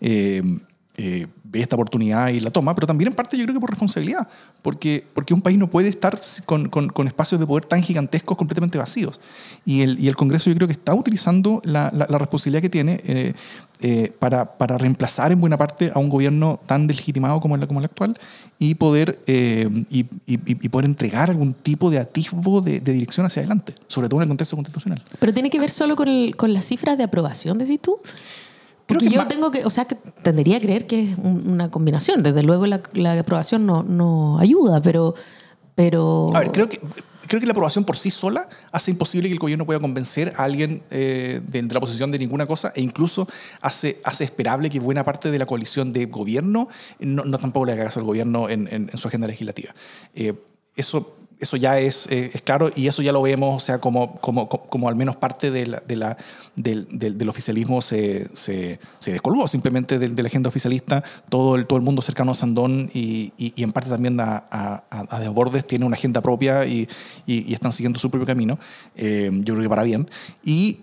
Eh, 0.00 0.42
eh, 0.96 1.26
ve 1.42 1.60
esta 1.60 1.74
oportunidad 1.74 2.28
y 2.28 2.38
la 2.38 2.50
toma, 2.50 2.72
pero 2.72 2.86
también 2.86 3.08
en 3.08 3.14
parte 3.14 3.36
yo 3.36 3.42
creo 3.42 3.54
que 3.54 3.60
por 3.60 3.70
responsabilidad, 3.70 4.28
porque, 4.62 5.04
porque 5.12 5.34
un 5.34 5.40
país 5.40 5.58
no 5.58 5.68
puede 5.68 5.88
estar 5.88 6.16
con, 6.46 6.68
con, 6.68 7.06
espacios 7.08 7.40
de 7.40 7.46
poder 7.46 7.64
tan 7.64 7.82
gigantescos 7.82 8.36
completamente 8.36 8.78
vacíos. 8.78 9.20
Y 9.64 9.82
el, 9.82 9.98
y 9.98 10.06
el 10.06 10.14
Congreso 10.14 10.50
yo 10.50 10.56
creo 10.56 10.68
que 10.68 10.72
está 10.72 10.94
utilizando 10.94 11.60
la, 11.64 11.90
la, 11.92 12.18
responsabilidad 12.18 12.62
que 12.62 12.70
tiene 12.70 13.00
eh, 13.04 13.34
eh, 13.80 14.12
para, 14.20 14.56
para, 14.56 14.78
reemplazar 14.78 15.32
en 15.32 15.40
buena 15.40 15.56
parte 15.56 15.90
a 15.92 15.98
un 15.98 16.08
gobierno 16.08 16.60
tan 16.64 16.86
deslegitimado 16.86 17.40
como 17.40 17.56
el, 17.56 17.66
como 17.66 17.80
el 17.80 17.86
actual 17.86 18.16
y 18.60 18.76
poder, 18.76 19.18
y, 19.26 20.06
y, 20.26 20.68
poder 20.68 20.84
entregar 20.84 21.28
algún 21.28 21.54
tipo 21.54 21.90
de 21.90 21.98
atisbo 21.98 22.60
de, 22.60 22.78
de, 22.80 22.92
dirección 22.92 23.26
hacia 23.26 23.40
adelante, 23.40 23.74
sobre 23.88 24.08
todo 24.08 24.20
en 24.20 24.22
el 24.22 24.28
contexto 24.28 24.56
constitucional. 24.56 25.02
Pero 25.18 25.32
tiene 25.32 25.50
que 25.50 25.58
ver 25.58 25.70
solo 25.70 25.96
con, 25.96 26.06
el, 26.06 26.36
con 26.36 26.52
las 26.52 26.64
cifras 26.64 26.96
de 26.96 27.04
aprobación, 27.04 27.58
decís 27.58 27.80
tú. 27.80 27.98
Porque 28.86 29.08
yo 29.08 29.26
tengo 29.26 29.50
que, 29.50 29.64
o 29.64 29.70
sea, 29.70 29.86
que 29.86 29.94
tendería 30.22 30.58
a 30.58 30.60
creer 30.60 30.86
que 30.86 31.10
es 31.10 31.18
una 31.18 31.70
combinación. 31.70 32.22
Desde 32.22 32.42
luego 32.42 32.66
la, 32.66 32.82
la 32.92 33.18
aprobación 33.18 33.64
no, 33.64 33.82
no, 33.82 34.38
ayuda, 34.38 34.82
pero, 34.82 35.14
pero... 35.74 36.30
A 36.34 36.40
ver, 36.40 36.52
creo 36.52 36.68
que, 36.68 36.80
creo 37.26 37.40
que 37.40 37.46
la 37.46 37.52
aprobación 37.52 37.84
por 37.84 37.96
sí 37.96 38.10
sola 38.10 38.48
hace 38.72 38.90
imposible 38.90 39.28
que 39.28 39.32
el 39.32 39.38
gobierno 39.38 39.66
pueda 39.66 39.80
convencer 39.80 40.32
a 40.36 40.44
alguien 40.44 40.82
eh, 40.90 41.40
de, 41.46 41.62
la 41.62 41.78
oposición 41.78 42.10
de 42.10 42.18
ninguna 42.18 42.46
cosa 42.46 42.72
e 42.74 42.82
incluso 42.82 43.26
hace, 43.60 44.00
hace 44.04 44.24
esperable 44.24 44.70
que 44.70 44.80
buena 44.80 45.04
parte 45.04 45.30
de 45.30 45.38
la 45.38 45.46
coalición 45.46 45.92
de 45.92 46.06
gobierno 46.06 46.68
no, 46.98 47.24
no 47.24 47.38
tampoco 47.38 47.66
le 47.66 47.72
haga 47.72 47.84
caso 47.84 48.00
al 48.00 48.06
gobierno 48.06 48.48
en, 48.48 48.68
en, 48.70 48.98
su 48.98 49.08
agenda 49.08 49.26
legislativa. 49.26 49.74
Eh, 50.14 50.34
eso 50.76 51.16
eso 51.40 51.56
ya 51.56 51.78
es, 51.78 52.06
eh, 52.10 52.30
es, 52.32 52.42
claro 52.42 52.70
y 52.74 52.86
eso 52.86 53.02
ya 53.02 53.12
lo 53.12 53.22
vemos, 53.22 53.62
o 53.62 53.64
sea, 53.64 53.78
como, 53.78 54.16
como, 54.20 54.48
como 54.48 54.88
al 54.88 54.96
menos 54.96 55.16
parte 55.16 55.50
de 55.50 55.66
la, 55.66 55.80
de 55.80 55.96
la, 55.96 56.16
del, 56.56 56.86
del, 56.90 57.28
oficialismo 57.28 57.82
se, 57.82 58.28
se, 58.36 58.78
se, 58.98 59.12
descolgó 59.12 59.48
simplemente 59.48 59.98
de, 59.98 60.22
la 60.22 60.28
agenda 60.28 60.48
oficialista. 60.48 61.02
Todo 61.28 61.56
el, 61.56 61.66
todo 61.66 61.78
el 61.78 61.84
mundo 61.84 62.02
cercano 62.02 62.32
a 62.32 62.34
Sandón 62.34 62.90
y, 62.94 63.32
y, 63.36 63.62
en 63.62 63.72
parte 63.72 63.90
también 63.90 64.18
a, 64.20 64.46
a, 64.50 64.84
a, 64.90 65.20
Desbordes 65.20 65.66
tiene 65.66 65.84
una 65.84 65.96
agenda 65.96 66.22
propia 66.22 66.66
y, 66.66 66.88
y 67.26 67.52
están 67.52 67.72
siguiendo 67.72 67.98
su 67.98 68.10
propio 68.10 68.26
camino, 68.26 68.58
eh, 68.96 69.30
yo 69.32 69.54
creo 69.54 69.62
que 69.62 69.68
para 69.68 69.82
bien. 69.82 70.08
Y. 70.44 70.78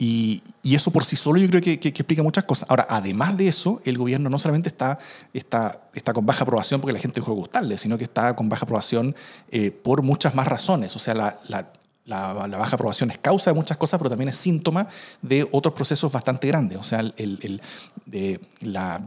Eh, 0.00 0.40
y, 0.62 0.74
eso 0.74 0.90
por 0.90 1.04
sí 1.04 1.16
solo 1.16 1.38
yo 1.38 1.48
creo 1.48 1.60
que, 1.60 1.78
que, 1.78 1.88
explica 1.88 2.22
muchas 2.22 2.44
cosas. 2.44 2.68
Ahora, 2.68 2.86
además 2.88 3.36
de 3.36 3.48
eso, 3.48 3.80
el 3.84 3.96
gobierno 3.96 4.28
no 4.28 4.38
solamente 4.38 4.68
está, 4.68 4.98
está, 5.32 5.88
está 5.94 6.12
con 6.12 6.26
baja 6.26 6.42
aprobación 6.42 6.80
porque 6.80 6.92
la 6.92 6.98
gente 6.98 7.20
dejó 7.20 7.32
de 7.32 7.38
gustarle, 7.38 7.78
sino 7.78 7.96
que 7.96 8.04
está 8.04 8.34
con 8.34 8.48
baja 8.48 8.64
aprobación 8.64 9.14
eh, 9.50 9.70
por 9.70 10.02
muchas 10.02 10.34
más 10.34 10.48
razones. 10.48 10.94
O 10.96 10.98
sea, 10.98 11.14
la, 11.14 11.38
la, 11.48 11.72
la, 12.06 12.32
baja 12.32 12.76
aprobación 12.76 13.10
es 13.10 13.18
causa 13.18 13.50
de 13.50 13.56
muchas 13.56 13.76
cosas, 13.76 13.98
pero 13.98 14.10
también 14.10 14.28
es 14.28 14.36
síntoma 14.36 14.88
de 15.22 15.48
otros 15.52 15.74
procesos 15.74 16.10
bastante 16.10 16.48
grandes. 16.48 16.78
O 16.78 16.82
sea, 16.82 17.00
el, 17.00 17.14
el, 17.16 17.62
de 18.06 18.40
la, 18.60 19.00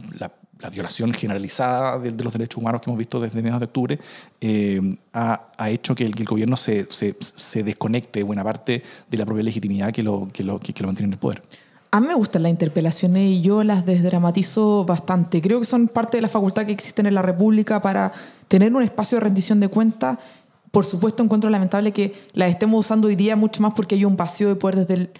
la 0.60 0.70
violación 0.70 1.12
generalizada 1.12 1.98
de, 1.98 2.10
los 2.12 2.32
derechos 2.32 2.58
humanos 2.58 2.80
que 2.80 2.90
hemos 2.90 2.98
visto 2.98 3.20
desde 3.20 3.36
mediados 3.36 3.60
de 3.60 3.66
octubre 3.66 3.98
eh, 4.40 4.80
ha, 5.12 5.48
ha, 5.56 5.70
hecho 5.70 5.94
que 5.94 6.04
el, 6.04 6.24
gobierno 6.24 6.56
se, 6.56 6.90
se, 6.90 7.16
se, 7.20 7.62
desconecte 7.62 8.22
buena 8.22 8.42
parte 8.42 8.82
de 9.08 9.18
la 9.18 9.24
propia 9.24 9.44
legitimidad 9.44 9.92
que 9.92 10.02
lo, 10.02 10.28
que 10.32 10.42
lo, 10.42 10.58
que, 10.58 10.74
lo 10.78 10.88
mantiene 10.88 11.08
en 11.08 11.12
el 11.12 11.18
poder. 11.18 11.42
A 11.90 12.00
mí 12.00 12.06
me 12.06 12.14
gustan 12.14 12.42
las 12.42 12.50
interpelaciones 12.50 13.30
y 13.30 13.40
yo 13.40 13.64
las 13.64 13.86
desdramatizo 13.86 14.84
bastante. 14.84 15.40
Creo 15.40 15.60
que 15.60 15.66
son 15.66 15.88
parte 15.88 16.18
de 16.18 16.22
la 16.22 16.28
facultad 16.28 16.66
que 16.66 16.72
existe 16.72 17.00
en 17.00 17.14
la 17.14 17.22
República 17.22 17.80
para 17.80 18.12
tener 18.46 18.74
un 18.74 18.82
espacio 18.82 19.16
de 19.16 19.24
rendición 19.24 19.58
de 19.60 19.68
cuentas. 19.68 20.18
Por 20.70 20.84
supuesto, 20.84 21.22
encuentro 21.22 21.48
lamentable 21.48 21.92
que 21.92 22.12
las 22.34 22.50
estemos 22.50 22.80
usando 22.80 23.08
hoy 23.08 23.16
día 23.16 23.36
mucho 23.36 23.62
más 23.62 23.72
porque 23.74 23.94
hay 23.94 24.04
un 24.04 24.16
vacío 24.16 24.48
de 24.48 24.56
poder 24.56 24.76
desde 24.76 24.94
el, 24.94 25.10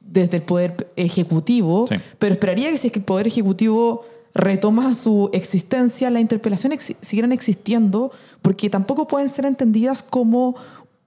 desde 0.00 0.38
el 0.38 0.42
Poder 0.42 0.92
Ejecutivo. 0.96 1.86
Pero 2.18 2.32
esperaría 2.32 2.70
que 2.72 2.78
si 2.78 2.88
es 2.88 2.92
que 2.92 2.98
el 2.98 3.04
Poder 3.04 3.28
Ejecutivo 3.28 4.04
retoma 4.36 4.94
su 4.94 5.30
existencia, 5.32 6.10
las 6.10 6.20
interpelaciones 6.20 6.94
siguieran 7.00 7.32
existiendo, 7.32 8.12
porque 8.42 8.68
tampoco 8.68 9.08
pueden 9.08 9.28
ser 9.28 9.46
entendidas 9.46 10.02
como 10.02 10.56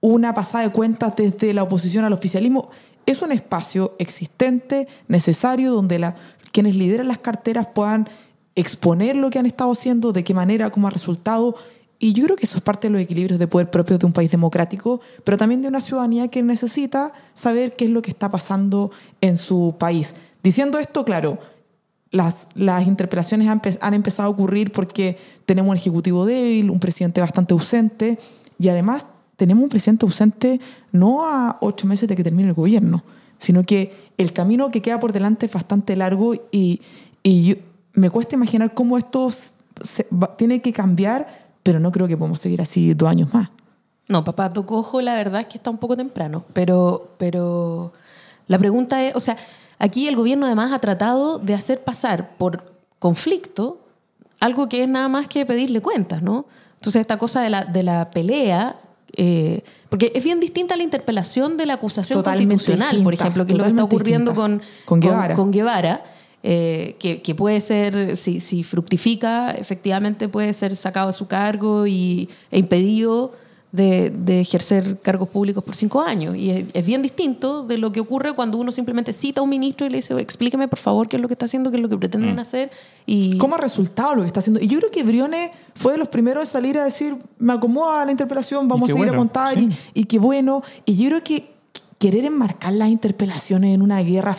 una 0.00 0.34
pasada 0.34 0.64
de 0.64 0.72
cuentas 0.72 1.14
desde 1.16 1.54
la 1.54 1.62
oposición 1.62 2.04
al 2.04 2.12
oficialismo. 2.12 2.70
Es 3.06 3.22
un 3.22 3.32
espacio 3.32 3.94
existente, 3.98 4.88
necesario, 5.06 5.72
donde 5.72 5.98
la, 5.98 6.16
quienes 6.52 6.74
lideran 6.74 7.08
las 7.08 7.18
carteras 7.18 7.68
puedan 7.72 8.08
exponer 8.56 9.14
lo 9.14 9.30
que 9.30 9.38
han 9.38 9.46
estado 9.46 9.72
haciendo, 9.72 10.12
de 10.12 10.24
qué 10.24 10.34
manera, 10.34 10.70
cómo 10.70 10.88
ha 10.88 10.90
resultado. 10.90 11.54
Y 12.00 12.14
yo 12.14 12.24
creo 12.24 12.36
que 12.36 12.46
eso 12.46 12.58
es 12.58 12.64
parte 12.64 12.88
de 12.88 12.92
los 12.92 13.02
equilibrios 13.02 13.38
de 13.38 13.46
poder 13.46 13.70
propios 13.70 14.00
de 14.00 14.06
un 14.06 14.12
país 14.12 14.30
democrático, 14.30 15.00
pero 15.22 15.36
también 15.36 15.62
de 15.62 15.68
una 15.68 15.80
ciudadanía 15.80 16.28
que 16.28 16.42
necesita 16.42 17.12
saber 17.32 17.76
qué 17.76 17.84
es 17.84 17.90
lo 17.90 18.02
que 18.02 18.10
está 18.10 18.30
pasando 18.30 18.90
en 19.20 19.36
su 19.36 19.76
país. 19.78 20.14
Diciendo 20.42 20.78
esto, 20.78 21.04
claro, 21.04 21.38
las, 22.10 22.48
las 22.54 22.86
interpelaciones 22.86 23.48
han, 23.48 23.94
empezado 23.94 24.28
a 24.28 24.30
ocurrir 24.30 24.72
porque 24.72 25.16
tenemos 25.46 25.70
un 25.70 25.76
ejecutivo 25.76 26.26
débil, 26.26 26.70
un 26.70 26.80
presidente 26.80 27.20
bastante 27.20 27.54
ausente 27.54 28.18
y 28.58 28.68
además 28.68 29.06
tenemos 29.36 29.64
un 29.64 29.70
presidente 29.70 30.06
ausente 30.06 30.60
no 30.92 31.24
a 31.24 31.58
ocho 31.60 31.86
meses 31.86 32.08
de 32.08 32.16
que 32.16 32.24
termine 32.24 32.48
el 32.48 32.54
gobierno, 32.54 33.04
sino 33.38 33.62
que 33.62 34.10
el 34.18 34.32
camino 34.32 34.70
que 34.70 34.82
queda 34.82 34.98
por 34.98 35.12
delante 35.12 35.46
es 35.46 35.52
bastante 35.52 35.94
largo 35.96 36.34
y, 36.50 36.80
y 37.22 37.58
me 37.92 38.10
cuesta 38.10 38.34
imaginar 38.34 38.74
cómo 38.74 38.98
esto 38.98 39.28
tiene 40.36 40.60
que 40.60 40.72
cambiar, 40.72 41.48
pero 41.62 41.78
no 41.78 41.92
creo 41.92 42.08
que 42.08 42.16
podamos 42.16 42.40
seguir 42.40 42.60
así 42.60 42.92
dos 42.94 43.08
años 43.08 43.32
más. 43.32 43.50
No, 44.08 44.24
papá, 44.24 44.52
toco 44.52 44.78
ojo, 44.78 45.00
la 45.00 45.14
verdad 45.14 45.42
es 45.42 45.46
que 45.46 45.58
está 45.58 45.70
un 45.70 45.78
poco 45.78 45.96
temprano, 45.96 46.44
pero, 46.52 47.14
pero 47.16 47.92
la 48.48 48.58
pregunta 48.58 49.02
es, 49.04 49.14
o 49.14 49.20
sea, 49.20 49.36
aquí 49.80 50.06
el 50.06 50.14
gobierno 50.14 50.46
además 50.46 50.72
ha 50.72 50.78
tratado 50.78 51.38
de 51.40 51.54
hacer 51.54 51.82
pasar 51.82 52.36
por 52.36 52.72
conflicto 53.00 53.80
algo 54.38 54.68
que 54.68 54.84
es 54.84 54.88
nada 54.88 55.08
más 55.08 55.26
que 55.26 55.44
pedirle 55.44 55.80
cuentas, 55.80 56.22
¿no? 56.22 56.46
Entonces 56.76 57.00
esta 57.00 57.18
cosa 57.18 57.42
de 57.42 57.50
la, 57.50 57.64
de 57.64 57.82
la 57.82 58.10
pelea, 58.10 58.76
eh, 59.16 59.62
porque 59.88 60.12
es 60.14 60.24
bien 60.24 60.40
distinta 60.40 60.74
a 60.74 60.76
la 60.76 60.82
interpelación 60.82 61.56
de 61.56 61.66
la 61.66 61.74
acusación 61.74 62.18
Totalmente 62.18 62.54
constitucional, 62.54 63.02
por 63.02 63.12
ejemplo, 63.12 63.44
que 63.44 63.52
es 63.52 63.58
lo 63.58 63.64
que 63.64 63.70
está 63.70 63.84
ocurriendo 63.84 64.34
con, 64.34 64.62
Con 64.86 65.00
Guevara. 65.00 65.34
con 65.34 65.50
Guevara, 65.50 66.04
eh, 66.42 66.96
que, 66.98 67.20
que 67.20 67.34
puede 67.34 67.60
ser, 67.60 68.16
si, 68.16 68.40
si 68.40 68.62
fructifica, 68.62 69.50
efectivamente 69.50 70.28
puede 70.28 70.54
ser 70.54 70.74
sacado 70.74 71.08
de 71.08 71.12
su 71.12 71.26
cargo 71.26 71.86
y, 71.86 72.30
e 72.50 72.58
impedido 72.58 73.32
de, 73.72 74.10
de 74.10 74.40
ejercer 74.40 74.98
cargos 75.00 75.28
públicos 75.28 75.62
por 75.62 75.76
cinco 75.76 76.00
años. 76.00 76.36
Y 76.36 76.50
es, 76.50 76.66
es 76.72 76.84
bien 76.84 77.02
distinto 77.02 77.64
de 77.64 77.78
lo 77.78 77.92
que 77.92 78.00
ocurre 78.00 78.34
cuando 78.34 78.58
uno 78.58 78.72
simplemente 78.72 79.12
cita 79.12 79.40
a 79.40 79.44
un 79.44 79.50
ministro 79.50 79.86
y 79.86 79.90
le 79.90 79.96
dice, 79.96 80.18
explíqueme 80.20 80.68
por 80.68 80.78
favor 80.78 81.08
qué 81.08 81.16
es 81.16 81.22
lo 81.22 81.28
que 81.28 81.34
está 81.34 81.44
haciendo, 81.44 81.70
qué 81.70 81.76
es 81.76 81.82
lo 81.82 81.88
que 81.88 81.96
pretenden 81.96 82.38
hacer. 82.38 82.70
Y 83.06 83.38
¿Cómo 83.38 83.54
ha 83.54 83.58
resultado 83.58 84.14
lo 84.16 84.22
que 84.22 84.26
está 84.26 84.40
haciendo? 84.40 84.60
Y 84.60 84.66
yo 84.66 84.78
creo 84.78 84.90
que 84.90 85.02
Briones 85.02 85.50
fue 85.74 85.92
de 85.92 85.98
los 85.98 86.08
primeros 86.08 86.44
en 86.44 86.50
salir 86.50 86.78
a 86.78 86.84
decir, 86.84 87.16
me 87.38 87.52
acomoda 87.52 88.04
la 88.04 88.10
interpelación, 88.10 88.68
vamos 88.68 88.90
a 88.90 88.92
seguir 88.92 89.06
bueno, 89.06 89.12
a 89.14 89.16
contar, 89.16 89.58
sí. 89.58 89.68
y, 89.94 90.00
y 90.00 90.04
qué 90.04 90.18
bueno. 90.18 90.62
Y 90.84 90.96
yo 90.96 91.08
creo 91.08 91.24
que 91.24 91.50
querer 91.98 92.24
enmarcar 92.24 92.72
las 92.72 92.88
interpelaciones 92.88 93.74
en 93.74 93.82
una 93.82 94.02
guerra 94.02 94.36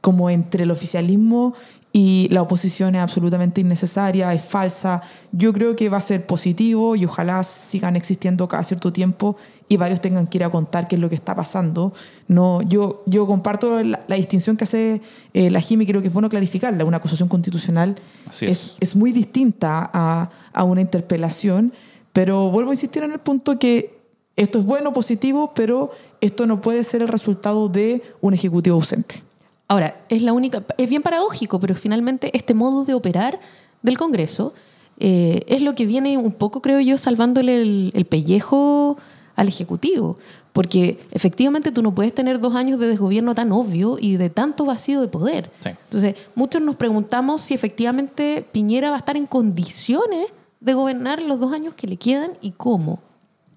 como 0.00 0.30
entre 0.30 0.64
el 0.64 0.70
oficialismo 0.70 1.54
y 1.96 2.26
la 2.32 2.42
oposición 2.42 2.96
es 2.96 3.02
absolutamente 3.02 3.60
innecesaria, 3.60 4.34
es 4.34 4.42
falsa. 4.42 5.00
Yo 5.30 5.52
creo 5.52 5.76
que 5.76 5.88
va 5.88 5.98
a 5.98 6.00
ser 6.00 6.26
positivo 6.26 6.96
y 6.96 7.04
ojalá 7.04 7.44
sigan 7.44 7.94
existiendo 7.94 8.48
cada 8.48 8.64
cierto 8.64 8.92
tiempo 8.92 9.36
y 9.68 9.76
varios 9.76 10.00
tengan 10.00 10.26
que 10.26 10.38
ir 10.38 10.44
a 10.44 10.50
contar 10.50 10.88
qué 10.88 10.96
es 10.96 11.00
lo 11.00 11.08
que 11.08 11.14
está 11.14 11.36
pasando. 11.36 11.92
No, 12.26 12.62
yo, 12.62 13.04
yo 13.06 13.28
comparto 13.28 13.80
la, 13.84 14.04
la 14.08 14.16
distinción 14.16 14.56
que 14.56 14.64
hace 14.64 15.02
eh, 15.34 15.50
la 15.50 15.60
Jimmy, 15.60 15.86
creo 15.86 16.02
que 16.02 16.08
es 16.08 16.12
bueno 16.12 16.28
clarificarla. 16.28 16.84
Una 16.84 16.96
acusación 16.96 17.28
constitucional 17.28 17.94
es, 18.28 18.42
es. 18.42 18.76
es 18.80 18.96
muy 18.96 19.12
distinta 19.12 19.88
a, 19.94 20.30
a 20.52 20.64
una 20.64 20.80
interpelación, 20.80 21.72
pero 22.12 22.50
vuelvo 22.50 22.70
a 22.70 22.74
insistir 22.74 23.04
en 23.04 23.12
el 23.12 23.20
punto 23.20 23.56
que 23.60 24.00
esto 24.34 24.58
es 24.58 24.64
bueno, 24.64 24.92
positivo, 24.92 25.52
pero 25.54 25.92
esto 26.20 26.44
no 26.48 26.60
puede 26.60 26.82
ser 26.82 27.02
el 27.02 27.08
resultado 27.08 27.68
de 27.68 28.02
un 28.20 28.34
ejecutivo 28.34 28.74
ausente. 28.74 29.23
Ahora, 29.68 29.96
es 30.08 30.22
la 30.22 30.32
única, 30.32 30.62
es 30.76 30.88
bien 30.88 31.02
paradójico, 31.02 31.58
pero 31.60 31.74
finalmente 31.74 32.30
este 32.36 32.54
modo 32.54 32.84
de 32.84 32.94
operar 32.94 33.40
del 33.82 33.96
Congreso 33.98 34.52
eh, 34.98 35.42
es 35.46 35.62
lo 35.62 35.74
que 35.74 35.86
viene 35.86 36.18
un 36.18 36.32
poco, 36.32 36.60
creo 36.60 36.80
yo, 36.80 36.98
salvándole 36.98 37.62
el, 37.62 37.92
el 37.94 38.04
pellejo 38.04 38.96
al 39.36 39.48
Ejecutivo. 39.48 40.16
Porque 40.52 41.00
efectivamente 41.10 41.72
tú 41.72 41.82
no 41.82 41.92
puedes 41.92 42.14
tener 42.14 42.38
dos 42.38 42.54
años 42.54 42.78
de 42.78 42.86
desgobierno 42.86 43.34
tan 43.34 43.50
obvio 43.50 43.98
y 44.00 44.16
de 44.16 44.30
tanto 44.30 44.64
vacío 44.64 45.00
de 45.00 45.08
poder. 45.08 45.50
Sí. 45.58 45.70
Entonces, 45.70 46.14
muchos 46.36 46.62
nos 46.62 46.76
preguntamos 46.76 47.40
si 47.40 47.54
efectivamente 47.54 48.46
Piñera 48.52 48.90
va 48.90 48.96
a 48.96 48.98
estar 49.00 49.16
en 49.16 49.26
condiciones 49.26 50.28
de 50.60 50.74
gobernar 50.74 51.20
los 51.22 51.40
dos 51.40 51.52
años 51.52 51.74
que 51.74 51.88
le 51.88 51.96
quedan 51.96 52.34
y 52.40 52.52
cómo. 52.52 53.00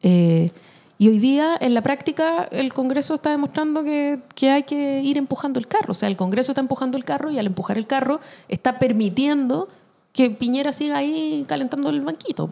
Eh, 0.02 0.52
y 1.00 1.10
hoy 1.10 1.20
día, 1.20 1.56
en 1.60 1.74
la 1.74 1.82
práctica, 1.82 2.48
el 2.52 2.74
Congreso 2.74 3.16
está 3.16 3.30
demostrando 3.30 3.84
que, 3.84 4.20
que 4.34 4.50
hay 4.50 4.64
que 4.64 5.02
ir 5.02 5.18
empujando 5.18 5.60
el 5.60 5.68
carro. 5.68 5.92
O 5.92 5.94
sea, 5.94 6.10
el 6.10 6.18
Congreso 6.18 6.54
está 6.54 6.62
empujando 6.62 6.98
el 6.98 7.06
carro 7.06 7.30
y 7.30 7.38
al 7.38 7.46
empujar 7.46 7.78
el 7.78 7.86
carro 7.86 8.20
está 8.48 8.80
permitiendo 8.80 9.70
que 10.12 10.32
Piñera 10.32 10.74
siga 10.74 10.98
ahí 10.98 11.46
calentando 11.48 11.90
el 11.90 12.02
banquito. 12.02 12.50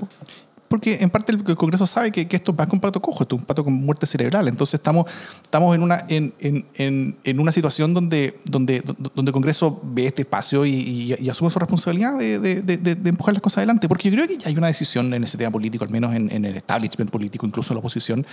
Porque 0.68 0.98
en 1.02 1.10
parte 1.10 1.32
el 1.32 1.44
Congreso 1.56 1.86
sabe 1.86 2.12
que, 2.12 2.28
que 2.28 2.36
esto 2.36 2.52
es 2.52 2.58
más 2.58 2.68
que 2.68 2.76
un 2.76 2.80
pato 2.80 3.02
cojo, 3.02 3.24
esto 3.24 3.36
es 3.36 3.42
un 3.42 3.46
pato 3.46 3.64
con 3.64 3.74
muerte 3.74 4.08
cerebral. 4.08 4.48
Entonces 4.48 4.76
estamos, 4.76 5.06
estamos 5.44 5.76
en, 5.76 5.84
una, 5.84 6.06
en, 6.10 6.34
en, 6.40 7.18
en, 7.24 7.40
una 7.40 7.52
situación 7.52 7.94
donde, 7.94 8.40
donde, 8.46 8.82
donde 9.14 9.30
el 9.30 9.34
Congreso 9.34 9.80
ve 9.84 10.08
este 10.08 10.24
espacio 10.24 10.66
y, 10.66 11.14
asume 11.30 11.50
su 11.50 11.60
responsabilidad 11.60 12.18
de, 12.18 12.40
de- 12.40 13.10
empujar 13.10 13.34
las 13.34 13.42
cosas 13.42 13.60
adelante. 13.60 13.88
Porque 13.88 14.10
yo 14.10 14.16
creo 14.16 14.28
que 14.28 14.38
ya 14.38 14.50
hay 14.50 14.58
una 14.58 14.68
decisión 14.68 15.14
en 15.14 15.24
ese 15.24 15.38
tema 15.38 15.52
político, 15.52 15.84
al 15.84 15.92
menos 15.92 16.16
en, 16.16 16.46
el 16.46 16.56
establishment 16.58 17.12
político, 17.12 17.46
incluso 17.46 17.74
en 17.74 17.76
la 17.76 17.80
oposición, 17.80 18.26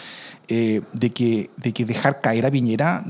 eh, 0.48 0.80
de, 0.92 1.10
que, 1.10 1.50
de 1.56 1.72
que 1.72 1.84
dejar 1.84 2.20
caer 2.20 2.46
a 2.46 2.50
Piñera 2.50 3.04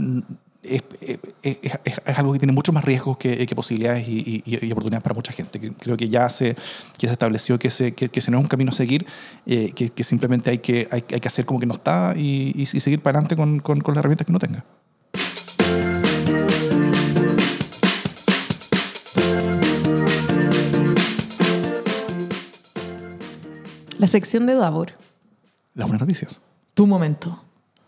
es, 0.62 0.82
es- 1.00 1.18
es- 1.42 1.58
es- 1.84 2.02
es 2.04 2.18
algo 2.18 2.32
que 2.32 2.38
tiene 2.38 2.52
muchos 2.52 2.72
más 2.74 2.84
riesgos 2.84 3.16
que, 3.16 3.46
que 3.46 3.54
posibilidades 3.54 4.06
y, 4.08 4.42
y- 4.46 4.66
y 4.66 4.72
oportunidades 4.72 5.02
para 5.02 5.14
mucha 5.14 5.32
gente. 5.32 5.58
Creo 5.78 5.96
que 5.96 6.08
ya 6.08 6.28
se, 6.28 6.54
que 6.98 7.06
se 7.06 7.12
estableció 7.12 7.58
que 7.58 7.68
ese, 7.68 7.92
que, 7.92 8.08
que 8.08 8.20
ese 8.20 8.30
no 8.30 8.38
es 8.38 8.42
un 8.44 8.48
camino 8.48 8.70
a 8.70 8.74
seguir, 8.74 9.06
eh, 9.46 9.72
que, 9.74 9.90
que 9.90 10.04
simplemente 10.04 10.50
hay 10.50 10.58
que, 10.58 10.86
hay, 10.90 11.04
hay 11.12 11.20
que 11.20 11.28
hacer 11.28 11.44
como 11.44 11.58
que 11.60 11.66
no 11.66 11.74
está 11.74 12.14
y, 12.16 12.52
y- 12.54 12.62
y 12.62 12.80
seguir 12.80 13.00
para 13.00 13.18
adelante 13.18 13.36
con, 13.36 13.58
con, 13.60 13.80
con 13.80 13.94
las 13.94 14.00
herramientas 14.02 14.24
que 14.26 14.32
uno 14.32 14.38
tenga. 14.38 14.64
La 23.98 24.06
sección 24.08 24.46
de 24.46 24.54
Davor. 24.54 24.92
Las 25.74 25.86
buenas 25.86 26.00
noticias. 26.00 26.40
Tu 26.74 26.86
momento. 26.86 27.42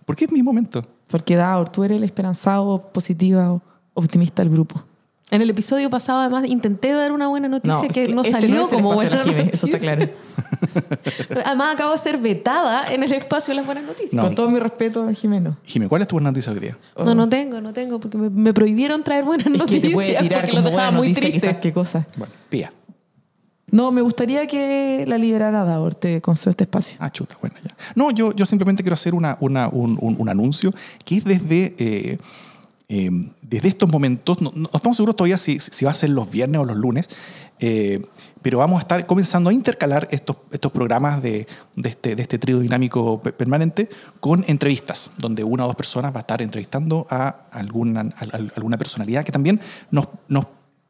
¿Por 0.06 0.16
qué 0.16 0.26
es 0.26 0.32
mi 0.32 0.42
momento? 0.42 0.86
Porque, 1.08 1.36
Daur, 1.36 1.68
tú 1.68 1.84
eres 1.84 1.98
el 1.98 2.04
esperanzado, 2.04 2.78
positiva, 2.92 3.60
optimista 3.94 4.42
del 4.42 4.50
grupo. 4.52 4.82
En 5.30 5.42
el 5.42 5.50
episodio 5.50 5.90
pasado, 5.90 6.20
además, 6.20 6.44
intenté 6.46 6.92
dar 6.92 7.10
una 7.10 7.28
buena 7.28 7.48
noticia 7.48 7.88
que 7.88 8.08
no 8.08 8.20
este 8.20 8.32
salió 8.32 8.62
es 8.64 8.68
como 8.68 8.92
buena 8.92 9.18
Jime, 9.18 9.44
noticia. 9.44 9.52
Eso 9.54 9.66
está 9.66 9.78
claro. 9.78 10.06
Además, 11.44 11.74
acabo 11.74 11.92
de 11.92 11.98
ser 11.98 12.18
vetada 12.18 12.92
en 12.92 13.02
el 13.02 13.12
espacio 13.12 13.52
de 13.52 13.56
las 13.56 13.66
buenas 13.66 13.84
noticias. 13.84 14.12
No. 14.12 14.22
Con 14.22 14.34
todo 14.34 14.50
mi 14.50 14.58
respeto, 14.60 15.08
Jimeno. 15.12 15.56
Jimmy, 15.64 15.88
¿cuál 15.88 16.02
es 16.02 16.08
tu 16.08 16.16
buena 16.16 16.30
noticia 16.30 16.52
hoy 16.52 16.60
día? 16.60 16.78
No, 16.96 17.14
no 17.14 17.28
tengo, 17.28 17.60
no 17.60 17.72
tengo, 17.72 17.98
porque 17.98 18.18
me, 18.18 18.30
me 18.30 18.52
prohibieron 18.52 19.02
traer 19.02 19.24
buenas 19.24 19.46
Es 19.46 19.52
que 19.52 19.58
noticias 19.58 19.82
te 19.82 19.90
puede 19.92 20.18
tirar 20.18 20.40
porque 20.42 20.56
lo 20.56 20.62
dejaba 20.62 20.84
buena 20.90 20.98
muy 20.98 21.12
triste. 21.14 21.32
quizás 21.32 21.56
qué 21.56 21.72
cosa. 21.72 22.06
Bueno, 22.16 22.32
pía. 22.48 22.72
No, 23.74 23.90
me 23.90 24.02
gustaría 24.02 24.46
que 24.46 25.04
la 25.08 25.18
liberara 25.18 25.64
Daur, 25.64 25.96
te 25.96 26.20
concedo 26.20 26.50
este 26.50 26.62
espacio. 26.62 26.96
Ah, 27.00 27.10
chuta, 27.10 27.36
bueno, 27.40 27.56
ya. 27.60 27.74
No, 27.96 28.12
yo, 28.12 28.32
yo 28.32 28.46
simplemente 28.46 28.84
quiero 28.84 28.94
hacer 28.94 29.14
una, 29.16 29.36
una- 29.40 29.66
un, 29.68 29.98
un- 30.00 30.14
un 30.16 30.28
anuncio 30.28 30.70
que 31.04 31.16
es 31.16 31.24
desde, 31.24 31.74
eh, 31.78 32.18
eh, 32.88 33.10
desde 33.42 33.66
estos 33.68 33.88
momentos, 33.90 34.40
no, 34.40 34.52
no 34.54 34.70
estamos 34.72 34.96
seguros 34.96 35.16
todavía 35.16 35.38
si, 35.38 35.58
si 35.58 35.84
va 35.84 35.90
a 35.90 35.94
ser 35.94 36.10
los 36.10 36.30
viernes 36.30 36.60
o 36.60 36.64
los 36.64 36.76
lunes, 36.76 37.08
eh, 37.58 38.00
pero 38.42 38.58
vamos 38.58 38.76
a 38.76 38.82
estar 38.82 39.06
comenzando 39.06 39.50
a 39.50 39.52
intercalar 39.52 40.06
estos, 40.12 40.36
estos 40.52 40.70
programas 40.70 41.20
de, 41.20 41.48
de 41.74 41.88
este, 41.88 42.14
de 42.14 42.22
este 42.22 42.38
trío 42.38 42.60
dinámico 42.60 43.20
pe- 43.22 43.32
permanente 43.32 43.88
con 44.20 44.44
entrevistas, 44.46 45.10
donde 45.18 45.42
una 45.42 45.64
o 45.64 45.66
dos 45.66 45.76
personas 45.76 46.12
va 46.14 46.18
a 46.18 46.20
estar 46.20 46.42
entrevistando 46.42 47.06
a 47.10 47.46
alguna, 47.50 48.02
a- 48.02 48.36
a- 48.36 48.40
alguna 48.54 48.76
personalidad 48.78 49.24
que 49.24 49.32
también 49.32 49.60
nos, 49.90 50.06
nos 50.28 50.44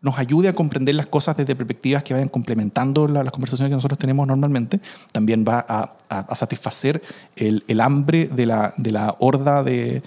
nos 0.05 0.19
ayude 0.19 0.49
a 0.49 0.53
comprender 0.53 0.95
las 0.95 1.07
cosas 1.07 1.35
desde 1.37 1.57
perspectivas 1.57 2.05
que 2.05 2.13
vayan 2.13 2.29
complementando 2.29 3.09
la- 3.09 3.25
las 3.25 3.33
conversaciones 3.33 3.71
que 3.71 3.77
nosotros 3.77 3.99
tenemos 3.99 4.27
normalmente, 4.27 4.79
también 5.13 5.45
va 5.49 5.65
a, 5.67 5.97
satisfacer 6.37 7.03
el, 7.35 7.81
hambre 7.81 8.27
de 8.27 8.47
la, 8.47 9.17
horda 9.19 9.65
de- 9.65 10.03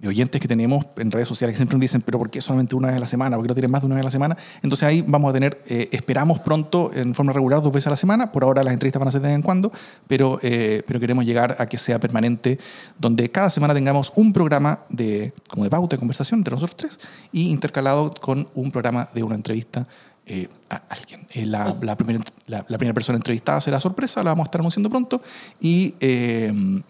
de 0.00 0.08
oyentes 0.08 0.40
que 0.40 0.48
tenemos 0.48 0.86
en 0.96 1.10
redes 1.10 1.28
sociales 1.28 1.52
que 1.52 1.58
siempre 1.58 1.76
nos 1.76 1.82
dicen, 1.82 2.00
pero 2.00 2.18
¿por 2.18 2.30
qué 2.30 2.40
solamente 2.40 2.74
una 2.74 2.88
vez 2.88 2.96
a 2.96 3.00
la 3.00 3.06
semana? 3.06 3.36
¿Por 3.36 3.44
qué 3.44 3.48
no 3.48 3.54
tienen 3.54 3.70
más 3.70 3.82
de 3.82 3.86
una 3.86 3.96
vez 3.96 4.00
a 4.00 4.04
la 4.04 4.10
semana? 4.10 4.36
Entonces 4.62 4.88
ahí 4.88 5.04
vamos 5.06 5.28
a 5.28 5.34
tener, 5.34 5.60
eh, 5.66 5.90
esperamos 5.92 6.38
pronto 6.38 6.90
en 6.94 7.14
forma 7.14 7.34
regular 7.34 7.60
dos 7.60 7.70
veces 7.70 7.88
a 7.88 7.90
la 7.90 7.98
semana, 7.98 8.32
por 8.32 8.42
ahora 8.44 8.64
las 8.64 8.72
entrevistas 8.72 8.98
van 8.98 9.08
a 9.08 9.10
ser 9.10 9.20
de 9.20 9.28
vez 9.28 9.34
en 9.34 9.42
cuando, 9.42 9.70
pero, 10.08 10.40
eh, 10.42 10.82
pero 10.86 10.98
queremos 11.00 11.26
llegar 11.26 11.54
a 11.58 11.66
que 11.66 11.76
sea 11.76 12.00
permanente, 12.00 12.58
donde 12.98 13.30
cada 13.30 13.50
semana 13.50 13.74
tengamos 13.74 14.10
un 14.16 14.32
programa 14.32 14.80
de, 14.88 15.34
como 15.50 15.64
de 15.64 15.70
pauta 15.70 15.96
de 15.96 15.98
conversación 15.98 16.40
entre 16.40 16.54
nosotros 16.54 16.78
tres 16.78 16.98
y 17.30 17.50
intercalado 17.50 18.10
con 18.10 18.48
un 18.54 18.70
programa 18.70 19.06
de 19.12 19.22
una 19.22 19.34
entrevista 19.34 19.86
eh, 20.24 20.48
a 20.70 20.76
alguien. 20.88 21.26
Eh, 21.34 21.44
la, 21.44 21.76
la 21.82 21.96
primera, 21.96 22.24
la, 22.46 22.64
la 22.66 22.78
primera 22.78 22.94
persona 22.94 23.16
entrevistada 23.16 23.60
será 23.60 23.78
sorpresa, 23.78 24.24
la 24.24 24.30
vamos 24.30 24.44
a 24.44 24.48
estar 24.48 24.62
anunciando 24.62 24.88
pronto 24.88 25.20
y... 25.60 25.94
eh, 26.00 26.82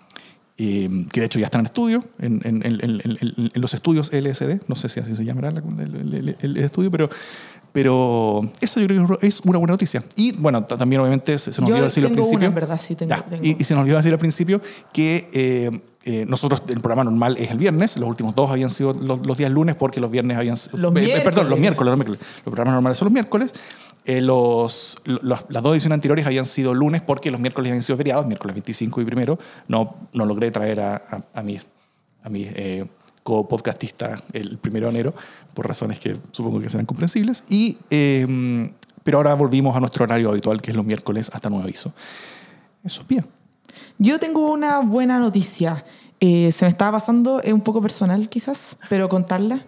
eh, 0.63 1.07
que 1.11 1.21
de 1.21 1.27
hecho 1.27 1.39
ya 1.39 1.47
están 1.47 1.61
en 1.61 1.67
estudio, 1.67 2.05
en, 2.19 2.41
en- 2.45 2.63
en- 2.67 3.01
en- 3.03 3.51
los 3.55 3.73
estudios 3.73 4.13
LSD, 4.13 4.61
no 4.69 4.77
sé 4.77 4.89
si 4.91 5.01
así 5.01 5.17
se 5.17 5.25
llamará 5.25 5.51
la- 5.51 5.61
el, 5.83 6.15
el- 6.15 6.37
el- 6.41 6.57
estudio, 6.59 6.91
pero, 6.91 7.09
pero 7.73 8.51
eso 8.61 8.81
yo 8.81 8.87
creo 8.89 9.19
que 9.19 9.27
es 9.29 9.41
una 9.41 9.59
buena 9.59 9.73
noticia. 9.75 10.03
Y 10.17 10.33
bueno, 10.33 10.65
ta- 10.65 10.77
también 10.77 11.01
obviamente 11.01 11.39
se, 11.39 11.51
nos 11.51 11.57
Yo 11.59 11.67
olvidó 11.67 11.85
decir 11.85 12.05
al 12.05 12.13
una, 12.13 12.21
principio. 12.21 12.49
en 12.49 12.55
verdad, 12.55 12.81
sí, 12.81 12.95
tengo- 12.97 13.11
Ya, 13.15 13.23
tengo. 13.25 13.45
Y, 13.45 13.57
y 13.59 13.65
se 13.65 13.75
nos 13.75 13.83
olvidó 13.83 13.97
decir 13.99 14.13
al 14.13 14.19
principio 14.19 14.61
que 14.93 15.31
eh, 15.33 15.81
eh, 16.05 16.25
nosotros, 16.27 16.63
el 16.69 16.81
programa 16.81 17.05
normal 17.05 17.37
es 17.39 17.51
el 17.51 17.59
viernes, 17.59 17.97
los 17.99 18.09
últimos 18.09 18.35
dos 18.35 18.51
habían 18.51 18.71
sido 18.71 18.93
los, 18.95 19.25
los 19.27 19.37
días 19.39 19.53
lunes 19.53 19.77
porque 19.77 20.01
los 20.01 20.11
viernes 20.11 20.37
habían 20.37 20.57
sido- 20.57 20.79
Los 20.79 20.97
eh, 20.97 21.21
Perdón, 21.23 21.49
los 21.49 21.59
miércoles, 21.61 21.91
los 21.91 21.97
miércoles. 21.99 22.21
Los 22.45 22.53
programas 22.53 22.75
normales 22.75 22.99
son 22.99 23.07
los 23.07 23.13
miércoles. 23.13 23.53
Eh, 24.07 24.21
los, 24.21 24.99
los- 25.05 25.45
las 25.49 25.63
dos 25.63 25.73
ediciones 25.73 25.95
anteriores 25.95 26.27
habían 26.27 26.45
sido 26.47 26.75
lunes 26.75 27.03
porque 27.03 27.31
los 27.31 27.41
miércoles 27.41 27.71
habían 27.71 27.83
sido 27.83 27.97
feriados, 27.97 28.27
miércoles 28.27 28.55
25 28.55 29.01
y 29.01 29.05
primero. 29.05 29.39
No, 29.69 29.95
no 30.13 30.25
logré 30.25 30.51
traer 30.51 30.81
a, 30.81 30.97
a, 30.97 31.23
a 31.35 31.43
mis, 31.43 31.67
a 32.23 32.29
mis 32.29 32.49
eh, 32.55 32.87
co-podcastistas 33.23 34.23
el 34.33 34.59
primero 34.59 34.87
de 34.87 34.91
enero, 34.95 35.15
por 35.55 35.69
razones 35.69 35.99
que 35.99 36.17
supongo 36.33 36.61
que 36.61 36.69
serán 36.69 36.87
comprensibles. 36.87 37.45
Y, 37.49 37.79
eh, 37.91 38.71
pero 39.05 39.19
ahora 39.19 39.35
volvimos 39.35 39.77
a 39.77 39.81
nuestro 39.81 40.05
horario 40.05 40.31
habitual, 40.31 40.61
que 40.61 40.71
es 40.71 40.77
los 40.77 40.85
miércoles 40.87 41.31
hasta 41.33 41.49
nuevo 41.49 41.65
aviso. 41.65 41.93
Eso 42.85 43.03
es 43.03 43.09
bien. 43.09 43.27
Yo 43.99 44.19
tengo 44.19 44.51
una 44.51 44.81
buena 44.81 45.19
noticia. 45.19 45.85
Eh, 46.21 46.51
se 46.53 46.65
me 46.65 46.71
estaba 46.71 46.93
pasando, 46.93 47.41
es 47.41 47.53
un 47.53 47.61
poco 47.63 47.81
personal 47.81 48.29
quizás, 48.29 48.77
pero 48.89 49.09
contarla. 49.09 49.63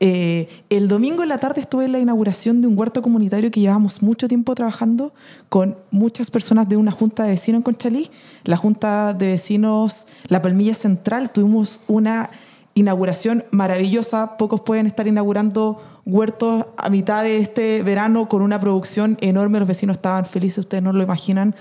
Eh, 0.00 0.48
el 0.70 0.86
domingo 0.86 1.22
en 1.22 1.28
la 1.28 1.38
tarde 1.38 1.60
estuve 1.60 1.86
en 1.86 1.92
la 1.92 1.98
inauguración 1.98 2.60
de 2.60 2.68
un 2.68 2.78
huerto 2.78 3.02
comunitario 3.02 3.50
que 3.50 3.60
llevamos 3.60 4.02
mucho 4.02 4.28
tiempo 4.28 4.54
trabajando 4.54 5.12
con 5.48 5.76
muchas 5.90 6.30
personas 6.30 6.68
de 6.68 6.76
una 6.76 6.92
junta 6.92 7.24
de 7.24 7.30
vecinos 7.30 7.58
en 7.58 7.62
Conchalí. 7.62 8.10
La 8.44 8.56
junta 8.56 9.12
de 9.12 9.28
vecinos 9.28 10.06
La 10.28 10.40
Palmilla 10.40 10.74
Central. 10.74 11.30
Tuvimos 11.30 11.80
una 11.88 12.30
inauguración 12.74 13.44
maravillosa. 13.50 14.36
Pocos 14.36 14.60
pueden 14.60 14.86
estar 14.86 15.06
inaugurando 15.08 15.82
huertos 16.06 16.66
a 16.76 16.88
mitad 16.90 17.24
de 17.24 17.38
este 17.38 17.82
verano 17.82 18.28
con 18.28 18.42
una 18.42 18.60
producción 18.60 19.18
enorme. 19.20 19.58
Los 19.58 19.68
vecinos 19.68 19.96
estaban 19.96 20.24
felices, 20.26 20.58
ustedes 20.58 20.82
no 20.82 20.92
lo 20.92 21.02
imaginan 21.02 21.54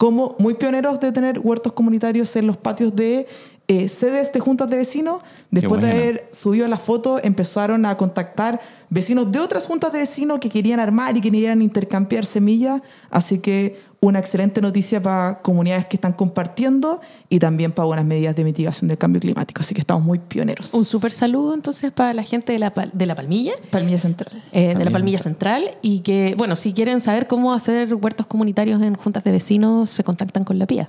como 0.00 0.34
muy 0.38 0.54
pioneros 0.54 0.98
de 0.98 1.12
tener 1.12 1.40
huertos 1.40 1.74
comunitarios 1.74 2.34
en 2.36 2.46
los 2.46 2.56
patios 2.56 2.96
de 2.96 3.26
eh, 3.70 3.88
sedes 3.88 4.32
de 4.32 4.40
juntas 4.40 4.68
de 4.68 4.76
vecinos. 4.76 5.22
Después 5.52 5.80
de 5.80 5.92
haber 5.92 6.28
subido 6.32 6.66
la 6.66 6.76
foto, 6.76 7.20
empezaron 7.22 7.86
a 7.86 7.96
contactar 7.96 8.60
vecinos 8.88 9.30
de 9.30 9.38
otras 9.38 9.64
juntas 9.64 9.92
de 9.92 10.00
vecinos 10.00 10.40
que 10.40 10.48
querían 10.48 10.80
armar 10.80 11.16
y 11.16 11.20
que 11.20 11.30
querían 11.30 11.62
intercambiar 11.62 12.26
semillas. 12.26 12.82
Así 13.10 13.38
que 13.38 13.78
una 14.00 14.18
excelente 14.18 14.60
noticia 14.60 15.00
para 15.00 15.40
comunidades 15.40 15.86
que 15.86 15.98
están 15.98 16.14
compartiendo 16.14 17.00
y 17.28 17.38
también 17.38 17.70
para 17.70 17.86
buenas 17.86 18.04
medidas 18.04 18.34
de 18.34 18.42
mitigación 18.42 18.88
del 18.88 18.98
cambio 18.98 19.20
climático. 19.20 19.60
Así 19.60 19.72
que 19.72 19.82
estamos 19.82 20.02
muy 20.02 20.18
pioneros. 20.18 20.74
Un 20.74 20.84
súper 20.84 21.12
saludo 21.12 21.54
entonces 21.54 21.92
para 21.92 22.12
la 22.12 22.24
gente 22.24 22.52
de 22.52 22.58
la, 22.58 22.72
de 22.92 23.06
la 23.06 23.14
Palmilla. 23.14 23.52
Palmilla 23.70 24.00
Central. 24.00 24.32
eh, 24.50 24.60
de 24.60 24.66
la 24.68 24.74
Palmilla 24.78 24.92
Palmilla 24.92 25.18
Central 25.20 25.70
y 25.80 26.00
que, 26.00 26.34
bueno, 26.36 26.56
si 26.56 26.72
quieren 26.72 27.00
saber 27.00 27.28
cómo 27.28 27.52
hacer 27.52 27.94
huertos 27.94 28.26
comunitarios 28.26 28.82
en 28.82 28.96
juntas 28.96 29.22
de 29.22 29.30
vecinos, 29.30 29.90
se 29.90 30.02
contactan 30.02 30.42
con 30.42 30.58
la 30.58 30.66
PIA. 30.66 30.88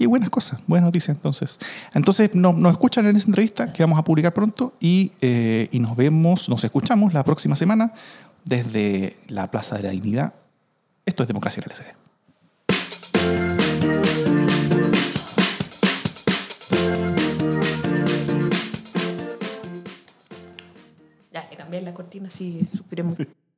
Qué 0.00 0.06
buenas 0.06 0.30
cosas, 0.30 0.62
buenas 0.66 0.86
noticias 0.88 1.14
entonces. 1.14 1.58
Entonces 1.92 2.30
no- 2.34 2.54
nos 2.54 2.72
escuchan 2.72 3.04
en 3.04 3.16
esta 3.18 3.28
entrevista 3.28 3.70
que 3.70 3.82
vamos 3.82 3.98
a 3.98 4.02
publicar 4.02 4.32
pronto 4.32 4.72
y, 4.80 5.12
eh, 5.20 5.68
y 5.72 5.78
nos 5.78 5.94
vemos, 5.94 6.48
nos 6.48 6.64
escuchamos 6.64 7.12
la 7.12 7.22
próxima 7.22 7.54
semana 7.54 7.92
desde 8.46 9.18
la 9.28 9.50
Plaza 9.50 9.76
de 9.76 9.82
la 9.82 9.90
Dignidad. 9.90 10.32
Esto 11.04 11.22
es 11.24 11.28
Democracia 11.28 11.62
en 11.62 11.70
LSD. 11.70 12.90
Ya, 21.32 21.46
le 21.50 21.56
cambié 21.56 21.80
la 21.80 21.94
cortina 21.94 22.28
así 22.28 22.64
suspiré 22.64 23.02
mucho. 23.02 23.24